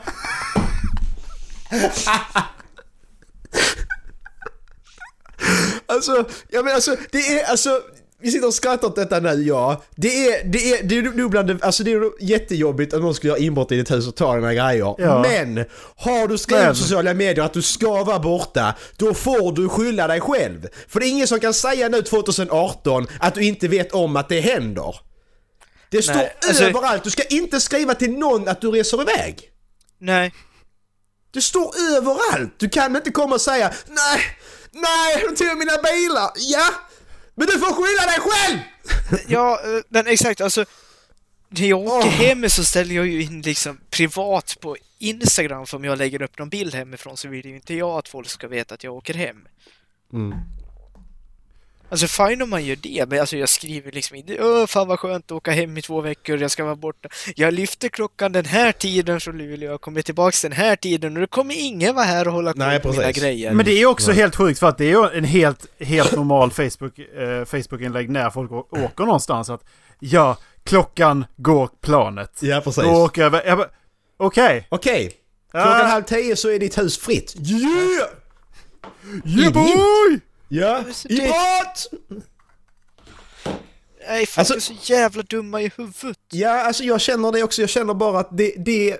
alltså, 5.86 6.24
ja 6.48 6.62
men 6.62 6.74
alltså, 6.74 6.96
det 7.12 7.18
är 7.18 7.50
alltså... 7.50 7.80
Vi 8.24 8.30
sitter 8.30 8.46
och 8.46 8.54
skrattar 8.54 8.88
åt 8.88 8.96
detta 8.96 9.20
nu, 9.20 9.42
ja. 9.42 9.82
Det 9.96 10.26
är, 10.26 10.44
det 10.44 10.72
är, 10.72 10.82
det 10.82 10.98
är 10.98 11.02
nog 11.02 11.30
bland 11.30 11.48
det, 11.48 11.64
alltså 11.64 11.84
det 11.84 11.92
är 11.92 12.10
jättejobbigt 12.20 12.94
att 12.94 13.00
någon 13.00 13.14
skulle 13.14 13.30
göra 13.32 13.40
inbrott 13.40 13.72
i 13.72 13.76
ditt 13.76 13.90
hus 13.90 14.08
och 14.08 14.16
ta 14.16 14.34
dina 14.34 14.54
grejer. 14.54 14.94
Ja. 14.98 15.22
Men! 15.22 15.64
Har 15.96 16.28
du 16.28 16.38
skrivit 16.38 16.68
på 16.68 16.74
sociala 16.74 17.14
medier 17.14 17.44
att 17.44 17.52
du 17.52 17.62
ska 17.62 18.04
vara 18.04 18.18
borta, 18.18 18.74
då 18.96 19.14
får 19.14 19.52
du 19.52 19.68
skylla 19.68 20.06
dig 20.06 20.20
själv. 20.20 20.68
För 20.88 21.00
det 21.00 21.06
är 21.06 21.10
ingen 21.10 21.26
som 21.26 21.40
kan 21.40 21.54
säga 21.54 21.88
nu 21.88 22.02
2018 22.02 23.06
att 23.20 23.34
du 23.34 23.44
inte 23.44 23.68
vet 23.68 23.92
om 23.92 24.16
att 24.16 24.28
det 24.28 24.40
händer. 24.40 24.96
Det 25.90 26.02
står 26.02 26.14
Nej, 26.14 26.36
alltså- 26.48 26.64
överallt, 26.64 27.04
du 27.04 27.10
ska 27.10 27.22
inte 27.22 27.60
skriva 27.60 27.94
till 27.94 28.12
någon 28.12 28.48
att 28.48 28.60
du 28.60 28.70
reser 28.70 29.02
iväg. 29.02 29.50
Nej. 29.98 30.34
Det 31.34 31.42
står 31.42 31.72
överallt! 31.96 32.54
Du 32.58 32.68
kan 32.68 32.96
inte 32.96 33.10
komma 33.10 33.34
och 33.34 33.40
säga 33.40 33.72
Nej, 33.86 34.20
nej, 34.72 35.24
de 35.28 35.36
tog 35.36 35.58
mina 35.58 35.76
bilar! 35.82 36.30
Ja! 36.36 36.66
Men 37.34 37.46
du 37.46 37.52
får 37.58 37.72
skylla 37.74 38.06
dig 38.06 38.20
själv! 38.20 38.58
Ja, 39.28 39.60
eh, 39.64 39.82
men 39.88 40.06
exakt, 40.06 40.40
alltså. 40.40 40.64
När 41.48 41.66
jag 41.66 41.80
åker 41.80 42.08
hem 42.08 42.48
så 42.50 42.64
ställer 42.64 42.94
jag 42.94 43.06
ju 43.06 43.22
in 43.22 43.42
liksom 43.42 43.78
privat 43.90 44.56
på 44.60 44.76
Instagram 44.98 45.66
för 45.66 45.76
om 45.76 45.84
jag 45.84 45.98
lägger 45.98 46.22
upp 46.22 46.38
någon 46.38 46.48
bild 46.48 46.74
hemifrån 46.74 47.16
så 47.16 47.28
vill 47.28 47.46
ju 47.46 47.54
inte 47.54 47.74
jag 47.74 47.98
att 47.98 48.08
folk 48.08 48.28
ska 48.28 48.48
veta 48.48 48.74
att 48.74 48.84
jag 48.84 48.94
åker 48.94 49.14
hem. 49.14 49.48
Alltså 51.88 52.06
fine 52.06 52.42
om 52.42 52.50
man 52.50 52.64
gör 52.64 52.76
det, 52.76 53.06
men 53.08 53.20
alltså 53.20 53.36
jag 53.36 53.48
skriver 53.48 53.92
liksom 53.92 54.16
inte 54.16 54.38
Åh, 54.44 54.66
fan 54.66 54.88
vad 54.88 54.98
skönt 55.00 55.24
att 55.24 55.32
åka 55.32 55.50
hem 55.50 55.78
i 55.78 55.82
två 55.82 56.00
veckor, 56.00 56.38
jag 56.38 56.50
ska 56.50 56.64
vara 56.64 56.76
borta. 56.76 57.08
Jag 57.36 57.54
lyfter 57.54 57.88
klockan 57.88 58.32
den 58.32 58.44
här 58.44 58.72
tiden 58.72 59.20
från 59.20 59.38
Luleå, 59.38 59.70
jag 59.70 59.80
kommer 59.80 60.02
tillbaks 60.02 60.42
den 60.42 60.52
här 60.52 60.76
tiden 60.76 61.14
och 61.16 61.20
det 61.20 61.26
kommer 61.26 61.54
ingen 61.58 61.94
vara 61.94 62.04
här 62.04 62.26
och 62.28 62.32
hålla 62.34 62.52
koll 62.52 62.58
Nej, 62.58 62.80
på 62.80 62.92
mina 62.92 63.10
grejer. 63.12 63.52
Men 63.52 63.64
det 63.64 63.72
är 63.72 63.86
också 63.86 64.12
helt 64.12 64.36
sjukt 64.36 64.58
för 64.60 64.66
att 64.68 64.78
det 64.78 64.84
är 64.84 64.88
ju 65.12 65.18
en 65.18 65.24
helt, 65.24 65.66
helt 65.80 66.12
normal 66.12 66.50
Facebook, 66.50 66.98
eh, 66.98 67.44
Facebook-inlägg 67.44 68.10
när 68.10 68.30
folk 68.30 68.52
åker 68.52 69.04
någonstans. 69.04 69.50
Att 69.50 69.64
ja, 69.98 70.36
klockan 70.64 71.24
går 71.36 71.68
planet. 71.82 72.38
Ja, 72.40 72.60
precis. 72.64 72.82
Då 72.84 72.90
åker 72.90 73.22
jag 73.22 73.34
över- 73.44 73.66
Okej. 74.16 74.66
Okej, 74.68 75.12
klockan 75.50 75.68
Ah. 75.80 75.84
halv 75.84 76.02
tio 76.02 76.36
så 76.36 76.50
är 76.50 76.58
ditt 76.58 76.78
hus 76.78 76.98
fritt. 76.98 77.34
Yeah! 77.38 78.08
Yeah 79.40 79.52
boy! 79.52 80.20
Ja, 80.48 80.84
i! 81.08 81.20
Nej, 84.08 84.26
folk 84.26 84.38
Alltså- 84.38 84.54
är 84.54 84.60
så 84.60 84.74
jävla 84.92 85.22
dumma 85.22 85.62
i 85.62 85.70
huvudet. 85.76 86.18
Ja, 86.30 86.50
alltså 86.66 86.84
jag 86.84 87.00
känner 87.00 87.32
det 87.32 87.42
också. 87.42 87.60
Jag 87.60 87.70
känner 87.70 87.94
bara 87.94 88.20
att 88.20 88.36
det, 88.36 88.54
det, 88.58 88.98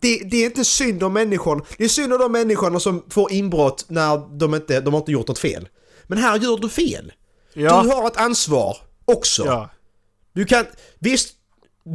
det, 0.00 0.18
det 0.30 0.36
är 0.36 0.44
inte 0.46 0.64
synd 0.64 1.02
om 1.02 1.12
människan. 1.12 1.62
Det 1.78 1.84
är 1.84 1.88
synd 1.88 2.12
om 2.12 2.18
de 2.18 2.32
människorna 2.32 2.80
som 2.80 3.04
får 3.10 3.32
inbrott 3.32 3.84
när 3.88 4.38
de 4.38 4.54
inte, 4.54 4.80
de 4.80 4.94
har 4.94 5.00
inte 5.00 5.12
gjort 5.12 5.28
något 5.28 5.38
fel. 5.38 5.68
Men 6.06 6.18
här 6.18 6.38
gör 6.38 6.56
du 6.58 6.68
fel. 6.68 7.12
Ja. 7.54 7.82
Du 7.82 7.88
har 7.88 8.06
ett 8.06 8.16
ansvar 8.16 8.76
också. 9.04 9.44
ja. 9.46 9.70
Du 10.32 10.44
kan, 10.44 10.64
visst, 10.98 11.34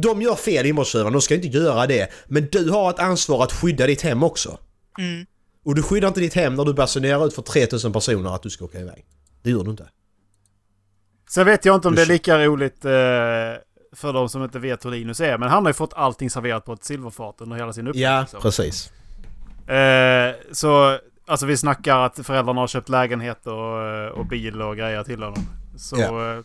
de 0.02 0.22
gör 0.22 0.34
fel 0.34 0.66
inbrottstjuvarna, 0.66 1.10
de 1.10 1.20
ska 1.22 1.34
inte 1.34 1.48
göra 1.48 1.86
det. 1.86 2.08
Men 2.26 2.48
du 2.52 2.70
har 2.70 2.90
ett 2.90 2.98
ansvar 2.98 3.44
att 3.44 3.52
skydda 3.52 3.86
ditt 3.86 4.02
hem 4.02 4.22
också. 4.22 4.58
Mm. 4.98 5.26
Och 5.64 5.74
du 5.74 5.82
skyddar 5.82 6.08
inte 6.08 6.20
ditt 6.20 6.34
hem 6.34 6.54
när 6.54 6.64
du 6.64 6.74
basunerar 6.74 7.26
ut 7.26 7.34
för 7.34 7.42
3000 7.42 7.92
personer 7.92 8.34
att 8.34 8.42
du 8.42 8.50
ska 8.50 8.64
åka 8.64 8.80
iväg. 8.80 9.04
Det 9.42 9.50
gör 9.50 9.64
du 9.64 9.70
inte. 9.70 9.88
Sen 11.30 11.46
vet 11.46 11.64
jag 11.64 11.74
inte 11.74 11.88
om 11.88 11.94
det 11.94 12.02
är 12.02 12.06
lika 12.06 12.38
roligt 12.46 12.84
eh, 12.84 12.90
för 13.96 14.12
de 14.12 14.28
som 14.28 14.42
inte 14.44 14.58
vet 14.58 14.84
hur 14.84 14.90
Linus 14.90 15.20
är. 15.20 15.38
Men 15.38 15.48
han 15.48 15.62
har 15.64 15.70
ju 15.70 15.74
fått 15.74 15.92
allting 15.94 16.30
serverat 16.30 16.64
på 16.64 16.72
ett 16.72 16.84
silverfat 16.84 17.34
under 17.40 17.56
hela 17.56 17.72
sin 17.72 17.86
uppväxt. 17.86 18.02
Ja, 18.02 18.20
liksom. 18.20 18.40
precis. 18.40 18.92
Eh, 19.68 20.34
så 20.52 20.98
alltså 21.26 21.46
vi 21.46 21.56
snackar 21.56 21.98
att 21.98 22.26
föräldrarna 22.26 22.60
har 22.60 22.66
köpt 22.68 22.88
lägenhet 22.88 23.46
och, 23.46 23.82
eh, 23.86 24.06
och 24.08 24.26
bil 24.26 24.62
och 24.62 24.76
grejer 24.76 25.04
till 25.04 25.22
honom. 25.22 25.46
Så, 25.76 25.96
Ja. 26.00 26.32
eh, 26.36 26.40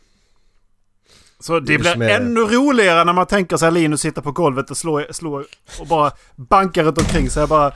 så 1.39 1.59
det 1.59 1.73
Just 1.73 1.81
blir 1.83 1.95
med- 1.95 2.21
ännu 2.21 2.39
roligare 2.39 3.03
när 3.03 3.13
man 3.13 3.25
tänker 3.25 3.57
sig 3.57 3.71
Linus 3.71 4.01
sitta 4.01 4.21
på 4.21 4.31
golvet 4.31 4.71
och 4.71 4.77
slå, 4.77 5.05
slå 5.11 5.43
och 5.79 5.87
bara 5.87 6.11
bankar 6.35 6.83
runt 6.83 6.97
omkring 6.97 7.29
sig. 7.29 7.47
Bara 7.47 7.73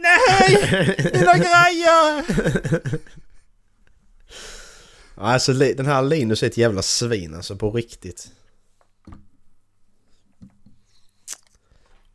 Nej! 0.00 0.96
Mina 1.14 1.36
grejer! 1.36 2.24
Alltså 5.14 5.52
den 5.52 5.86
här 5.86 6.02
Linus 6.02 6.42
är 6.42 6.46
ett 6.46 6.56
jävla 6.56 6.82
svin 6.82 7.34
alltså 7.34 7.56
på 7.56 7.70
riktigt. 7.70 8.28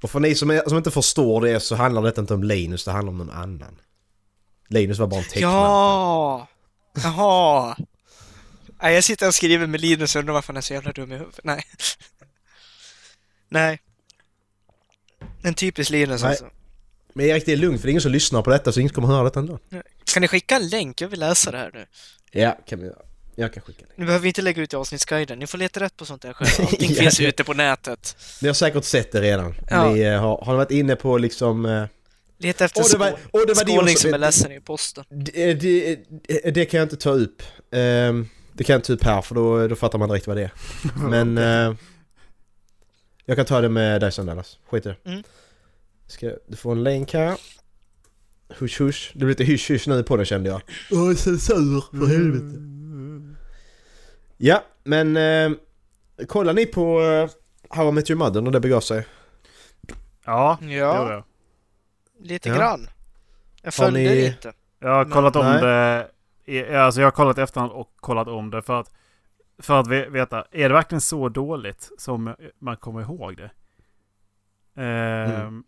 Och 0.01 0.11
för 0.11 0.19
ni 0.19 0.35
som, 0.35 0.49
är, 0.51 0.69
som 0.69 0.77
inte 0.77 0.91
förstår 0.91 1.41
det 1.41 1.59
så 1.59 1.75
handlar 1.75 2.01
det 2.01 2.17
inte 2.17 2.33
om 2.33 2.43
Linus, 2.43 2.85
det 2.85 2.91
handlar 2.91 3.11
om 3.11 3.17
någon 3.17 3.29
annan. 3.29 3.81
Linus 4.67 4.99
var 4.99 5.07
bara 5.07 5.19
en 5.19 5.25
tecknare. 5.25 5.51
Ja! 5.51 6.47
Jaha! 7.03 7.75
Nej, 8.81 8.95
jag 8.95 9.03
sitter 9.03 9.27
och 9.27 9.35
skriver 9.35 9.67
med 9.67 9.81
Linus 9.81 10.15
och 10.15 10.19
undrar 10.19 10.33
varför 10.33 10.47
han 10.53 10.57
är 10.57 10.61
så 10.61 10.73
jävla 10.73 10.91
dum 10.91 11.11
i 11.11 11.15
huvudet. 11.15 11.39
Nej. 11.43 11.63
Nej. 13.49 13.81
En 15.41 15.53
typisk 15.53 15.89
Linus 15.89 16.21
Nej. 16.21 16.29
alltså. 16.29 16.49
Men 17.17 17.25
Erik, 17.25 17.45
det 17.45 17.51
är 17.53 17.57
lugnt 17.57 17.81
för 17.81 17.87
det 17.87 17.89
är 17.89 17.91
ingen 17.91 18.01
som 18.01 18.11
lyssnar 18.11 18.41
på 18.41 18.49
detta 18.49 18.71
så 18.71 18.79
ingen 18.79 18.93
kommer 18.93 19.07
höra 19.07 19.23
detta 19.23 19.39
ändå. 19.39 19.59
Kan 20.13 20.21
ni 20.21 20.27
skicka 20.27 20.55
en 20.55 20.67
länk? 20.67 21.01
Jag 21.01 21.07
vill 21.07 21.19
läsa 21.19 21.51
det 21.51 21.57
här 21.57 21.71
nu. 21.73 21.85
Ja, 22.31 22.57
kan 22.67 22.79
vi 22.79 22.85
göra. 22.85 22.97
Jag 23.35 23.53
kan 23.53 23.63
skicka 23.63 23.85
det. 23.87 23.93
Ni 24.01 24.05
behöver 24.05 24.27
inte 24.27 24.41
lägga 24.41 24.61
ut 24.61 24.73
i 24.73 24.75
avsnittsguiden. 24.75 25.39
Ni 25.39 25.47
får 25.47 25.57
leta 25.57 25.79
rätt 25.79 25.97
på 25.97 26.05
sånt 26.05 26.21
där 26.21 26.33
själva. 26.33 26.63
Allting 26.71 26.89
Ja, 26.93 26.95
finns 27.01 27.19
ja. 27.19 27.27
ute 27.27 27.43
på 27.43 27.53
nätet. 27.53 28.17
Ni 28.41 28.47
har 28.47 28.53
säkert 28.53 28.83
sett 28.83 29.11
det 29.11 29.21
redan. 29.21 29.55
Ja. 29.69 29.89
Ni 29.93 29.99
eh, 30.01 30.21
har, 30.21 30.45
har 30.45 30.55
varit 30.55 30.71
inne 30.71 30.95
på 30.95 31.17
liksom... 31.17 31.65
eh, 31.65 31.85
Leta 32.37 32.65
efter 32.65 32.81
Åh, 32.81 32.87
det 32.91 32.97
var- 32.97 33.17
åh, 33.31 33.41
det 33.47 33.53
var 33.53 33.83
också. 33.83 33.95
som 33.97 34.13
är 34.13 34.17
ledsen 34.17 34.51
i 34.51 34.59
posten. 34.61 35.03
Det, 35.09 35.53
det, 35.53 35.99
det 36.53 36.65
kan 36.65 36.77
jag 36.77 36.85
inte 36.85 36.97
ta 36.97 37.09
upp. 37.09 37.41
Ehm, 37.71 38.29
det 38.53 38.63
kan 38.63 38.73
jag 38.73 38.77
inte 38.77 38.87
ta 38.87 38.93
upp 38.93 39.03
här 39.03 39.21
för 39.21 39.35
då, 39.35 39.67
då 39.67 39.75
fattar 39.75 39.97
man 39.99 40.09
direkt 40.09 40.27
vad 40.27 40.37
det 40.37 40.43
är. 40.43 40.51
Men... 41.09 41.37
eh, 41.37 41.75
jag 43.27 43.37
kan 43.37 43.45
ta 43.45 43.61
det 43.61 43.69
med 43.69 44.01
dig 44.01 44.11
sen 44.11 44.25
Dallas. 44.25 44.57
Skit 44.69 44.85
i 44.85 44.89
det. 44.89 45.09
Mm. 45.09 45.23
Ska, 46.07 46.31
du 46.47 46.55
får 46.57 46.71
en 46.71 46.83
länk 46.83 47.13
här. 47.13 47.37
Hush 48.49 48.81
hush. 48.81 49.11
Det 49.13 49.17
blir 49.19 49.27
lite 49.27 49.43
hysch 49.43 49.71
hysch 49.71 49.87
nu 49.87 50.03
på 50.03 50.15
den 50.17 50.25
kände 50.25 50.49
jag. 50.49 50.61
Åh, 50.91 51.13
censur 51.13 51.97
för 51.99 52.05
helvete. 52.07 52.61
Ja, 54.37 54.63
men... 54.83 55.17
Uh, 55.17 55.57
kollar 56.27 56.53
ni 56.53 56.65
på 56.65 57.01
uh, 57.01 57.29
How 57.69 57.89
I 57.89 57.91
Met 57.91 58.09
Your 58.09 58.19
Mother 58.19 58.41
när 58.41 58.51
det 58.51 58.59
begav 58.59 58.79
sig? 58.81 59.05
Ja, 60.25 60.57
det 60.61 60.65
gjorde 60.65 60.77
Ja, 60.77 61.11
jag. 61.11 61.23
lite 62.19 62.49
Ja. 62.49 62.55
grann. 62.55 62.87
Jag 63.61 63.67
Har 63.67 63.71
följde 63.71 63.99
ni- 63.99 64.07
det 64.07 64.27
inte. 64.27 64.53
Jag 64.79 64.89
har 64.89 65.05
kollat 65.05 65.35
om 65.35 65.45
Nej. 65.45 65.61
det. 65.61 66.07
i- 66.45 66.75
Alltså 66.75 67.01
jag 67.01 67.05
har 67.07 67.11
kollat 67.11 67.37
efterhand 67.37 67.71
och 67.71 67.93
kollat 67.95 68.27
om 68.27 68.49
det 68.49 68.61
för 68.61 68.79
att, 68.79 68.91
för 69.59 69.79
att 69.79 69.87
ve- 69.87 70.09
veta. 70.09 70.45
Är 70.51 70.69
det 70.69 70.75
verkligen 70.75 71.01
så 71.01 71.29
dåligt 71.29 71.91
som 71.97 72.35
man 72.59 72.77
kommer 72.77 73.01
ihåg 73.01 73.37
det? 73.37 73.51
Ehm, 74.81 75.31
Mm. 75.41 75.63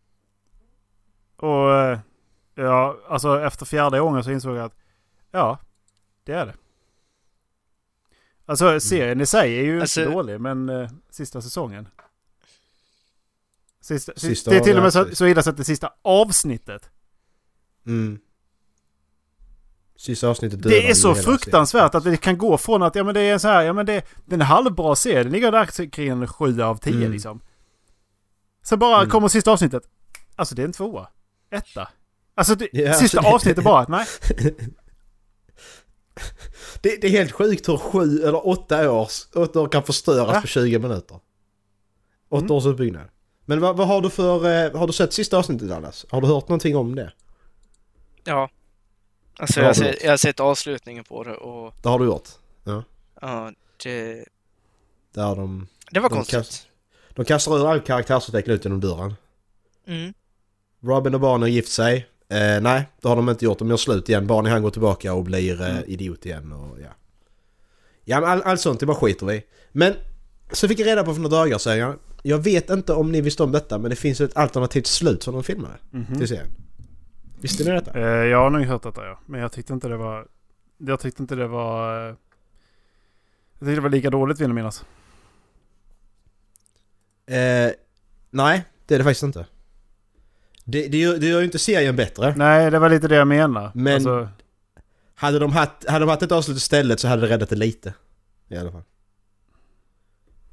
Och 1.38 1.74
eh, 1.74 2.00
ja, 2.56 2.98
alltså 3.10 3.40
efter 3.42 3.66
fjärde 3.66 4.00
gången 4.00 4.24
så 4.24 4.32
insåg 4.32 4.56
jag 4.58 4.66
att 4.66 4.78
ja, 5.32 5.60
det 6.24 6.32
är 6.34 6.46
det. 6.46 6.54
Alltså 8.46 8.80
serien 8.80 9.22
i 9.22 9.26
sig 9.26 9.60
är 9.60 9.64
ju 9.64 9.82
Alltså- 9.82 10.02
inte 10.02 10.12
dålig, 10.14 10.42
men 10.42 10.70
eh, 10.70 10.90
sista 11.10 11.42
säsongen. 11.42 11.88
Sista, 13.82 14.12
Sista 14.16 14.52
det 14.52 14.58
är 14.58 14.62
till 14.62 14.78
och 14.78 14.84
med 14.84 14.94
så, 14.94 15.16
så 15.16 15.26
illa 15.28 15.44
så 15.44 15.50
att 15.50 15.58
det 15.58 15.64
sista 15.64 15.94
avsnittet. 16.02 16.90
Mm. 17.86 18.20
Sista 19.96 20.28
avsnittet 20.30 20.64
Det 20.64 20.90
är 20.90 20.94
så 20.94 21.16
fruktansvärt 21.16 21.96
att 21.96 22.04
det 22.04 22.18
kan 22.18 22.38
gå 22.38 22.58
från 22.58 22.84
att 22.84 22.96
ja 22.96 23.04
men 23.04 23.14
det 23.14 23.22
är 23.22 23.38
så 23.38 23.48
här, 23.48 23.62
ja 23.64 23.74
men 23.74 23.86
det, 23.86 24.06
det 24.26 24.32
är 24.36 24.38
en 24.40 24.42
halvbra 24.42 24.96
serie, 24.96 25.24
den 25.24 25.32
ligger 25.32 25.52
där 25.52 25.90
kring 25.90 26.08
en 26.10 26.28
7 26.28 26.62
av 26.62 26.76
10 26.78 26.94
Mm. 26.96 27.12
liksom. 27.12 27.42
Så 28.62 28.78
bara 28.78 28.98
Mm. 28.98 29.10
kommer 29.10 29.28
sista 29.28 29.52
avsnittet. 29.52 29.84
Alltså 30.36 30.56
det 30.56 30.62
är 30.62 30.66
en 30.66 30.74
tvåa. 30.74 31.08
Etta. 31.52 31.88
Alltså 32.36 32.56
det, 32.56 32.70
Ja, 32.74 32.94
sista 32.94 33.18
alltså 33.20 33.22
det- 33.30 33.36
avsnittet 33.36 33.64
bara, 33.64 33.86
nej. 33.90 34.06
Det, 36.82 37.02
det 37.02 37.08
är 37.08 37.12
helt 37.12 37.32
sjukt 37.32 37.70
hur 37.70 37.78
sju 37.78 38.24
eller 38.24 38.48
åtta 38.48 38.92
års, 38.92 39.28
åtta 39.36 39.62
år 39.62 39.70
kan 39.70 39.84
förstöras 39.84 40.32
Ja. 40.34 40.42
på 40.42 40.48
20 40.48 40.80
minuter. 40.80 41.20
Åtta 42.30 42.40
Mm. 42.46 42.52
års 42.52 42.66
uppbyggnad. 42.66 43.10
Men 43.46 43.60
vad, 43.60 43.78
vad 43.78 43.88
har 43.88 44.02
du 44.02 44.10
för, 44.10 44.36
eh, 44.66 44.80
har 44.80 44.88
du 44.88 44.94
sett 44.94 45.14
sista 45.14 45.38
avsnittet 45.38 45.70
Dallas? 45.70 46.06
Har 46.10 46.22
du 46.22 46.28
hört 46.28 46.48
någonting 46.48 46.76
om 46.76 46.96
det? 46.96 47.14
Ja. 48.24 48.50
Alltså 49.40 49.60
jag 49.62 49.74
har 49.74 49.96
jag 50.04 50.10
har 50.10 50.18
sett 50.18 50.40
avslutningen 50.40 51.04
på 51.04 51.24
det 51.24 51.36
och 51.36 51.74
Det 51.82 51.90
har 51.90 52.00
du 52.00 52.06
gjort? 52.06 52.30
ja, 53.22 53.52
det, 53.84 54.26
Där 55.14 55.36
de, 55.36 55.68
det 55.92 56.00
var 56.00 56.10
De 56.10 56.16
konstigt. 56.16 56.36
kast- 56.40 56.68
de 57.10 57.26
kastar 57.26 57.58
ur 57.58 57.68
all 57.72 57.82
karaktärsutveckling 57.82 58.56
ut 58.56 58.66
genom 58.66 58.80
dörren. 58.80 59.16
Mm. 59.88 60.14
Robin 60.88 61.14
och 61.14 61.20
barnen 61.20 61.42
har 61.42 61.48
gift 61.50 61.72
sig. 61.72 62.08
Eh, 62.30 62.62
nej, 62.62 62.88
det 63.02 63.08
har 63.08 63.16
de 63.16 63.30
inte 63.30 63.46
gjort. 63.46 63.60
De 63.60 63.70
gör 63.70 63.78
slut 63.78 64.10
igen. 64.10 64.28
Barney 64.28 64.52
han 64.52 64.62
går 64.62 64.70
tillbaka 64.70 65.14
och 65.14 65.24
blir 65.24 65.62
eh, 65.62 65.80
idiot 65.88 66.26
igen 66.26 66.52
och 66.52 66.80
ja. 66.82 66.88
Ja 68.06 68.20
men 68.20 68.30
all, 68.30 68.42
allt 68.42 68.62
sånt, 68.62 68.80
det 68.80 68.86
bara 68.86 68.98
skiter 68.98 69.26
vi. 69.26 69.44
Men 69.72 69.94
så 70.52 70.68
fick 70.68 70.80
jag 70.80 70.86
reda 70.88 71.04
på 71.04 71.14
för 71.14 71.22
några 71.22 71.36
dagar 71.38 71.58
sedan. 71.58 71.78
Jag, 71.78 71.96
jag 72.24 72.38
vet 72.38 72.70
inte 72.70 72.94
om 72.94 73.12
ni 73.12 73.22
visste 73.22 73.44
om 73.44 73.52
detta 73.52 73.78
men 73.78 73.90
det 73.90 73.96
finns 73.96 74.22
ett 74.22 74.38
alternativt 74.38 74.88
slut 74.88 75.24
som 75.24 75.34
de 75.34 75.44
filmade 75.44 75.74
Mhm. 75.92 76.18
till 76.18 76.28
serien. 76.28 76.48
Visste 77.42 77.64
ni 77.64 77.72
detta? 77.72 78.00
Eh, 78.00 78.06
jag 78.26 78.38
har 78.38 78.50
nog 78.50 78.62
hört 78.66 78.84
detta 78.84 79.06
ja. 79.06 79.20
Men 79.26 79.42
jag 79.42 79.52
tyckte 79.52 79.74
inte 79.74 79.88
det 79.88 79.98
var... 79.98 80.28
Jag 80.78 81.00
tyckte 81.00 81.22
inte 81.22 81.36
det 81.36 81.48
var... 81.48 82.10
eh, 82.10 82.16
Jag 83.60 83.68
tyckte 83.68 83.76
det 83.76 83.82
var 83.82 83.90
lika 83.90 84.10
dåligt 84.10 84.40
vill 84.40 84.48
jag 84.48 84.56
minnas. 84.56 84.86
Eh, 87.26 87.72
nej, 88.30 88.66
det 88.86 88.96
är 88.96 88.98
det 89.00 89.04
faktiskt 89.04 89.24
inte. 89.24 89.46
Det, 90.70 90.88
det, 90.88 90.98
gör, 90.98 91.18
det 91.18 91.28
gör 91.28 91.40
ju 91.40 91.46
inte 91.46 91.60
serien 91.60 91.96
bättre. 91.96 92.34
Nej, 92.38 92.72
det 92.72 92.80
var 92.80 92.90
lite 92.90 93.08
det 93.08 93.16
jag 93.16 93.28
menar. 93.28 93.72
Men- 93.76 93.94
Alltså, 93.94 94.30
Hade 95.16 95.40
de, 95.40 95.52
haft, 95.52 95.88
hade 95.90 96.00
de 96.06 96.10
haft 96.10 96.22
ett 96.22 96.32
avslut 96.32 96.58
istället 96.58 97.00
så 97.00 97.08
hade 97.08 97.22
det 97.22 97.28
räddat 97.34 97.50
det 97.50 97.56
lite. 97.56 97.94
I 98.48 98.58
alla 98.58 98.72
fall. 98.72 98.84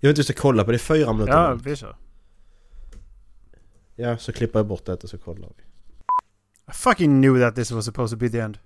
Jag 0.00 0.08
vet 0.08 0.18
inte 0.18 0.20
hur 0.20 0.24
jag 0.28 0.36
ska 0.36 0.42
kolla 0.42 0.64
på 0.64 0.70
det, 0.70 0.76
är 0.76 0.78
fyra 0.78 1.12
minuter 1.12 1.32
ja, 1.32 1.54
vi 1.54 1.76
kör. 1.76 1.96
Ja, 3.96 4.18
så 4.18 4.32
klipper 4.32 4.58
jag 4.58 4.66
bort 4.66 4.84
det 4.86 5.04
och 5.04 5.10
så 5.10 5.18
kollar 5.18 5.48
vi. 5.48 5.62
I 6.70 6.72
fucking 6.74 7.22
knew 7.22 7.40
that 7.46 7.54
this 7.54 7.70
was 7.70 7.84
supposed 7.84 8.18
to 8.18 8.20
be 8.24 8.28
the 8.30 8.38
end. 8.38 8.58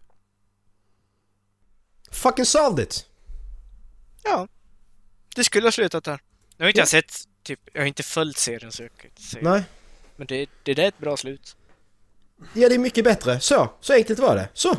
Fucking 2.11 2.45
solved 2.47 2.85
it! 2.85 3.07
Ja. 4.25 4.49
Det 5.37 5.45
skulle 5.45 5.67
ha 5.67 5.73
slutat 5.73 6.05
där. 6.05 6.21
Nu 6.57 6.65
har 6.65 6.69
inte 6.69 6.81
jag 6.81 6.89
sett, 6.89 7.13
typ, 7.43 7.61
jag 7.73 7.81
har 7.81 7.87
inte 7.87 8.03
följt 8.03 8.37
serien 8.39 8.73
så 8.73 8.83
jag 8.83 8.91
kan 8.97 9.11
inte 9.11 9.23
säga. 9.23 9.51
Nej. 9.51 9.65
Men 10.19 10.27
det, 10.27 10.47
det 10.63 10.75
där 10.75 10.83
är 10.85 10.89
ett 10.89 10.99
bra 10.99 11.17
slut. 11.17 11.57
Ja, 12.55 12.69
det 12.69 12.75
är 12.75 12.79
mycket 12.79 13.05
bättre. 13.05 13.41
Så, 13.41 13.69
så 13.81 13.93
enkelt 13.93 14.19
var 14.19 14.35
det. 14.37 14.49
Så! 14.53 14.75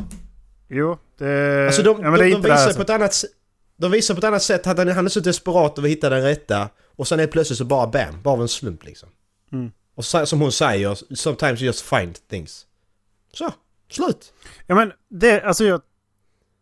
Jo, 0.68 0.98
det... 1.18 1.66
Alltså 1.66 1.82
de, 1.82 2.02
ja, 2.02 2.10
men 2.10 2.12
det 2.12 2.18
är 2.18 2.24
de, 2.24 2.30
de 2.30 2.36
inte 2.36 2.48
det 2.48 2.54
här 2.54 2.60
visar 2.60 2.70
som- 2.72 2.76
på 2.76 2.82
ett 2.82 2.90
annat 2.90 3.14
sätt. 3.14 3.30
De 3.76 3.90
visar 3.90 4.14
på 4.14 4.18
ett 4.18 4.24
annat 4.24 4.42
sätt 4.42 4.66
att 4.66 4.78
han, 4.78 4.88
han 4.88 5.04
är 5.04 5.08
så 5.08 5.20
desperat 5.20 5.78
över 5.78 5.88
att 5.88 5.92
hitta 5.92 6.10
den 6.10 6.22
rätta. 6.22 6.68
Och 6.96 7.08
sen 7.08 7.20
är 7.20 7.26
plötsligt 7.26 7.58
så 7.58 7.64
bara 7.64 7.86
bam, 7.86 8.22
bara 8.22 8.34
av 8.34 8.42
en 8.42 8.48
slump 8.48 8.84
liksom. 8.84 9.08
Mm. 9.52 9.72
Och 9.94 10.04
så, 10.04 10.26
som 10.26 10.40
hon 10.40 10.52
säger, 10.52 11.14
sometimes 11.14 11.60
you 11.62 11.66
just 11.66 11.80
find 11.80 12.28
things. 12.28 12.66
Så, 13.32 13.52
slut! 13.90 14.32
Ja 14.66 14.74
men 14.74 14.92
det, 15.08 15.42
alltså 15.42 15.64
jag... 15.64 15.80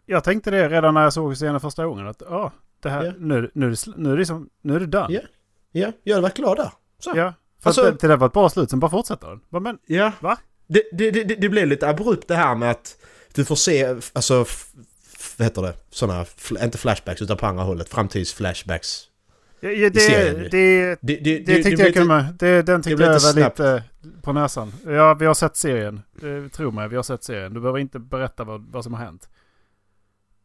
Jag 0.07 0.24
tänkte 0.24 0.51
det 0.51 0.68
redan 0.68 0.95
när 0.95 1.03
jag 1.03 1.12
såg 1.12 1.35
scenen 1.35 1.61
första 1.61 1.87
gången. 1.87 2.07
Att 2.09 2.22
ja, 2.31 2.53
det 2.81 2.91
här, 2.91 3.05
Ja. 3.05 3.12
nu, 3.18 3.51
nu, 3.55 3.66
är 3.70 3.99
nu 3.99 4.09
är 4.09 4.12
det 4.12 4.18
liksom, 4.18 4.49
nu 4.62 4.76
är 4.76 4.81
det 4.81 4.87
done. 4.87 5.14
Ja. 5.14 5.20
Ja, 5.72 5.93
jag 6.03 6.20
var 6.22 6.31
glad 6.31 6.57
där. 6.57 6.70
Så. 6.99 7.12
Ja. 7.16 7.35
För 7.62 7.70
Alltså- 7.70 7.86
att 7.88 8.00
det, 8.00 8.09
det 8.09 8.16
var 8.16 8.26
ett 8.26 8.32
bra 8.32 8.48
slut, 8.50 8.70
sen 8.70 8.80
bara 8.80 8.90
fortsätter 8.90 9.26
den. 9.28 9.40
Bara, 9.48 9.61
Men 9.61 9.78
Ja. 9.86 10.12
Va? 10.20 10.38
Det, 10.66 10.82
det, 10.92 11.11
det, 11.11 11.24
det 11.24 11.48
blev 11.48 11.66
lite 11.66 11.88
abrupt 11.88 12.28
det 12.28 12.34
här 12.34 12.54
med 12.54 12.70
att 12.70 12.96
du 13.34 13.44
får 13.44 13.56
se, 13.56 13.84
alltså, 14.12 14.44
vad 15.36 15.44
heter 15.46 15.62
det, 15.62 15.74
sådana, 15.90 16.24
inte 16.62 16.78
flashbacks 16.78 17.22
utan 17.22 17.36
på 17.36 17.46
andra 17.46 17.64
hållet, 17.64 17.88
framtidsflashbacks. 17.88 19.04
ja, 19.61 19.70
ja, 19.70 19.90
det, 19.90 20.00
serien 20.00 20.34
det, 20.42 20.48
det, 21.00 21.16
Det, 21.16 21.38
det, 21.38 21.62
tyckte 21.62 21.82
jag 21.82 21.94
kunde. 21.94 22.34
Det, 22.38 22.62
den 22.62 22.82
tyckte 22.82 23.02
jag 23.04 23.20
var 23.20 23.34
lite 23.34 23.84
på 24.22 24.32
näsan. 24.32 24.72
Ja, 24.86 25.14
vi 25.14 25.26
har 25.26 25.34
sett 25.34 25.56
serien. 25.56 26.02
Eh, 26.22 26.50
Tro 26.50 26.70
mig, 26.70 26.88
vi 26.88 26.96
har 26.96 27.02
sett 27.02 27.24
serien. 27.24 27.54
Du 27.54 27.61
behöver 27.61 27.78
inte 27.78 27.98
berätta 27.98 28.44
vad, 28.44 28.66
vad 28.72 28.84
som 28.84 28.94
har 28.94 29.04
hänt. 29.04 29.28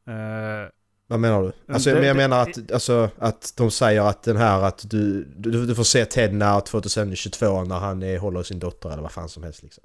Eh, 0.07 0.69
Vad 1.13 1.19
menar 1.19 1.41
du? 1.43 1.73
Alltså 1.73 1.89
Det- 1.89 1.95
jag, 1.95 2.05
jag 2.05 2.15
menar 2.17 2.41
att, 2.41 2.71
alltså, 2.71 3.09
att 3.19 3.53
de 3.57 3.71
säger 3.71 4.01
att 4.01 4.23
den 4.23 4.37
här 4.37 4.61
att 4.61 4.85
du, 4.89 5.23
du, 5.37 5.65
du 5.65 5.75
får 5.75 5.83
se 5.83 6.05
Ted 6.05 6.33
när 6.33 6.59
2022 6.61 7.63
när 7.63 7.79
han 7.79 8.03
är, 8.03 8.17
håller 8.17 8.43
sin 8.43 8.59
dotter 8.59 8.89
eller 8.89 9.01
vad 9.01 9.11
fan 9.11 9.29
som 9.29 9.43
helst 9.43 9.63
liksom. 9.63 9.83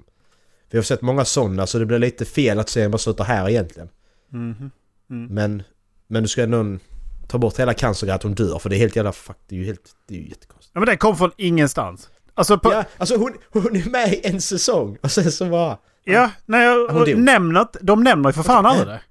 Vi 0.69 0.77
har 0.77 0.83
sett 0.83 1.01
många 1.01 1.25
sådana 1.25 1.67
så 1.67 1.79
det 1.79 1.85
blir 1.85 1.99
lite 1.99 2.25
fel 2.25 2.59
att 2.59 2.69
serien 2.69 2.91
bara 2.91 2.97
slutar 2.97 3.23
här 3.23 3.49
egentligen. 3.49 3.89
mhm. 4.29 4.71
Mm. 5.09 5.27
Men, 5.33 5.63
men 6.07 6.23
du 6.23 6.29
ska 6.29 6.45
någon 6.45 6.79
ta 7.27 7.37
bort 7.37 7.59
hela 7.59 7.73
cancern 7.73 8.09
att 8.09 8.23
hon 8.23 8.33
dör 8.33 8.59
för 8.59 8.69
det 8.69 8.75
är 8.75 8.79
helt 8.79 8.95
jävla 8.95 9.11
fuck, 9.11 9.37
det 9.47 9.55
är 9.55 9.59
ju 9.59 9.65
helt, 9.65 9.91
det 10.07 10.15
är 10.15 10.19
ju 10.19 10.29
jättekonstigt. 10.29 10.71
Ja 10.73 10.79
men 10.79 10.89
det 10.89 10.97
kom 10.97 11.17
från 11.17 11.31
ingenstans. 11.37 12.09
Alltså 12.33 12.59
på, 12.59 12.71
Ja, 12.73 12.83
alltså 12.97 13.15
hon, 13.17 13.33
hon 13.49 13.75
är 13.75 13.89
med 13.89 14.13
i 14.13 14.21
en 14.27 14.41
säsong 14.41 14.97
och 15.01 15.11
sen 15.11 15.31
så 15.31 15.45
bara... 15.45 15.77
Ja, 16.03 16.31
nej, 16.45 16.75
dog. 17.05 17.17
nämner, 17.17 17.67
de 17.81 18.03
nämner 18.03 18.29
ju 18.29 18.33
för 18.33 18.43
fan 18.43 18.65
aldrig 18.65 18.87
det. 18.87 19.01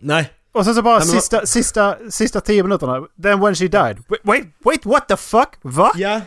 Nej. 0.00 0.30
Och 0.58 0.64
sen 0.64 0.74
så 0.74 0.82
bara 0.82 0.98
Nej, 0.98 1.06
men 1.06 1.14
vad- 1.14 1.22
sista, 1.22 1.46
sista, 1.46 1.96
sista 2.10 2.40
tio 2.40 2.62
minuterna. 2.62 3.06
Then 3.22 3.40
when 3.40 3.54
she 3.54 3.64
died. 3.64 4.02
Wait, 4.08 4.20
wait, 4.24 4.44
wait 4.64 4.86
what 4.86 5.08
the 5.08 5.16
fuck? 5.16 5.48
Va? 5.62 5.92
Ja. 5.96 6.20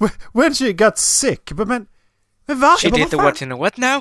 When 0.32 0.54
she 0.54 0.72
got 0.72 0.98
sick? 0.98 1.52
Men, 1.52 1.68
men, 1.68 1.86
men 2.46 2.60
va? 2.60 2.76
She 2.78 2.90
bara, 2.90 2.96
did 2.96 3.10
the 3.10 3.16
what 3.16 3.42
in 3.42 3.52
a 3.52 3.56
what 3.56 3.76
now? 3.76 3.96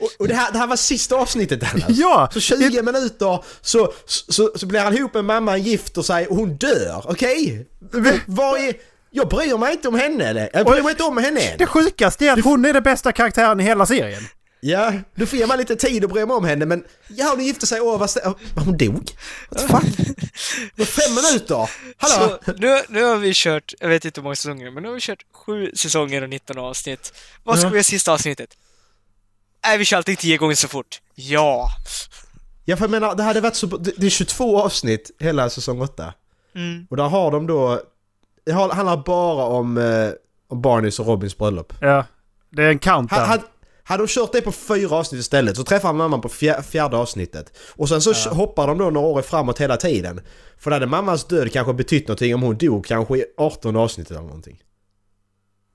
Och, 0.00 0.10
och 0.18 0.28
det, 0.28 0.34
här, 0.34 0.52
det 0.52 0.58
här 0.58 0.66
var 0.66 0.76
sista 0.76 1.16
avsnittet 1.16 1.60
Dallas. 1.60 1.84
Ja! 1.88 2.28
Så 2.32 2.40
20 2.40 2.82
minuter 2.82 3.44
så, 3.60 3.92
så, 4.06 4.50
så 4.54 4.66
blir 4.66 4.80
han 4.80 4.96
ihop 4.96 5.14
med 5.14 5.24
mamman, 5.24 5.62
gifter 5.62 6.02
sig 6.02 6.26
och 6.26 6.36
hon 6.36 6.56
dör. 6.56 7.04
Okej? 7.08 7.66
Okay? 7.92 8.20
Vad 8.26 8.60
är... 8.60 8.74
Jag 9.10 9.28
bryr 9.28 9.58
mig 9.58 9.72
inte 9.72 9.88
om 9.88 9.94
henne 9.94 10.24
eller? 10.24 10.50
Jag 10.52 10.66
bryr 10.66 10.82
mig 10.82 10.90
inte 10.90 11.02
om 11.02 11.16
henne 11.16 11.40
än. 11.40 11.58
Det 11.58 11.66
sjukaste 11.66 12.26
är 12.26 12.32
att 12.32 12.44
hon 12.44 12.64
är 12.64 12.72
den 12.72 12.82
bästa 12.82 13.12
karaktären 13.12 13.60
i 13.60 13.62
hela 13.62 13.86
serien. 13.86 14.22
Ja, 14.62 14.92
du 15.14 15.26
får 15.26 15.38
ge 15.38 15.46
mig 15.46 15.58
lite 15.58 15.76
tid 15.76 16.04
att 16.04 16.10
bry 16.10 16.26
mig 16.26 16.36
om 16.36 16.44
henne 16.44 16.66
men... 16.66 16.84
Ja, 17.08 17.30
hon 17.36 17.44
gifte 17.44 17.66
sig, 17.66 17.80
vad... 17.80 18.02
åh, 18.24 18.32
Hon 18.64 18.76
dog? 18.76 19.10
Det 19.50 19.66
var 20.76 20.84
fem 20.84 21.14
minuter! 21.14 21.70
Hallå? 21.96 22.38
Så 22.44 22.52
nu, 22.52 22.80
nu 22.88 23.02
har 23.04 23.16
vi 23.16 23.32
kört, 23.34 23.74
jag 23.80 23.88
vet 23.88 24.04
inte 24.04 24.20
hur 24.20 24.22
många 24.22 24.36
säsonger, 24.36 24.70
men 24.70 24.82
nu 24.82 24.88
har 24.88 24.94
vi 24.94 25.00
kört 25.00 25.24
sju 25.32 25.70
säsonger 25.74 26.22
och 26.22 26.28
19 26.28 26.58
avsnitt. 26.58 27.12
Vad 27.44 27.58
ska 27.58 27.66
Ja. 27.66 27.70
vi 27.70 27.76
göra 27.76 27.84
sista 27.84 28.12
avsnittet? 28.12 28.50
Nej, 29.64 29.78
vi 29.78 29.84
kör 29.84 29.96
allting 29.96 30.16
tio 30.16 30.36
gånger 30.36 30.54
så 30.54 30.68
fort. 30.68 31.00
Ja! 31.14 31.68
Ja, 32.64 32.76
för 32.76 32.84
jag 32.84 32.90
menar, 32.90 33.14
det 33.14 33.22
hade 33.22 33.40
varit 33.40 33.54
så... 33.56 33.66
Det 33.66 34.06
är 34.06 34.10
22 34.10 34.60
avsnitt 34.62 35.10
hela 35.18 35.50
säsong 35.50 35.80
8. 35.80 36.14
Mm. 36.54 36.86
Och 36.90 36.96
där 36.96 37.04
har 37.08 37.30
de 37.30 37.46
då... 37.46 37.82
Det 38.46 38.52
har- 38.52 38.68
handlar 38.70 38.96
bara 38.96 39.44
om, 39.44 39.78
eh, 39.78 40.10
om 40.48 40.62
Barneys 40.62 40.98
och 41.00 41.06
Robins 41.06 41.38
bröllop. 41.38 41.72
Ja. 41.80 42.04
Det 42.50 42.62
är 42.64 42.68
en 42.68 42.78
countdown. 42.78 43.20
Ha- 43.20 43.26
Hade, 43.26 43.42
hade 43.90 44.02
de 44.02 44.08
kört 44.08 44.32
det 44.32 44.40
på 44.40 44.52
fyra 44.52 44.96
avsnitt 44.96 45.20
istället 45.20 45.56
så 45.56 45.64
träffar 45.64 45.92
mamman 45.92 46.20
på 46.20 46.28
fjär, 46.28 46.62
fjärde 46.62 46.96
avsnittet. 46.96 47.52
Och 47.76 47.88
sen 47.88 48.00
så 48.00 48.12
hoppar 48.30 48.66
de 48.66 48.78
då 48.78 48.90
några 48.90 49.06
år 49.08 49.22
framåt 49.22 49.60
hela 49.60 49.76
tiden. 49.76 50.20
För 50.58 50.70
då 50.70 50.74
hade 50.74 50.86
mammans 50.86 51.24
död 51.24 51.52
kanske 51.52 51.72
betytt 51.72 52.08
någonting 52.08 52.34
om 52.34 52.42
hon 52.42 52.56
dog 52.58 52.86
kanske 52.86 53.16
i 53.18 53.24
18 53.36 53.76
avsnittet 53.76 54.10
eller 54.10 54.20
någonting. 54.26 54.58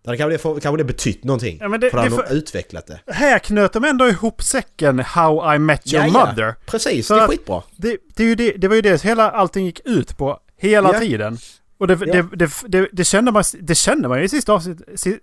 Då 0.03 0.09
hade 0.11 0.17
kanske 0.17 0.49
det, 0.53 0.61
kanske 0.61 0.77
det 0.77 0.83
betytt 0.83 1.23
någonting. 1.23 1.57
Ja, 1.61 1.67
det- 1.77 1.89
för 1.89 1.97
det 1.97 2.03
de 2.03 2.09
får- 2.09 2.31
utvecklat 2.31 2.87
det. 2.87 2.99
Här 3.13 3.39
knöt 3.39 3.73
de 3.73 3.83
ändå 3.83 4.07
ihop 4.07 4.43
säcken 4.43 4.99
How 4.99 5.55
I 5.55 5.59
Met 5.59 5.93
Your 5.93 6.05
Ja, 6.05 6.11
ja. 6.13 6.25
Mother. 6.25 6.55
Precis, 6.65 7.07
För 7.07 7.15
det 7.15 7.21
är 7.21 7.23
att- 7.23 7.29
skitbra. 7.29 7.63
Det, 7.75 7.97
det, 8.15 8.35
det 8.35 8.67
var 8.67 8.75
ju 8.75 8.81
det 8.81 9.01
hela 9.03 9.31
allting 9.31 9.65
gick 9.65 9.79
ut 9.85 10.17
på. 10.17 10.39
Hela 10.57 10.93
Ja. 10.93 10.99
tiden. 10.99 11.37
Och 11.77 11.87
det, 11.87 11.93
Ja. 12.05 12.13
det, 12.13 12.35
det, 12.35 12.51
det, 12.67 12.89
det, 12.91 13.03
kände 13.03 13.31
man, 13.31 13.43
det 13.61 13.75
kände 13.75 14.07
man 14.07 14.17
ju 14.19 14.23
i 14.25 14.29
sista, 14.29 14.61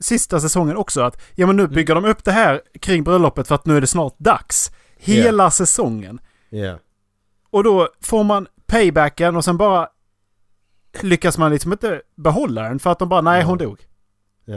sista 0.01 0.41
säsongen 0.41 0.77
också. 0.77 1.01
Att 1.01 1.23
ja 1.35 1.47
men 1.47 1.57
nu 1.57 1.63
Mm. 1.63 1.75
bygger 1.75 1.95
de 1.95 2.05
upp 2.05 2.25
det 2.25 2.33
här 2.33 2.61
kring 2.81 3.05
bröllopet 3.05 3.49
för 3.49 3.55
att 3.55 3.67
nu 3.67 3.77
är 3.77 3.81
det 3.81 3.87
snart 3.87 4.19
dags. 4.19 4.71
Hela 4.97 5.51
säsongen. 5.51 6.21
Ja. 6.51 6.79
Och 7.51 7.65
då 7.65 7.89
får 8.01 8.25
man 8.25 8.47
paybacken 8.67 9.37
och 9.37 9.45
sen 9.45 9.57
bara 9.57 9.89
lyckas 11.01 11.39
man 11.39 11.51
liksom 11.53 11.73
inte 11.73 12.03
behålla 12.17 12.63
den 12.63 12.79
för 12.79 12.91
att 12.93 12.99
de 12.99 13.09
bara 13.09 13.21
nej 13.21 13.43
hon 13.43 13.59
dog. 13.59 13.81
Ja. 14.45 14.55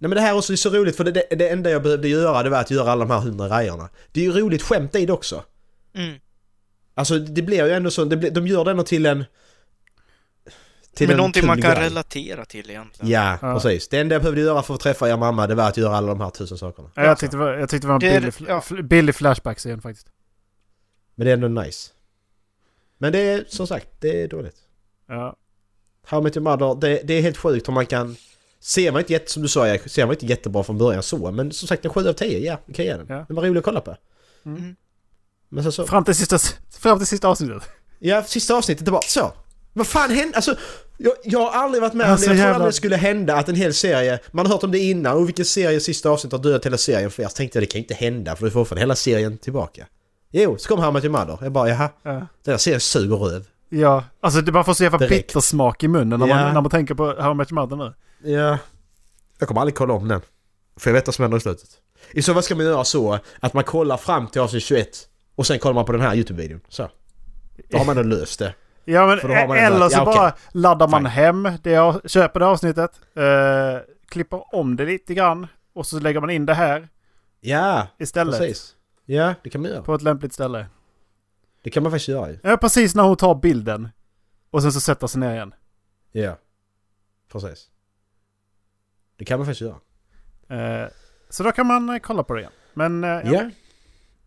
Nej 0.00 0.08
men 0.08 0.10
det 0.10 0.20
här 0.20 0.32
är 0.32 0.36
också 0.38 0.56
så 0.56 0.70
roligt 0.70 0.96
för 0.96 1.04
det, 1.04 1.10
det, 1.10 1.36
det 1.36 1.48
enda 1.48 1.70
jag 1.70 1.82
behövde 1.82 2.08
göra 2.08 2.42
det 2.42 2.50
var 2.50 2.58
att 2.60 2.70
göra 2.70 2.92
alla 2.92 3.04
de 3.04 3.10
här 3.14 3.20
hundra 3.20 3.48
grejerna. 3.48 3.88
Det 4.12 4.20
är 4.20 4.24
ju 4.24 4.32
roligt 4.32 4.62
skämt 4.62 4.94
i 4.94 5.06
det 5.06 5.12
också. 5.12 5.44
Mm. 5.94 6.18
Alltså 6.94 7.18
det 7.18 7.42
blir 7.42 7.66
ju 7.66 7.72
ändå 7.72 7.90
så, 7.90 8.04
det 8.04 8.16
blir, 8.16 8.30
de 8.30 8.46
gör 8.46 8.64
det 8.64 8.70
ändå 8.70 8.82
till 8.82 9.06
en... 9.06 9.24
Till 10.98 11.06
Men 11.08 11.14
en 11.14 11.16
någonting 11.16 11.46
man 11.46 11.62
kan 11.62 11.74
grej. 11.74 11.84
relatera 11.84 12.44
till 12.44 12.70
egentligen. 12.70 13.10
Ja, 13.10 13.38
Ja. 13.42 13.54
precis. 13.54 13.88
Det 13.88 13.98
enda 14.00 14.14
jag 14.14 14.22
behövde 14.22 14.40
göra 14.40 14.62
för 14.62 14.74
att 14.74 14.80
träffa 14.80 15.08
er 15.10 15.16
mamma 15.16 15.46
det 15.46 15.54
var 15.54 15.68
att 15.68 15.76
göra 15.76 15.96
alla 15.96 16.08
de 16.08 16.20
här 16.20 16.30
tusen 16.30 16.58
sakerna. 16.58 16.90
Ja, 16.94 17.04
jag, 17.04 17.18
tyckte 17.18 17.36
det 17.36 17.40
var, 17.44 17.52
jag 17.52 17.68
tyckte 17.68 17.86
det 17.86 17.88
var 17.88 17.94
en 17.94 18.00
Det 18.00 18.20
billig, 18.20 18.34
ja. 18.48 18.62
billig 18.82 19.14
flashback 19.14 19.64
igen 19.66 19.80
faktiskt. 19.82 20.08
Men 21.14 21.24
det 21.24 21.30
är 21.30 21.34
ändå 21.34 21.48
nice. 21.62 21.90
Men 22.98 23.12
det 23.12 23.18
är 23.18 23.44
som 23.48 23.66
sagt, 23.66 23.88
det 24.00 24.22
är 24.22 24.28
dåligt. 24.28 24.56
Ja. 25.08 25.36
How 26.06 26.20
Met 26.20 26.36
Your 26.36 26.44
Mother, 26.44 26.80
det, 26.80 27.00
det 27.04 27.14
är 27.14 27.22
helt 27.22 27.36
sjukt 27.36 27.68
hur 27.68 27.72
man 27.72 27.86
kan... 27.86 28.16
Ser 28.60 28.92
man 28.92 29.00
inte 29.00 29.12
jätte, 29.12 29.32
som 29.32 29.42
du 29.42 29.48
sa, 29.48 29.68
Erik, 29.68 29.90
ser 29.90 30.06
man 30.06 30.14
inte 30.14 30.26
jättebra 30.26 30.62
från 30.64 30.78
början 30.78 31.02
så, 31.02 31.30
men 31.30 31.52
som 31.52 31.68
sagt 31.68 31.84
en 31.84 31.90
7 31.90 32.08
av 32.08 32.12
10, 32.12 32.38
ja, 32.38 32.58
vi 32.66 32.74
kan 32.74 32.84
ge 32.84 32.96
den. 32.96 33.06
Ja. 33.08 33.24
Den 33.28 33.36
var 33.36 33.42
rolig 33.42 33.58
att 33.58 33.64
kolla 33.64 33.80
på. 33.80 33.96
Mm. 34.46 34.76
Men 35.48 35.62
sen 35.64 35.72
så... 35.72 35.86
Fram, 35.86 36.04
till 36.04 36.14
sista, 36.14 36.38
fram 36.78 36.98
till 36.98 37.06
sista 37.06 37.28
avsnittet. 37.28 37.62
Ja, 37.98 38.22
sista 38.22 38.54
avsnittet, 38.54 38.84
det 38.84 38.90
var 38.90 39.00
så. 39.06 39.32
Vad 39.78 39.86
fan 39.86 40.10
hände? 40.10 40.36
Alltså, 40.36 40.56
jag, 40.96 41.12
jag 41.24 41.38
har 41.38 41.50
aldrig 41.50 41.82
varit 41.82 41.92
med 41.94 42.06
om 42.06 42.12
Alltså, 42.12 42.26
det. 42.30 42.34
Jag 42.36 42.38
jävla- 42.38 42.54
aldrig 42.54 42.68
det 42.72 42.76
skulle 42.76 42.96
hända 42.96 43.36
att 43.36 43.48
en 43.48 43.54
hel 43.54 43.74
serie... 43.74 44.18
Man 44.30 44.46
har 44.46 44.52
hört 44.52 44.62
om 44.64 44.70
det 44.70 44.78
innan 44.78 45.16
och 45.16 45.28
vilken 45.28 45.44
serie 45.44 45.80
sista 45.80 46.10
avsnittet 46.10 46.38
har 46.38 46.44
dödat 46.44 46.66
hela 46.66 46.78
serien 46.78 47.10
för. 47.10 47.22
Jag 47.22 47.34
tänkte 47.34 47.60
det 47.60 47.66
kan 47.66 47.78
inte 47.78 47.94
hända 47.94 48.36
för 48.36 48.44
du 48.44 48.50
får 48.50 48.60
fortfarande 48.60 48.80
hela 48.80 48.94
serien 48.94 49.38
tillbaka. 49.38 49.86
Jo, 50.30 50.56
så 50.58 50.68
kom 50.68 50.78
How 50.80 50.92
Your 51.00 51.08
Mother. 51.08 51.38
Jag 51.42 51.52
bara 51.52 51.68
jaha, 51.68 51.88
Ja. 52.02 52.10
den 52.12 52.26
här 52.46 52.56
serien 52.58 52.80
suger 52.80 53.16
röv. 53.16 53.44
Ja, 53.68 54.04
alltså 54.20 54.40
det 54.40 54.52
man 54.52 54.64
får 54.64 54.74
se 54.74 54.90
för 54.90 54.98
Direkt. 54.98 55.26
bittersmak 55.26 55.84
i 55.84 55.88
munnen 55.88 56.20
när, 56.20 56.26
Ja. 56.28 56.34
man, 56.34 56.54
när 56.54 56.60
man 56.60 56.70
tänker 56.70 56.94
på 56.94 57.04
How 57.06 57.34
Your 57.34 57.54
Mother 57.54 57.76
nu. 57.76 57.92
Ja. 58.32 58.58
Jag 59.38 59.48
kommer 59.48 59.60
aldrig 59.60 59.74
kolla 59.74 59.94
om 59.94 60.08
den. 60.08 60.20
För 60.76 60.90
jag 60.90 60.94
vet 60.94 61.06
vad 61.06 61.14
som 61.14 61.22
händer 61.22 61.38
i 61.38 61.40
slutet. 61.40 61.68
I 62.10 62.22
så 62.22 62.34
fall 62.34 62.42
ska 62.42 62.54
man 62.54 62.64
göra 62.66 62.84
så 62.84 63.18
att 63.40 63.54
man 63.54 63.64
kollar 63.64 63.96
fram 63.96 64.26
till 64.26 64.40
avsnitt 64.40 64.62
21 64.62 64.88
och 65.34 65.46
sen 65.46 65.58
kollar 65.58 65.74
man 65.74 65.84
på 65.84 65.92
den 65.92 66.00
här 66.00 66.14
YouTube-videon. 66.14 66.60
Så. 66.68 66.90
Då 67.70 67.78
har 67.78 67.84
man 67.84 67.98
ändå 67.98 68.16
löst 68.16 68.38
det. 68.38 68.54
Ja 68.92 69.06
men 69.06 69.18
eller 69.56 69.88
så 69.88 69.98
ja, 69.98 70.04
bara 70.04 70.32
laddar 70.52 70.88
man 70.88 71.00
Fine. 71.00 71.10
hem 71.10 71.48
det, 71.62 71.76
av- 71.76 72.00
köper 72.04 72.40
det 72.40 72.46
avsnittet, 72.46 73.00
eh, 73.14 73.78
klipper 74.08 74.54
om 74.54 74.76
det 74.76 74.84
lite 74.84 75.14
grann 75.14 75.46
och 75.72 75.86
så 75.86 75.98
lägger 76.00 76.20
man 76.20 76.30
in 76.30 76.46
det 76.46 76.54
här 76.54 76.88
Ja, 77.40 77.86
istället. 77.98 78.38
precis. 78.38 78.76
Ja, 79.04 79.34
det 79.42 79.50
kan 79.50 79.60
man 79.62 79.70
göra. 79.70 79.82
På 79.82 79.94
ett 79.94 80.02
lämpligt 80.02 80.32
ställe. 80.32 80.66
Det 81.62 81.70
kan 81.70 81.82
man 81.82 81.92
faktiskt 81.92 82.08
göra 82.08 82.30
ju. 82.30 82.38
Ja, 82.42 82.56
precis 82.56 82.94
när 82.94 83.02
hon 83.02 83.16
tar 83.16 83.34
bilden. 83.34 83.88
Och 84.50 84.62
sen 84.62 84.72
så 84.72 84.80
sätter 84.80 85.06
sig 85.06 85.20
ner 85.20 85.34
igen. 85.34 85.54
Ja. 86.12 86.38
Precis. 87.32 87.68
Det 89.16 89.24
kan 89.24 89.38
man 89.38 89.46
faktiskt 89.46 89.60
göra. 90.48 90.82
Eh, 90.82 90.88
så 91.28 91.42
då 91.42 91.52
kan 91.52 91.66
man 91.66 91.88
eh, 91.90 91.98
kolla 91.98 92.22
på 92.22 92.34
det 92.34 92.40
igen. 92.40 92.52
Men 92.74 93.04
eh, 93.04 93.10
Ja. 93.10 93.20
ja. 93.24 93.50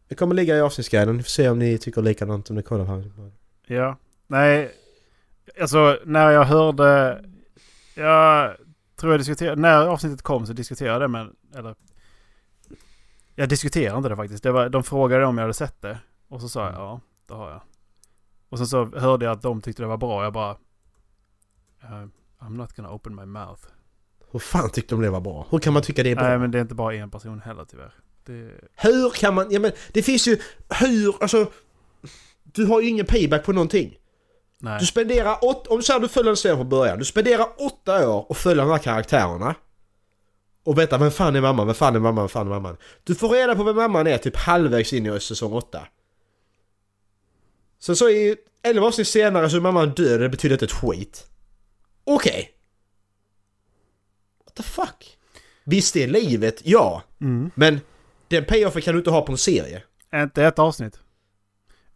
Det 0.08 0.16
kommer 0.16 0.36
ligga 0.36 0.58
i 0.58 0.62
avsnittsguiden. 0.62 1.18
Vi 1.18 1.24
får 1.24 1.30
se 1.30 1.50
om 1.50 1.60
ni 1.60 1.78
tycker 1.78 2.02
likadant 2.02 2.50
om 2.50 2.56
ni 2.56 2.64
kollar 2.64 2.98
det. 2.98 3.74
ja. 3.76 3.98
Nej. 4.32 4.72
Alltså 5.62 6.00
när 6.06 6.32
jag 6.32 6.44
hörde... 6.44 7.24
Jag 7.96 8.56
tror 8.96 9.14
jag 9.14 9.20
diskuterade... 9.20 9.62
När 9.62 9.88
avsnittet 9.88 10.22
kom 10.22 10.46
så 10.46 10.54
diskuterade 10.54 10.94
jag 10.94 11.02
det 11.02 11.08
med... 11.08 11.30
Eller... 11.56 11.76
Jag 13.36 13.50
diskuterade 13.50 13.98
inte 13.98 14.10
det 14.10 14.16
faktiskt. 14.16 14.44
Det 14.44 14.52
var, 14.52 14.70
de 14.70 14.84
frågade 14.84 15.26
om 15.26 15.38
jag 15.38 15.44
hade 15.44 15.54
sett 15.54 15.82
det. 15.82 16.00
Och 16.28 16.42
så 16.42 16.50
sa 16.50 16.66
jag 16.66 16.74
ja, 16.76 17.00
det 17.28 17.34
har 17.34 17.50
jag. 17.50 17.62
Och 18.50 18.58
sen 18.58 18.68
så 18.68 18.86
hörde 18.86 19.26
jag 19.26 19.32
att 19.32 19.42
de 19.42 19.62
tyckte 19.62 19.84
det 19.84 19.88
var 19.88 19.98
bra. 19.98 20.24
Jag 20.24 20.34
bara... 20.34 20.52
eh, 21.84 22.08
I'm 22.40 22.58
not 22.58 22.76
gonna 22.76 22.94
open 22.94 23.16
my 23.16 23.26
mouth. 23.26 23.62
Hur 24.32 24.40
fan 24.40 24.70
tyckte 24.70 24.96
de 24.96 25.02
det 25.02 25.10
var 25.10 25.22
bra? 25.22 25.48
Hur 25.50 25.60
kan 25.60 25.74
man 25.74 25.82
tycka 25.82 26.04
det 26.04 26.12
är 26.12 26.16
bra? 26.16 26.28
Nej 26.28 26.38
men 26.38 26.52
det 26.52 26.58
är 26.58 26.62
inte 26.62 26.76
bara 26.76 26.96
en 26.96 27.12
person 27.12 27.40
heller 27.42 27.66
tyvärr. 27.66 27.94
Det, 28.26 28.52
Hur 28.76 29.10
kan 29.10 29.36
man... 29.36 29.52
Ja 29.52 29.60
men 29.60 29.72
det 29.94 30.02
finns 30.02 30.28
ju... 30.28 30.40
Hur... 30.80 31.22
Alltså... 31.22 31.52
Du 32.44 32.66
har 32.66 32.82
ju 32.82 32.88
ingen 32.88 33.06
payback 33.06 33.46
på 33.46 33.54
någonting. 33.54 33.98
Nej. 34.62 34.80
Du 34.80 34.86
spenderar 34.86 35.46
åt, 35.46 35.68
om 35.68 35.82
säger 35.82 35.98
att 35.98 36.04
du 36.04 36.10
följer 36.10 36.30
en 36.30 36.38
serie 36.38 36.56
från 36.56 36.70
början. 36.70 37.00
Du 37.00 37.06
spenderar 37.06 37.48
åtta 37.58 38.10
år 38.10 38.26
och 38.30 38.38
följer 38.38 38.66
de 38.66 38.72
här 38.72 38.78
karaktärerna. 38.80 39.56
Och 40.64 40.80
veta 40.80 40.98
vem 40.98 41.12
fan 41.12 41.36
är 41.36 41.42
mamman, 41.42 41.68
vem 41.68 41.76
fan 41.76 41.96
är 41.96 42.00
mamman, 42.00 42.24
vem 42.24 42.30
fan 42.30 42.48
är 42.48 42.52
mamman. 42.52 42.78
Du 43.04 43.16
får 43.16 43.30
reda 43.30 43.56
på 43.56 43.64
vem 43.64 43.76
mamman 43.76 44.08
är 44.08 44.18
typ 44.18 44.38
halvvägs 44.38 44.94
in 44.94 45.06
i 45.06 45.20
säsong 45.20 45.54
åtta. 45.54 45.88
Sen 47.80 47.96
så 47.96 48.10
i 48.10 48.36
11 48.64 48.88
avsnitt 48.88 49.08
senare 49.08 49.50
så 49.50 49.58
är 49.58 49.62
mamman 49.62 49.90
död 49.90 50.22
det 50.22 50.30
betyder 50.30 50.56
inte 50.56 50.66
ett 50.66 50.72
skit. 50.72 51.28
Okej. 52.04 52.52
What 54.46 54.56
the 54.56 54.64
fuck? 54.64 55.18
Visst 55.64 55.94
det 55.94 56.04
är 56.04 56.08
livet, 56.08 56.62
ja. 56.64 57.04
Mm. 57.22 57.52
Men 57.56 57.80
den 58.28 58.46
payoffen 58.46 58.82
kan 58.82 58.94
du 58.94 59.00
inte 59.00 59.10
ha 59.10 59.22
på 59.22 59.32
en 59.32 59.38
serie. 59.38 59.84
Inte 60.16 60.44
ett 60.44 60.60
avsnitt. 60.60 61.00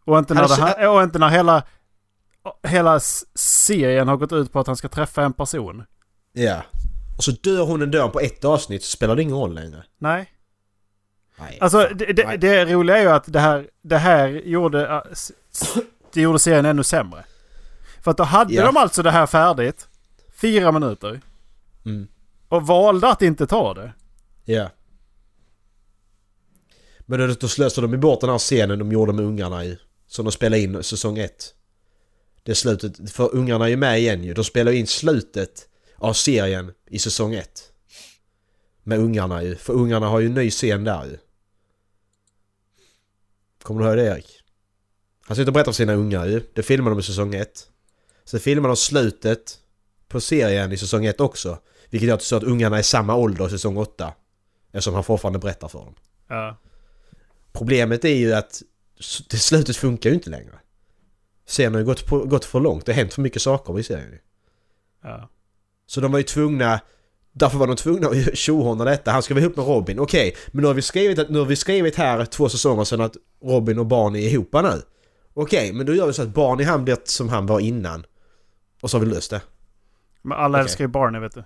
Och 0.04 0.18
inte 0.18 0.34
när, 0.34 0.42
Alltså, 0.42 0.60
det 0.60 0.66
här, 0.66 0.88
och 0.88 1.02
inte 1.02 1.18
när 1.18 1.28
hela, 1.28 1.62
hela 2.62 3.00
serien 3.34 4.08
har 4.08 4.16
gått 4.16 4.32
ut 4.32 4.52
på 4.52 4.60
att 4.60 4.66
han 4.66 4.76
ska 4.76 4.88
träffa 4.88 5.24
en 5.24 5.32
person. 5.32 5.84
Ja. 6.32 6.62
Och 7.16 7.24
så 7.24 7.30
dör 7.30 7.64
hon 7.64 7.90
dörr 7.90 8.08
på 8.08 8.20
ett 8.20 8.44
avsnitt 8.44 8.84
så 8.84 8.90
spelar 8.90 9.16
det 9.16 9.22
ingen 9.22 9.36
roll 9.36 9.54
längre. 9.54 9.84
Nej. 9.98 10.32
Nej. 11.38 11.58
Alltså 11.60 11.88
det, 11.94 12.12
det, 12.12 12.36
det 12.36 12.64
roliga 12.64 12.96
är 12.96 13.02
ju 13.02 13.08
att 13.08 13.32
det 13.32 13.40
här, 13.40 13.68
det 13.82 13.98
här 13.98 14.28
gjorde, 14.28 14.88
äh, 14.88 15.02
det 16.12 16.20
gjorde 16.20 16.38
serien 16.38 16.64
ännu 16.66 16.84
sämre. 16.84 17.24
För 18.02 18.10
att 18.10 18.16
då 18.16 18.24
hade 18.24 18.54
Ja. 18.54 18.66
de 18.66 18.76
alltså 18.76 19.02
det 19.02 19.10
här 19.10 19.26
färdigt. 19.26 19.88
Fyra 20.40 20.72
minuter. 20.72 21.20
Mm. 21.84 22.08
Och 22.48 22.66
valde 22.66 23.08
att 23.08 23.22
inte 23.22 23.46
ta 23.46 23.74
det. 23.74 23.92
Ja. 24.44 24.70
Men 27.00 27.20
då, 27.20 27.26
då 27.26 27.48
slösade 27.48 27.86
de 27.86 27.96
bort 27.96 28.20
den 28.20 28.30
här 28.30 28.38
scenen 28.38 28.78
de 28.78 28.92
gjorde 28.92 29.12
med 29.12 29.24
ungarna 29.24 29.64
i. 29.64 29.78
Som 30.06 30.24
de 30.24 30.32
spelade 30.32 30.62
in 30.62 30.82
säsong 30.82 31.18
1. 31.18 31.54
Det 32.46 32.54
slutet, 32.54 33.10
för 33.10 33.34
ungarna 33.34 33.64
är 33.64 33.68
ju 33.68 33.76
med 33.76 33.98
igen 33.98 34.24
ju. 34.24 34.34
De 34.34 34.44
spelar 34.44 34.72
in 34.72 34.86
slutet 34.86 35.68
av 35.96 36.12
serien 36.12 36.72
i 36.86 36.98
säsong 36.98 37.34
1. 37.34 37.72
Med 38.82 38.98
ungarna 38.98 39.42
ju. 39.42 39.56
För 39.56 39.72
ungarna 39.72 40.08
har 40.08 40.20
ju 40.20 40.26
en 40.26 40.34
ny 40.34 40.50
scen 40.50 40.84
där 40.84 41.04
ju. 41.04 41.18
Kommer 43.62 43.80
du 43.80 43.86
ihåg 43.86 43.96
det 43.96 44.04
Erik? 44.04 44.40
Han 45.20 45.36
sitter 45.36 45.48
och 45.48 45.52
berättar 45.52 45.72
för 45.72 45.76
sina 45.76 45.94
ungar 45.94 46.26
ju. 46.26 46.42
Det 46.54 46.62
filmar 46.62 46.90
de 46.90 47.00
i 47.00 47.02
säsong 47.02 47.34
1. 47.34 47.68
Sen 48.24 48.40
filmar 48.40 48.68
de 48.68 48.76
slutet 48.76 49.58
på 50.08 50.20
serien 50.20 50.72
i 50.72 50.76
säsong 50.76 51.04
1 51.04 51.20
också. 51.20 51.58
Vilket 51.90 52.08
gör 52.08 52.14
att 52.14 52.22
så 52.22 52.36
att 52.36 52.42
ungarna 52.42 52.78
är 52.78 52.82
samma 52.82 53.14
ålder 53.14 53.46
i 53.46 53.50
säsong 53.50 53.76
8. 53.76 54.14
Eftersom 54.72 54.94
han 54.94 55.04
fortfarande 55.04 55.38
berättar 55.38 55.68
för 55.68 55.78
dem. 55.78 55.94
Ja. 56.28 56.56
Problemet 57.52 58.04
är 58.04 58.14
ju 58.14 58.32
att 58.32 58.62
det 59.30 59.36
slutet 59.36 59.76
funkar 59.76 60.10
ju 60.10 60.14
inte 60.14 60.30
längre. 60.30 60.60
Serien 61.46 61.74
har 61.74 61.80
ju 61.80 61.86
gått, 61.86 62.06
på, 62.06 62.24
gått 62.24 62.44
för 62.44 62.60
långt. 62.60 62.86
Det 62.86 62.92
har 62.92 62.96
hänt 62.96 63.14
för 63.14 63.22
mycket 63.22 63.42
saker 63.42 63.78
i 63.78 63.82
serien. 63.82 64.10
ju. 64.10 64.18
ja. 65.02 65.28
Så 65.86 66.00
de 66.00 66.12
var 66.12 66.18
ju 66.18 66.22
tvungna... 66.24 66.80
Därför 67.32 67.58
var 67.58 67.66
de 67.66 67.76
tvungna 67.76 68.08
att 68.08 68.16
tjohorna 68.38 68.84
detta. 68.84 69.10
Han 69.10 69.22
ska 69.22 69.34
vara 69.34 69.44
ihop 69.44 69.56
med 69.56 69.66
Robin. 69.66 69.98
Okej, 69.98 70.36
men 70.46 70.62
nu 70.62 70.66
har 70.66 70.74
vi 70.74 70.82
skrivit, 70.82 71.18
att, 71.18 71.28
nu 71.28 71.38
har 71.38 71.46
vi 71.46 71.56
skrivit 71.56 71.96
här 71.96 72.24
två 72.24 72.48
säsonger 72.48 72.84
sedan 72.84 73.00
att 73.00 73.16
Robin 73.42 73.78
och 73.78 73.86
Barney 73.86 74.26
är 74.26 74.30
ihop 74.30 74.52
nu. 74.52 74.82
Okej, 75.34 75.72
men 75.72 75.86
då 75.86 75.94
gör 75.94 76.06
vi 76.06 76.12
så 76.12 76.22
att 76.22 76.28
Barney 76.28 76.66
han 76.66 76.84
blir 76.84 76.98
som 77.04 77.28
han 77.28 77.46
var 77.46 77.60
innan. 77.60 78.06
Och 78.80 78.90
så 78.90 78.98
har 78.98 79.04
vi 79.04 79.10
löst 79.10 79.30
det. 79.30 79.40
Men 80.22 80.38
alla 80.38 80.58
Okej. 80.58 80.62
älskar 80.62 80.84
ju 80.84 80.88
Barney 80.88 81.20
vet 81.20 81.34
du. 81.34 81.44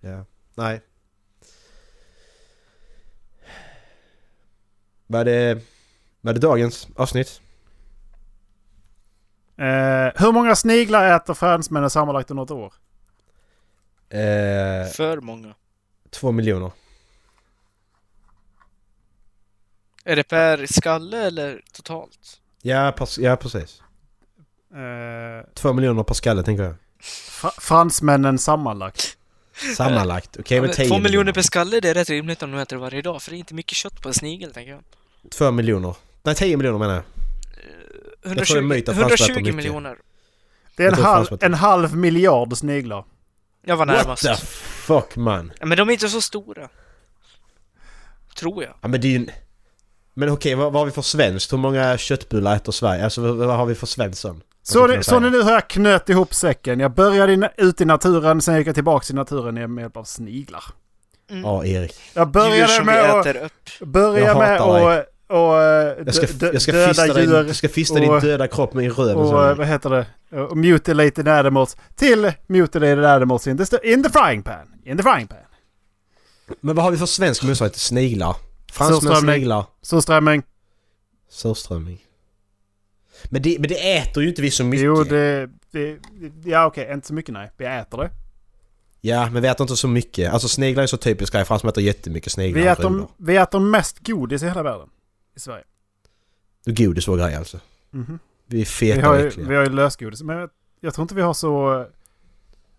Ja. 0.00 0.24
Nej. 0.54 0.80
Var 5.06 5.24
det... 5.24 5.60
Var 6.20 6.32
det 6.32 6.40
dagens 6.40 6.88
avsnitt? 6.96 7.40
Eh, 9.58 10.12
hur 10.24 10.32
många 10.32 10.56
sniglar 10.56 11.16
äter 11.16 11.34
fransmännen 11.34 11.90
sammanlagt 11.90 12.30
under 12.30 12.42
ett 12.44 12.50
år? 12.50 12.72
Eh, 14.10 14.90
För 14.92 15.20
många. 15.20 15.54
två 16.10 16.32
miljoner. 16.32 16.70
Är 20.04 20.16
det 20.16 20.22
per 20.24 20.66
skalle 20.66 21.26
eller 21.26 21.60
totalt? 21.72 22.40
Ja, 22.62 22.94
ja 23.18 23.36
precis. 23.36 23.82
Eh, 24.74 25.48
Två 25.54 25.72
miljoner 25.72 26.02
per 26.02 26.14
skalle 26.14 26.42
tänker 26.42 26.62
jag. 26.64 26.74
fra- 27.00 27.60
fransmännen 27.60 28.38
sammanlagt. 28.38 29.16
Sammanlagt. 29.76 30.36
Okej, 30.40 30.56
Ja, 30.56 30.62
men 30.62 30.68
men 30.68 30.76
10 30.76 30.88
två 30.88 30.98
miljoner 30.98 31.32
per 31.32 31.42
skalle, 31.42 31.80
det 31.80 31.88
är 31.90 31.94
rätt 31.94 32.10
rimligt 32.10 32.42
om 32.42 32.50
de 32.52 32.58
äter 32.58 32.76
varje 32.76 33.02
dag. 33.02 33.22
För 33.22 33.30
det 33.30 33.36
är 33.36 33.38
inte 33.38 33.54
mycket 33.54 33.76
kött 33.76 34.02
på 34.02 34.08
en 34.08 34.14
snigel, 34.14 34.52
tänker 34.52 34.72
jag. 34.72 34.82
Två 35.30 35.50
miljoner. 35.50 35.94
Nej, 36.22 36.34
10 36.34 36.56
miljoner 36.56 36.78
menar 36.78 36.94
jag. 36.94 37.02
Tror 38.22 38.34
det 38.34 38.40
är 38.40 38.56
120, 38.56 38.60
myt 38.62 38.88
att 38.88 38.96
fransmän 38.96 39.12
äter 39.14 39.24
120 39.24 39.40
mycket. 39.40 39.54
miljoner. 39.56 39.96
Det 40.76 40.84
är 40.84 40.88
en 40.92 41.02
halv, 41.02 41.26
en 41.40 41.54
halv 41.54 41.96
miljard 41.96 42.56
sniglar. 42.56 43.04
Jag 43.64 43.76
var 43.76 43.86
What 43.86 43.96
närmast. 43.96 44.22
the 44.22 44.34
fuck 44.36 45.16
man? 45.16 45.52
Ja, 45.60 45.66
men 45.66 45.78
de 45.78 45.88
är 45.88 45.92
inte 45.92 46.08
så 46.08 46.20
stora. 46.20 46.68
Tror 48.38 48.62
jag. 48.64 48.74
Ja 48.82 48.88
men 48.88 49.00
det 49.00 49.06
är 49.06 49.10
ju... 49.10 49.16
en- 49.16 49.30
Men 50.14 50.28
okej, 50.28 50.54
vad, 50.54 50.72
vad 50.72 50.80
har 50.80 50.86
vi 50.86 50.92
för 50.92 51.02
svenskt? 51.02 51.52
Hur 51.52 51.58
många 51.58 51.98
köttbullar 51.98 52.56
äter 52.56 52.72
Sverige? 52.72 53.04
Alltså 53.04 53.20
vad, 53.20 53.36
vad 53.36 53.56
har 53.56 53.66
vi 53.66 53.74
för 53.74 53.86
svenskt 53.86 54.20
sån? 54.20 54.42
Så, 54.62 54.88
kan 54.88 55.04
så 55.04 55.20
ni 55.20 55.30
nu 55.30 55.40
har 55.42 55.52
jag 55.52 55.68
knöt 55.68 56.08
ihop 56.08 56.34
säcken. 56.34 56.80
Jag 56.80 56.94
började 56.94 57.32
in, 57.32 57.46
ut 57.56 57.80
i 57.80 57.84
naturen, 57.84 58.42
sen 58.42 58.56
gick 58.58 58.66
jag 58.66 58.74
tillbaka 58.74 59.04
till 59.04 59.14
naturen 59.14 59.74
med 59.74 59.82
hjälp 59.82 59.96
av 59.96 60.04
sniglar. 60.04 60.64
Mm. 61.30 61.42
Ja, 61.42 61.64
Erik. 61.64 61.94
Jag 62.14 62.28
började 62.30 62.84
med 62.84 63.10
att, 63.10 63.26
börja 63.80 64.38
med 64.38 64.60
att 64.60 65.06
och, 65.28 65.62
eh, 65.62 65.96
Jag 66.06 66.14
ska, 66.14 66.26
jag 66.52 66.62
ska 66.62 66.72
döda 66.72 66.88
fista, 66.88 67.14
din, 67.14 67.30
djur 67.30 67.46
jag 67.46 67.56
ska 67.56 67.68
fista 67.68 67.98
din 68.00 68.10
och- 68.10 68.20
döda 68.20 68.48
kropp 68.48 68.74
med 68.74 68.84
din 68.84 68.92
röv. 68.92 69.16
och 69.16 69.34
och 69.34 69.48
eh, 69.48 69.56
vad 69.56 69.66
heter 69.66 69.90
det? 69.90 70.06
Och 70.40 70.56
mutilated 70.56 71.28
animals 71.28 71.76
till 71.96 72.32
mutilated 72.46 73.04
animals 73.04 73.46
in 73.46 73.58
the, 73.58 73.92
in 73.92 74.02
the 74.02 74.10
frying 74.10 74.42
pan. 74.42 74.66
In 74.84 74.96
the 74.96 75.02
frying 75.02 75.26
pan. 75.26 75.38
Men 76.60 76.76
vad 76.76 76.84
har 76.84 76.90
vi 76.90 76.96
för 76.96 77.06
svensk 77.06 77.42
motsvarighet 77.42 77.72
till 77.72 77.82
sniglar? 77.82 78.36
Fransmän 78.72 79.16
sniglar. 79.16 79.64
Surströmming. 79.82 80.42
Surströmming. 81.30 81.98
Men 83.24 83.42
det, 83.42 83.56
men 83.58 83.68
det 83.68 83.96
äter 83.96 84.22
ju 84.22 84.28
inte 84.28 84.42
vi 84.42 84.50
så 84.50 84.64
mycket. 84.64 84.84
Jo, 84.84 85.04
det... 85.04 85.48
det 85.70 85.98
ja, 86.44 86.66
okej. 86.66 86.90
Inte 86.92 87.06
så 87.06 87.14
mycket 87.14 87.32
nej. 87.32 87.50
Vi 87.56 87.64
äter 87.64 87.98
det. 87.98 88.10
Ja, 89.00 89.30
men 89.30 89.42
vi 89.42 89.48
äter 89.48 89.64
inte 89.64 89.76
så 89.76 89.88
mycket. 89.88 90.32
Alltså 90.32 90.48
sniglar 90.48 90.82
är 90.82 90.86
så 90.86 90.96
typiskt 90.96 91.34
grej. 91.34 91.44
Fransmän 91.44 91.70
äter 91.70 91.82
jättemycket 91.82 92.32
sniglar. 92.32 92.62
Vi 92.62 92.68
äter, 92.68 93.06
vi 93.16 93.36
äter 93.36 93.58
mest 93.60 94.06
godis 94.06 94.42
i 94.42 94.46
hela 94.48 94.62
världen. 94.62 94.88
I 95.38 95.40
Sverige. 95.40 95.64
Det 96.64 96.70
är 96.70 96.86
godis 96.86 97.08
vår 97.08 97.16
grej 97.16 97.34
alltså. 97.34 97.60
Mhm. 97.90 98.18
Vi 98.46 98.56
är 98.56 98.58
Vi 98.58 98.64
feta 98.64 99.06
har, 99.06 99.14
och 99.14 99.32
ju, 99.36 99.44
vi 99.44 99.54
har 99.54 99.64
ju 99.64 99.70
lösgodis. 99.70 100.22
Men 100.22 100.36
jag, 100.36 100.50
jag 100.80 100.94
tror 100.94 101.02
inte 101.02 101.14
vi 101.14 101.22
har 101.22 101.34
så... 101.34 101.86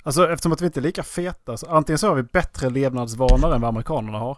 Alltså 0.03 0.29
eftersom 0.29 0.51
att 0.51 0.61
vi 0.61 0.65
inte 0.65 0.79
är 0.79 0.81
lika 0.81 1.03
feta. 1.03 1.57
Så 1.57 1.67
antingen 1.67 1.97
så 1.97 2.07
har 2.07 2.15
vi 2.15 2.23
bättre 2.23 2.69
levnadsvanor 2.69 3.55
än 3.55 3.61
vad 3.61 3.69
amerikanerna 3.69 4.17
har. 4.17 4.37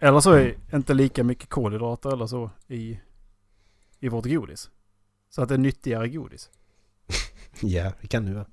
Eller 0.00 0.20
så 0.20 0.32
är 0.32 0.56
inte 0.74 0.94
lika 0.94 1.24
mycket 1.24 1.48
kolhydrater 1.48 2.12
eller 2.12 2.26
så 2.26 2.50
i, 2.68 3.00
i 4.00 4.08
vårt 4.08 4.24
godis. 4.24 4.70
Så 5.30 5.42
att 5.42 5.48
det 5.48 5.54
är 5.54 5.58
nyttigare 5.58 6.08
godis. 6.08 6.50
Ja, 7.60 7.92
det 8.00 8.06
kan 8.06 8.24
det 8.26 8.34
vara. 8.34 8.46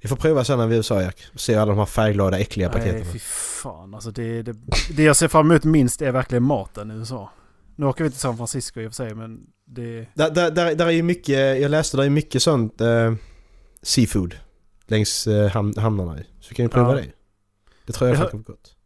Vi 0.00 0.08
får 0.08 0.16
prova 0.16 0.44
sen 0.44 0.58
när 0.58 0.66
vi 0.66 0.72
är 0.72 0.76
i 0.76 0.78
USA 0.78 1.02
Jack. 1.02 1.26
Se 1.34 1.54
alla 1.54 1.72
de 1.72 1.78
här 1.78 1.86
färgglada 1.86 2.38
äckliga 2.38 2.68
Nej, 2.68 2.78
paketen. 2.78 3.12
fy 3.12 3.18
fan. 3.62 3.94
Alltså 3.94 4.10
det, 4.10 4.42
det, 4.42 4.56
det 4.96 5.02
jag 5.02 5.16
ser 5.16 5.28
fram 5.28 5.50
emot 5.50 5.64
minst 5.64 6.02
är 6.02 6.12
verkligen 6.12 6.42
maten 6.42 6.90
i 6.90 6.94
USA. 6.94 7.30
Nu 7.78 7.86
åker 7.86 8.04
vi 8.04 8.10
till 8.10 8.18
San 8.20 8.36
Francisco 8.36 8.80
i 8.80 8.86
och 8.86 8.90
för 8.90 8.94
sig 8.94 9.14
men 9.14 9.46
det... 9.64 10.06
Där, 10.14 10.30
där, 10.30 10.50
där, 10.50 10.74
där 10.74 10.86
är 10.86 10.90
ju 10.90 11.02
mycket, 11.02 11.60
jag 11.60 11.70
läste 11.70 11.96
där 11.96 12.04
är 12.04 12.10
mycket 12.10 12.42
sånt 12.42 12.80
eh, 12.80 13.14
seafood 13.82 14.38
längs 14.86 15.26
eh, 15.26 15.50
ham, 15.50 15.74
hamnarna. 15.76 16.18
Så 16.40 16.54
kan 16.54 16.64
ni 16.64 16.68
prova 16.68 16.90
Ja. 16.90 16.96
det. 16.96 17.12
Det 17.86 17.92
tror 17.92 18.08
jag 18.08 18.14
Jag- 18.14 18.18
faktiskt 18.22 18.30
kommer 18.46 18.56
gott. 18.58 18.76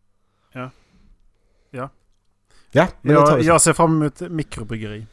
Ja. 0.53 0.71
Ja. 1.71 1.89
Ja, 2.71 2.89
men 3.01 3.15
det 3.15 3.21
tar 3.21 3.29
Jag, 3.31 3.37
vi 3.37 3.43
sen. 3.43 3.49
jag 3.49 3.61
ser 3.63 3.73
fram 3.73 4.01
emot 4.03 4.21
mikrobryggeri. 4.21 5.07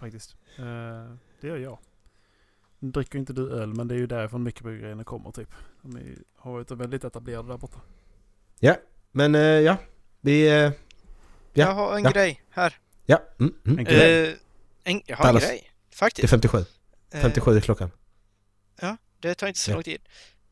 Faktiskt. 0.00 0.36
Eh, 0.58 1.14
det 1.40 1.46
gör 1.48 1.56
jag. 1.56 1.78
Nu 2.78 2.90
dricker 2.90 3.18
inte 3.18 3.32
du 3.32 3.50
öl 3.50 3.74
men 3.74 3.88
det 3.88 3.94
är 3.94 3.98
ju 3.98 4.06
därifrån 4.06 4.42
mikrobryggerierna 4.42 5.04
kommer 5.04 5.30
typ. 5.30 5.54
De 5.82 5.96
är, 5.96 6.02
har 6.36 6.52
varit 6.52 6.70
väldigt 6.70 7.04
etablerade 7.04 7.48
där 7.48 7.58
borta. 7.58 7.80
Men 9.12 9.34
eh, 9.34 9.40
ja, 9.40 9.76
vi... 10.20 10.48
Eh, 10.64 10.72
Ja, 11.56 11.64
Jag 11.66 11.74
har 11.74 11.96
en 11.96 12.04
ja. 12.04 12.10
grej 12.10 12.42
här. 12.50 12.74
Ja, 13.06 13.22
mm, 13.40 13.54
mm. 13.66 13.78
En 13.78 13.84
grej. 13.84 14.28
Eh, 14.28 14.34
en, 14.84 15.02
jag 15.06 15.16
har 15.16 15.28
en 15.28 15.34
grej. 15.34 15.70
Det 15.90 15.94
är 15.94 15.96
Faktiskt. 15.96 16.30
57. 16.30 16.58
Eh, 17.10 17.20
57 17.20 17.56
är 17.56 17.60
klockan. 17.60 17.90
det 19.20 19.34
tar 19.34 19.46
inte 19.46 19.60
så 19.60 19.70
Ja. 19.70 19.74
lång 19.74 19.82
tid. 19.82 20.00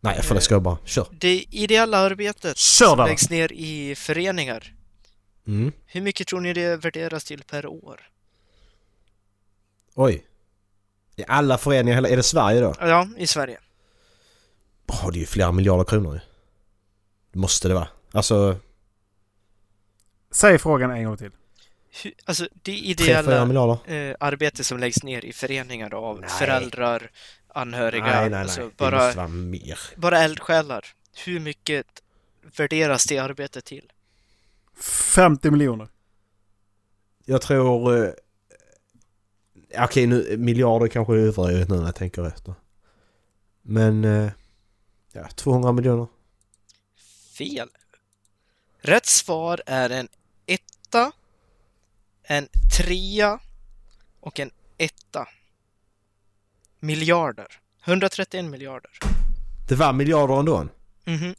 Nej, 0.01 0.17
jag 0.17 0.25
får 0.25 0.35
det 0.35 0.41
ska 0.41 0.55
jag 0.55 0.63
bara. 0.63 0.79
Kör. 0.85 1.07
Det 1.13 1.35
ideella 1.51 1.99
arbetet 1.99 2.57
Kör 2.57 2.97
läggs 3.07 3.31
ner 3.31 3.53
i 3.53 3.95
föreningar. 3.95 4.75
Mm. 5.47 5.73
Hur 5.87 6.01
mycket 6.01 6.27
tror 6.29 6.41
ni 6.41 6.53
det 6.53 6.77
värderas 6.77 7.25
till 7.25 7.43
per 7.43 7.67
år? 7.67 8.09
Oj. 9.95 10.27
I 11.17 11.25
alla 11.29 11.59
föreningar, 11.59 12.07
är 12.07 12.17
det 12.17 12.23
Sverige 12.23 12.61
då? 12.61 12.75
Ja, 12.81 13.09
i 13.17 13.27
Sverige. 13.27 13.59
Åh, 14.87 15.11
det 15.13 15.19
är 15.19 15.21
ju 15.21 15.27
flera 15.27 15.53
miljarder 15.53 15.85
kronor 15.85 16.15
ju. 16.15 16.21
Det 17.33 17.39
måste 17.39 17.69
det 17.69 17.75
vara. 17.75 17.89
Alltså, 18.13 18.57
Säg 20.31 20.59
frågan 20.59 20.91
en 20.91 21.05
gång 21.05 21.17
till. 21.17 21.31
Hur, 22.03 22.15
alltså 22.25 22.49
det 22.53 22.73
3-4 22.73 22.75
ideella 22.75 23.79
eh, 23.87 24.17
arbete 24.21 24.65
som 24.65 24.79
läggs 24.79 25.03
ner 25.03 25.25
i 25.25 25.33
föreningar 25.33 25.95
av 25.95 26.21
Nej. 26.21 26.31
föräldrar, 26.31 27.11
anhöriga, 27.49 28.05
Nej, 28.05 28.21
nej, 28.21 28.31
nej. 28.31 28.41
Alltså 28.41 28.71
bara, 28.77 29.29
bara 29.97 30.19
eldsjälar. 30.19 30.87
Hur 31.25 31.41
mycket 31.41 31.87
värderas 32.57 33.05
det 33.05 33.19
arbetet 33.19 33.65
till? 33.65 33.93
50 35.15 35.51
miljoner. 35.51 35.89
Jag 37.25 37.43
tror... 37.43 38.05
Eh, 38.05 38.11
Okej, 39.79 40.07
nu 40.07 40.37
miljarder 40.39 40.89
kanske 40.89 41.13
är 41.13 41.17
överdrivet 41.17 41.69
nu 41.69 41.77
när 41.77 41.85
jag 41.85 41.95
tänker 41.95 42.27
efter. 42.27 42.55
Men... 43.63 44.05
Eh, 44.05 44.31
ja, 45.13 45.29
200 45.29 45.73
miljoner. 45.73 46.07
Fel. 47.39 47.69
Rätt 48.81 49.07
svar 49.07 49.63
är 49.67 49.91
en 49.91 50.09
etta, 50.47 51.13
en 52.23 52.49
trea 52.77 53.41
och 54.21 54.41
en 54.41 54.51
etta. 54.79 55.29
Miljarder. 56.81 57.47
131 57.85 58.45
miljarder. 58.45 58.91
Det 59.69 59.75
var 59.75 59.93
miljarder 59.93 60.39
ändå. 60.39 60.69
Mhm. 61.05 61.35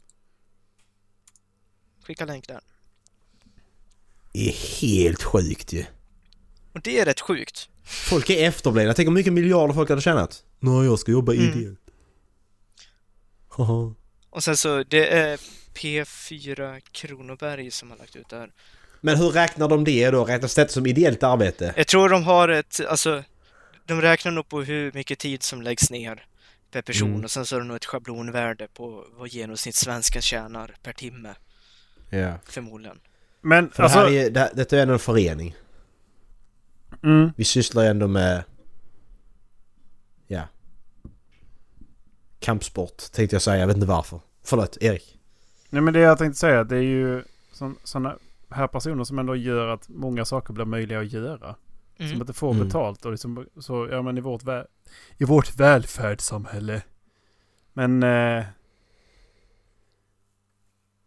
Skicka 2.06 2.24
länk 2.24 2.48
där. 2.48 2.60
Det 4.32 4.48
är 4.48 4.52
helt 4.80 5.22
sjukt 5.22 5.72
ju. 5.72 5.84
Och 6.72 6.80
det 6.80 7.00
är 7.00 7.04
rätt 7.04 7.20
sjukt. 7.20 7.68
Folk 7.84 8.30
är 8.30 8.48
efterblivna. 8.48 8.94
Tänk 8.94 9.08
hur 9.08 9.14
mycket 9.14 9.32
miljarder 9.32 9.74
folk 9.74 9.88
hade 9.88 10.00
tjänat. 10.02 10.44
Nej, 10.60 10.84
jag 10.84 10.98
ska 10.98 11.12
jobba 11.12 11.32
Mm. 11.34 11.44
ideellt. 11.58 11.80
Haha. 13.48 13.94
Och 14.30 14.44
sen 14.44 14.56
så, 14.56 14.82
det 14.82 15.08
är 15.08 15.36
P4 15.74 16.80
Kronoberg 16.80 17.70
som 17.70 17.90
har 17.90 17.98
lagt 17.98 18.16
ut 18.16 18.28
det 18.28 18.36
här. 18.36 18.52
Men 19.04 19.16
hur 19.16 19.30
räknar 19.30 19.68
de 19.68 19.84
det 19.84 20.10
då? 20.10 20.24
Räknas 20.24 20.54
det 20.54 20.68
som 20.70 20.86
ideellt 20.86 21.22
arbete? 21.22 21.74
Jag 21.76 21.86
tror 21.86 22.08
de 22.08 22.22
har 22.24 22.48
ett, 22.48 22.80
alltså, 22.88 23.22
de 23.86 24.00
räknar 24.02 24.32
nog 24.32 24.48
på 24.48 24.62
hur 24.62 24.92
mycket 24.92 25.18
tid 25.18 25.42
som 25.42 25.62
läggs 25.62 25.90
ner 25.90 26.26
per 26.70 26.82
person 26.82 27.08
Mm. 27.10 27.24
och 27.24 27.30
sen 27.30 27.46
så 27.46 27.56
är 27.56 27.60
det 27.60 27.66
nog 27.66 27.76
ett 27.76 27.84
schablonvärde 27.84 28.68
på 28.74 29.04
vad 29.16 29.28
genomsnittssvensken 29.28 30.22
tjänar 30.22 30.74
per 30.82 30.92
timme, 30.92 31.34
Ja. 32.10 32.38
förmodligen. 32.44 33.00
Men 33.40 33.70
För 33.70 33.82
alltså... 33.82 33.98
det 33.98 34.04
här 34.04 34.12
är, 34.12 34.30
det, 34.30 34.50
detta 34.54 34.76
är 34.78 34.82
ändå 34.82 34.92
en 34.94 34.98
förening. 35.00 35.54
Mm, 37.02 37.30
Vi 37.36 37.44
sysslar 37.44 37.82
ju 37.82 37.88
ändå 37.88 38.06
med... 38.08 38.44
Ja. 40.26 40.42
Kampsport 42.40 43.12
tänkte 43.12 43.34
jag 43.36 43.42
säga, 43.42 43.56
jag 43.60 43.66
vet 43.66 43.76
inte 43.76 43.86
varför. 43.88 44.20
Förlåt, 44.44 44.76
Erik. 44.80 45.18
nej 45.70 45.82
men 45.82 45.94
det 45.94 46.00
jag 46.00 46.18
tänkte 46.18 46.38
säga 46.38 46.64
det 46.64 46.76
är 46.76 46.80
ju 46.82 47.22
sådana 47.84 48.16
här 48.54 48.66
personer 48.66 49.04
som 49.04 49.18
ändå 49.18 49.36
gör 49.36 49.68
att 49.68 49.88
många 49.88 50.24
saker 50.24 50.52
blir 50.52 50.64
möjliga 50.64 51.00
att 51.00 51.12
göra. 51.12 51.56
Som 51.96 52.06
Mm. 52.06 52.20
inte 52.20 52.32
får 52.32 52.54
Mm. 52.54 52.66
betalt 52.66 53.04
och 53.04 53.10
liksom, 53.10 53.46
så, 53.60 53.88
ja 53.90 54.02
men 54.02 54.18
i 54.18 54.20
vårt, 54.20 54.42
vä- 54.42 54.66
i 55.18 55.24
vårt 55.24 55.54
välfärdssamhälle 55.56 56.82
Men... 57.72 58.02
Eh, 58.02 58.44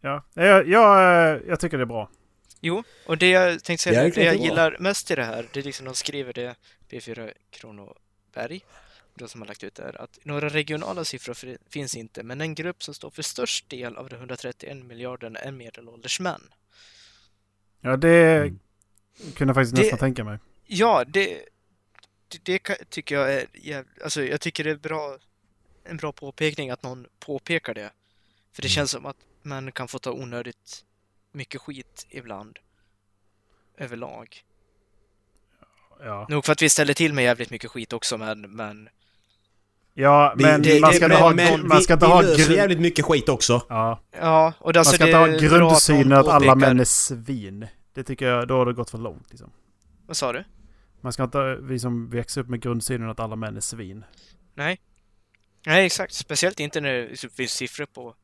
ja, 0.02 0.24
jag, 0.34 0.68
jag, 0.68 1.00
eh, 1.36 1.41
jag 1.48 1.60
tycker 1.60 1.78
det 1.78 1.84
är 1.84 1.86
bra. 1.86 2.10
Jo, 2.62 2.84
och 3.06 3.18
det 3.18 3.30
jag 3.30 3.64
tänkte 3.64 3.84
säga, 3.84 3.95
Ja, 4.00 4.04
det 4.04 4.16
det, 4.16 4.24
jag 4.24 4.36
gillar 4.36 4.78
mest 4.80 5.12
i 5.12 5.16
det 5.16 5.24
här, 5.24 5.48
det 5.54 5.60
är 5.60 5.64
liksom 5.64 5.86
de 5.86 5.93
skriver 5.95 6.34
det, 6.34 6.56
P4 6.89 7.34
Kronoberg, 7.50 8.62
de 9.16 9.28
som 9.28 9.41
har 9.41 9.48
lagt 9.48 9.64
ut 9.64 9.76
det 9.76 9.84
här, 9.84 10.02
att 10.02 10.20
några 10.24 10.50
regionala 10.50 11.04
siffror 11.04 11.34
fi- 11.34 11.58
finns 11.70 11.95
inte, 11.95 12.24
men 12.24 12.41
en 12.41 12.56
grupp 12.56 12.84
som 12.84 12.93
står 12.93 13.10
för 13.10 13.22
störst 13.22 13.70
del 13.70 13.98
av 13.98 14.10
de 14.10 14.16
131 14.16 14.78
miljarderna 14.86 15.39
är 15.39 15.52
medelålders 15.52 16.20
män. 16.20 16.41
Ja, 17.82 17.97
det 17.97 18.38
Mm. 18.38 18.59
kunde 19.36 19.49
jag 19.49 19.55
faktiskt 19.55 19.75
Det- 19.75 19.82
nästan 19.82 19.99
tänka 19.99 20.23
mig. 20.23 20.39
Ja, 20.65 21.03
det, 21.07 21.45
det, 22.28 22.39
det 22.45 22.75
tycker 22.89 23.15
jag 23.15 23.34
är 23.34 23.45
jäv... 23.53 23.86
Alltså, 24.03 24.23
jag 24.23 24.41
tycker 24.41 24.63
det 24.63 24.69
är 24.69 24.75
bra, 24.75 25.17
en 25.84 25.97
bra 25.97 26.11
påpekning 26.11 26.69
att 26.69 26.84
någon 26.84 27.07
påpekar 27.19 27.73
det. 27.73 27.91
För 28.53 28.61
det 28.61 28.65
Mm. 28.67 28.69
känns 28.73 28.91
som 28.91 29.05
att 29.05 29.17
man 29.41 29.71
kan 29.71 29.88
få 29.88 29.99
ta 29.99 30.11
onödigt 30.11 30.86
mycket 31.32 31.61
skit 31.61 32.07
ibland. 32.09 32.59
Överlag. 33.78 34.43
Ja, 35.99 36.25
Nog 36.30 36.45
för 36.45 36.51
att 36.53 36.61
vi 36.61 36.69
ställer 36.69 36.93
till 36.93 37.13
med 37.13 37.23
jävligt 37.23 37.49
mycket 37.49 37.71
skit 37.71 37.93
också, 37.93 38.17
men, 38.17 38.41
men 38.41 38.89
ja 39.98 40.34
Vi- 40.38 40.43
men 40.43 40.62
det- 40.62 40.80
man 40.82 40.89
det- 40.91 40.95
ska 40.95 41.06
inte 41.06 41.16
men- 41.16 41.24
ha, 41.24 41.34
men 41.34 41.68
man 41.68 41.78
vi- 41.78 41.84
ska 41.84 41.93
inte 41.93 42.06
vi 42.06 42.12
ha 42.12 42.22
löser 42.22 42.43
grund... 42.45 42.58
jävligt 42.58 42.80
mycket 42.80 43.06
skit 43.06 43.30
också. 43.30 43.62
Ja, 43.70 44.00
ja, 44.20 44.54
och 44.60 44.76
alltså 44.78 44.80
man 44.80 44.86
ska 44.86 45.06
det 45.06 45.34
inte 45.36 45.54
ha 45.54 45.60
grundsynen 45.60 46.12
att 46.18 46.28
alla 46.28 46.56
män 46.56 46.80
är 46.80 46.84
svin. 46.84 47.68
Det 47.93 48.04
tycker 48.04 48.28
jag, 48.28 48.48
då 48.48 48.58
har 48.58 48.66
det 48.66 48.74
gått 48.74 48.89
för 48.89 48.98
långt 48.98 49.30
liksom. 49.30 49.52
Vad 50.08 50.18
sa 50.18 50.34
du? 50.34 50.43
Man 51.02 51.14
ska 51.14 51.24
inte, 51.24 51.56
vi 51.62 51.80
som 51.80 52.10
växer 52.10 52.41
upp 52.41 52.48
med 52.50 52.62
grundsynen 52.62 53.10
att 53.10 53.20
alla 53.20 53.36
män 53.36 53.58
är 53.58 53.62
svin. 53.62 54.06
Nej. 54.56 54.82
Nej, 55.66 55.86
exakt. 55.86 56.14
Speciellt 56.14 56.60
inte 56.60 56.82
när 56.82 56.93
det 56.93 57.32
finns 57.36 57.52
siffror 57.52 57.86
på 57.86 58.16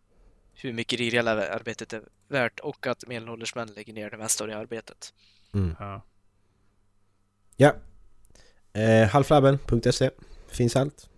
hur 0.56 0.74
mycket 0.74 0.98
det 1.00 1.06
ideella 1.06 1.32
arbetet 1.50 1.94
är 1.94 2.02
värt 2.30 2.60
och 2.60 2.88
att 2.88 3.08
medelålders 3.08 3.56
män 3.56 3.68
lägger 3.76 3.94
ner 3.94 4.10
det 4.10 4.18
mesta 4.18 4.44
av 4.44 4.48
det 4.48 4.58
arbetet. 4.58 5.14
Ja. 5.80 6.02
Ja. 7.58 7.74
Eh, 8.82 9.08
halvflabben.se 9.10 10.10
Finns 10.52 10.76
allt. 10.76 11.10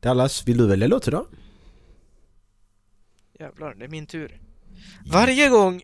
Dallas, 0.00 0.48
vill 0.48 0.56
du 0.56 0.66
välja 0.66 0.86
låt 0.86 1.08
idag? 1.08 1.26
Jävlar, 3.38 3.74
det 3.74 3.84
är 3.84 3.88
min 3.88 4.06
tur. 4.06 4.40
Varje 5.12 5.48
gång 5.48 5.82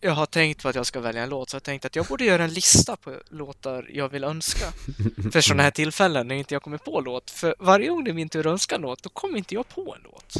jag 0.00 0.12
har 0.12 0.26
tänkt 0.26 0.62
på 0.62 0.68
att 0.68 0.74
jag 0.74 0.86
ska 0.86 1.00
välja 1.00 1.22
en 1.22 1.28
låt 1.28 1.50
så 1.50 1.54
har 1.54 1.58
jag 1.58 1.64
tänkt 1.64 1.84
att 1.84 1.96
jag 1.96 2.06
borde 2.06 2.24
göra 2.24 2.44
en 2.44 2.52
lista 2.52 2.96
på 2.96 3.14
låtar 3.28 3.90
jag 3.92 4.08
vill 4.08 4.24
önska. 4.24 4.66
För 5.32 5.40
sådana 5.40 5.62
här 5.62 5.70
tillfällen 5.70 6.28
när 6.28 6.34
inte 6.34 6.54
jag 6.54 6.62
kommer 6.62 6.78
på 6.78 7.00
låt. 7.00 7.30
För 7.30 7.54
varje 7.58 7.88
gång 7.88 8.04
det 8.04 8.10
är 8.10 8.14
min 8.14 8.28
tur 8.28 8.40
att 8.40 8.46
önska 8.46 8.74
en 8.74 8.80
låt, 8.82 9.02
då 9.02 9.10
kommer 9.10 9.38
inte 9.38 9.54
jag 9.54 9.68
på 9.68 9.94
en 9.96 10.02
låt. 10.02 10.34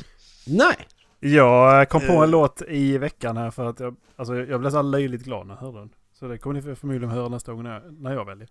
Nej! 0.46 0.76
Jag 1.20 1.88
kom 1.88 2.00
på 2.00 2.12
en 2.12 2.22
Eh. 2.22 2.28
låt 2.28 2.62
i 2.68 2.98
veckan 2.98 3.36
här 3.36 3.50
för 3.50 3.64
att 3.64 3.80
jag, 3.80 3.96
alltså 4.16 4.34
jag 4.34 4.60
blev 4.60 4.70
så 4.70 4.82
löjligt 4.82 5.22
glad 5.22 5.46
när 5.46 5.54
jag 5.54 5.60
hörde 5.60 5.78
den. 5.78 5.90
Så 6.12 6.28
det 6.28 6.38
kommer 6.38 6.60
ni 6.60 6.76
förmodligen 6.76 7.10
höra 7.10 7.28
nästa 7.28 7.52
gång 7.52 7.62
när 7.62 7.74
jag, 7.74 8.02
när 8.02 8.12
jag 8.12 8.24
väljer. 8.24 8.48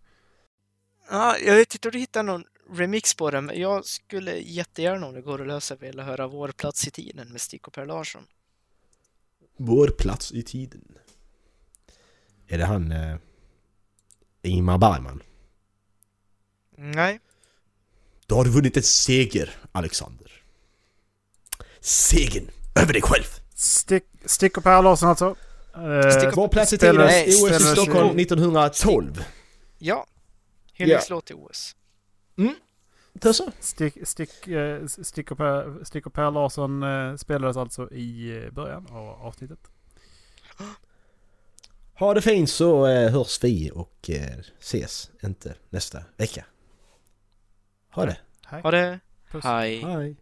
Ja, 1.10 1.38
jag 1.38 1.56
vet 1.56 1.74
inte 1.74 1.88
om 1.88 1.92
du 1.92 2.00
hittar 2.00 2.24
någon 2.24 2.44
remix 2.74 3.14
på 3.16 3.32
den, 3.32 3.52
jag 3.56 3.86
skulle 3.86 4.38
jättegärna 4.38 5.08
om 5.08 5.14
det 5.14 5.22
går 5.22 5.42
att 5.42 5.48
lösa 5.48 5.76
vilja 5.76 6.04
höra 6.04 6.28
Vår 6.28 6.48
plats 6.50 6.88
i 6.88 6.92
tiden 6.92 7.32
med 7.32 7.42
Stig 7.42 7.68
och 7.68 7.74
Per 7.74 7.86
Larsson. 7.86 8.24
Vår 9.58 9.88
plats 9.88 10.32
i 10.32 10.44
tiden. 10.44 10.98
Är 12.48 12.58
det 12.58 12.66
han... 12.66 12.92
Eh, 12.92 13.18
Ingmar 14.42 14.78
Bergman? 14.78 15.24
Nej, 16.78 17.20
Då 18.26 18.36
har 18.36 18.44
du 18.44 18.50
vunnit 18.52 18.78
en 18.78 18.84
seger, 18.84 19.56
Alexander. 19.72 20.32
Segern 21.80 22.50
över 22.76 22.94
dig 22.94 23.02
själv! 23.02 23.24
Stick, 23.56 24.04
Stick 24.26 24.58
och 24.58 24.64
Per 24.64 24.82
Larsson 24.82 25.10
alltså. 25.10 25.36
Eh, 25.76 26.32
Vår 26.36 26.48
plats 26.48 26.74
i 26.74 26.78
tiden, 26.78 27.02
OS 27.02 27.28
i 27.28 27.32
Stockholm 27.60 28.20
1912. 28.20 29.24
ja. 29.78 30.06
Hyllningslåt 30.74 31.26
till 31.26 31.36
OS. 31.36 31.76
Tusse? 33.20 33.52
Stick, 33.60 34.08
stick, 34.08 34.48
eh, 34.48 34.86
stick, 34.86 35.32
och 35.32 35.38
per, 35.38 35.84
stick 35.84 36.06
och 36.06 36.14
Per 36.14 36.32
Larsson 36.32 36.84
eh, 36.84 37.16
spelades 37.16 37.58
alltså 37.58 37.92
i 37.92 38.38
eh, 38.44 38.52
början 38.52 38.88
av 38.92 39.10
avsnittet. 39.10 39.60
Ha 41.94 42.14
det 42.14 42.22
fint 42.22 42.50
så 42.50 42.86
hörs 42.88 43.44
vi 43.44 43.72
och 43.74 44.10
ses 44.60 45.12
inte 45.24 45.56
nästa 45.70 46.04
vecka. 46.18 46.46
Ha 47.92 48.06
det! 48.06 48.18
Hej. 48.46 48.62
Ha 48.62 48.72
det! 48.72 49.00
Puss. 49.32 49.44
Hej! 49.44 49.82
Hej! 49.82 50.16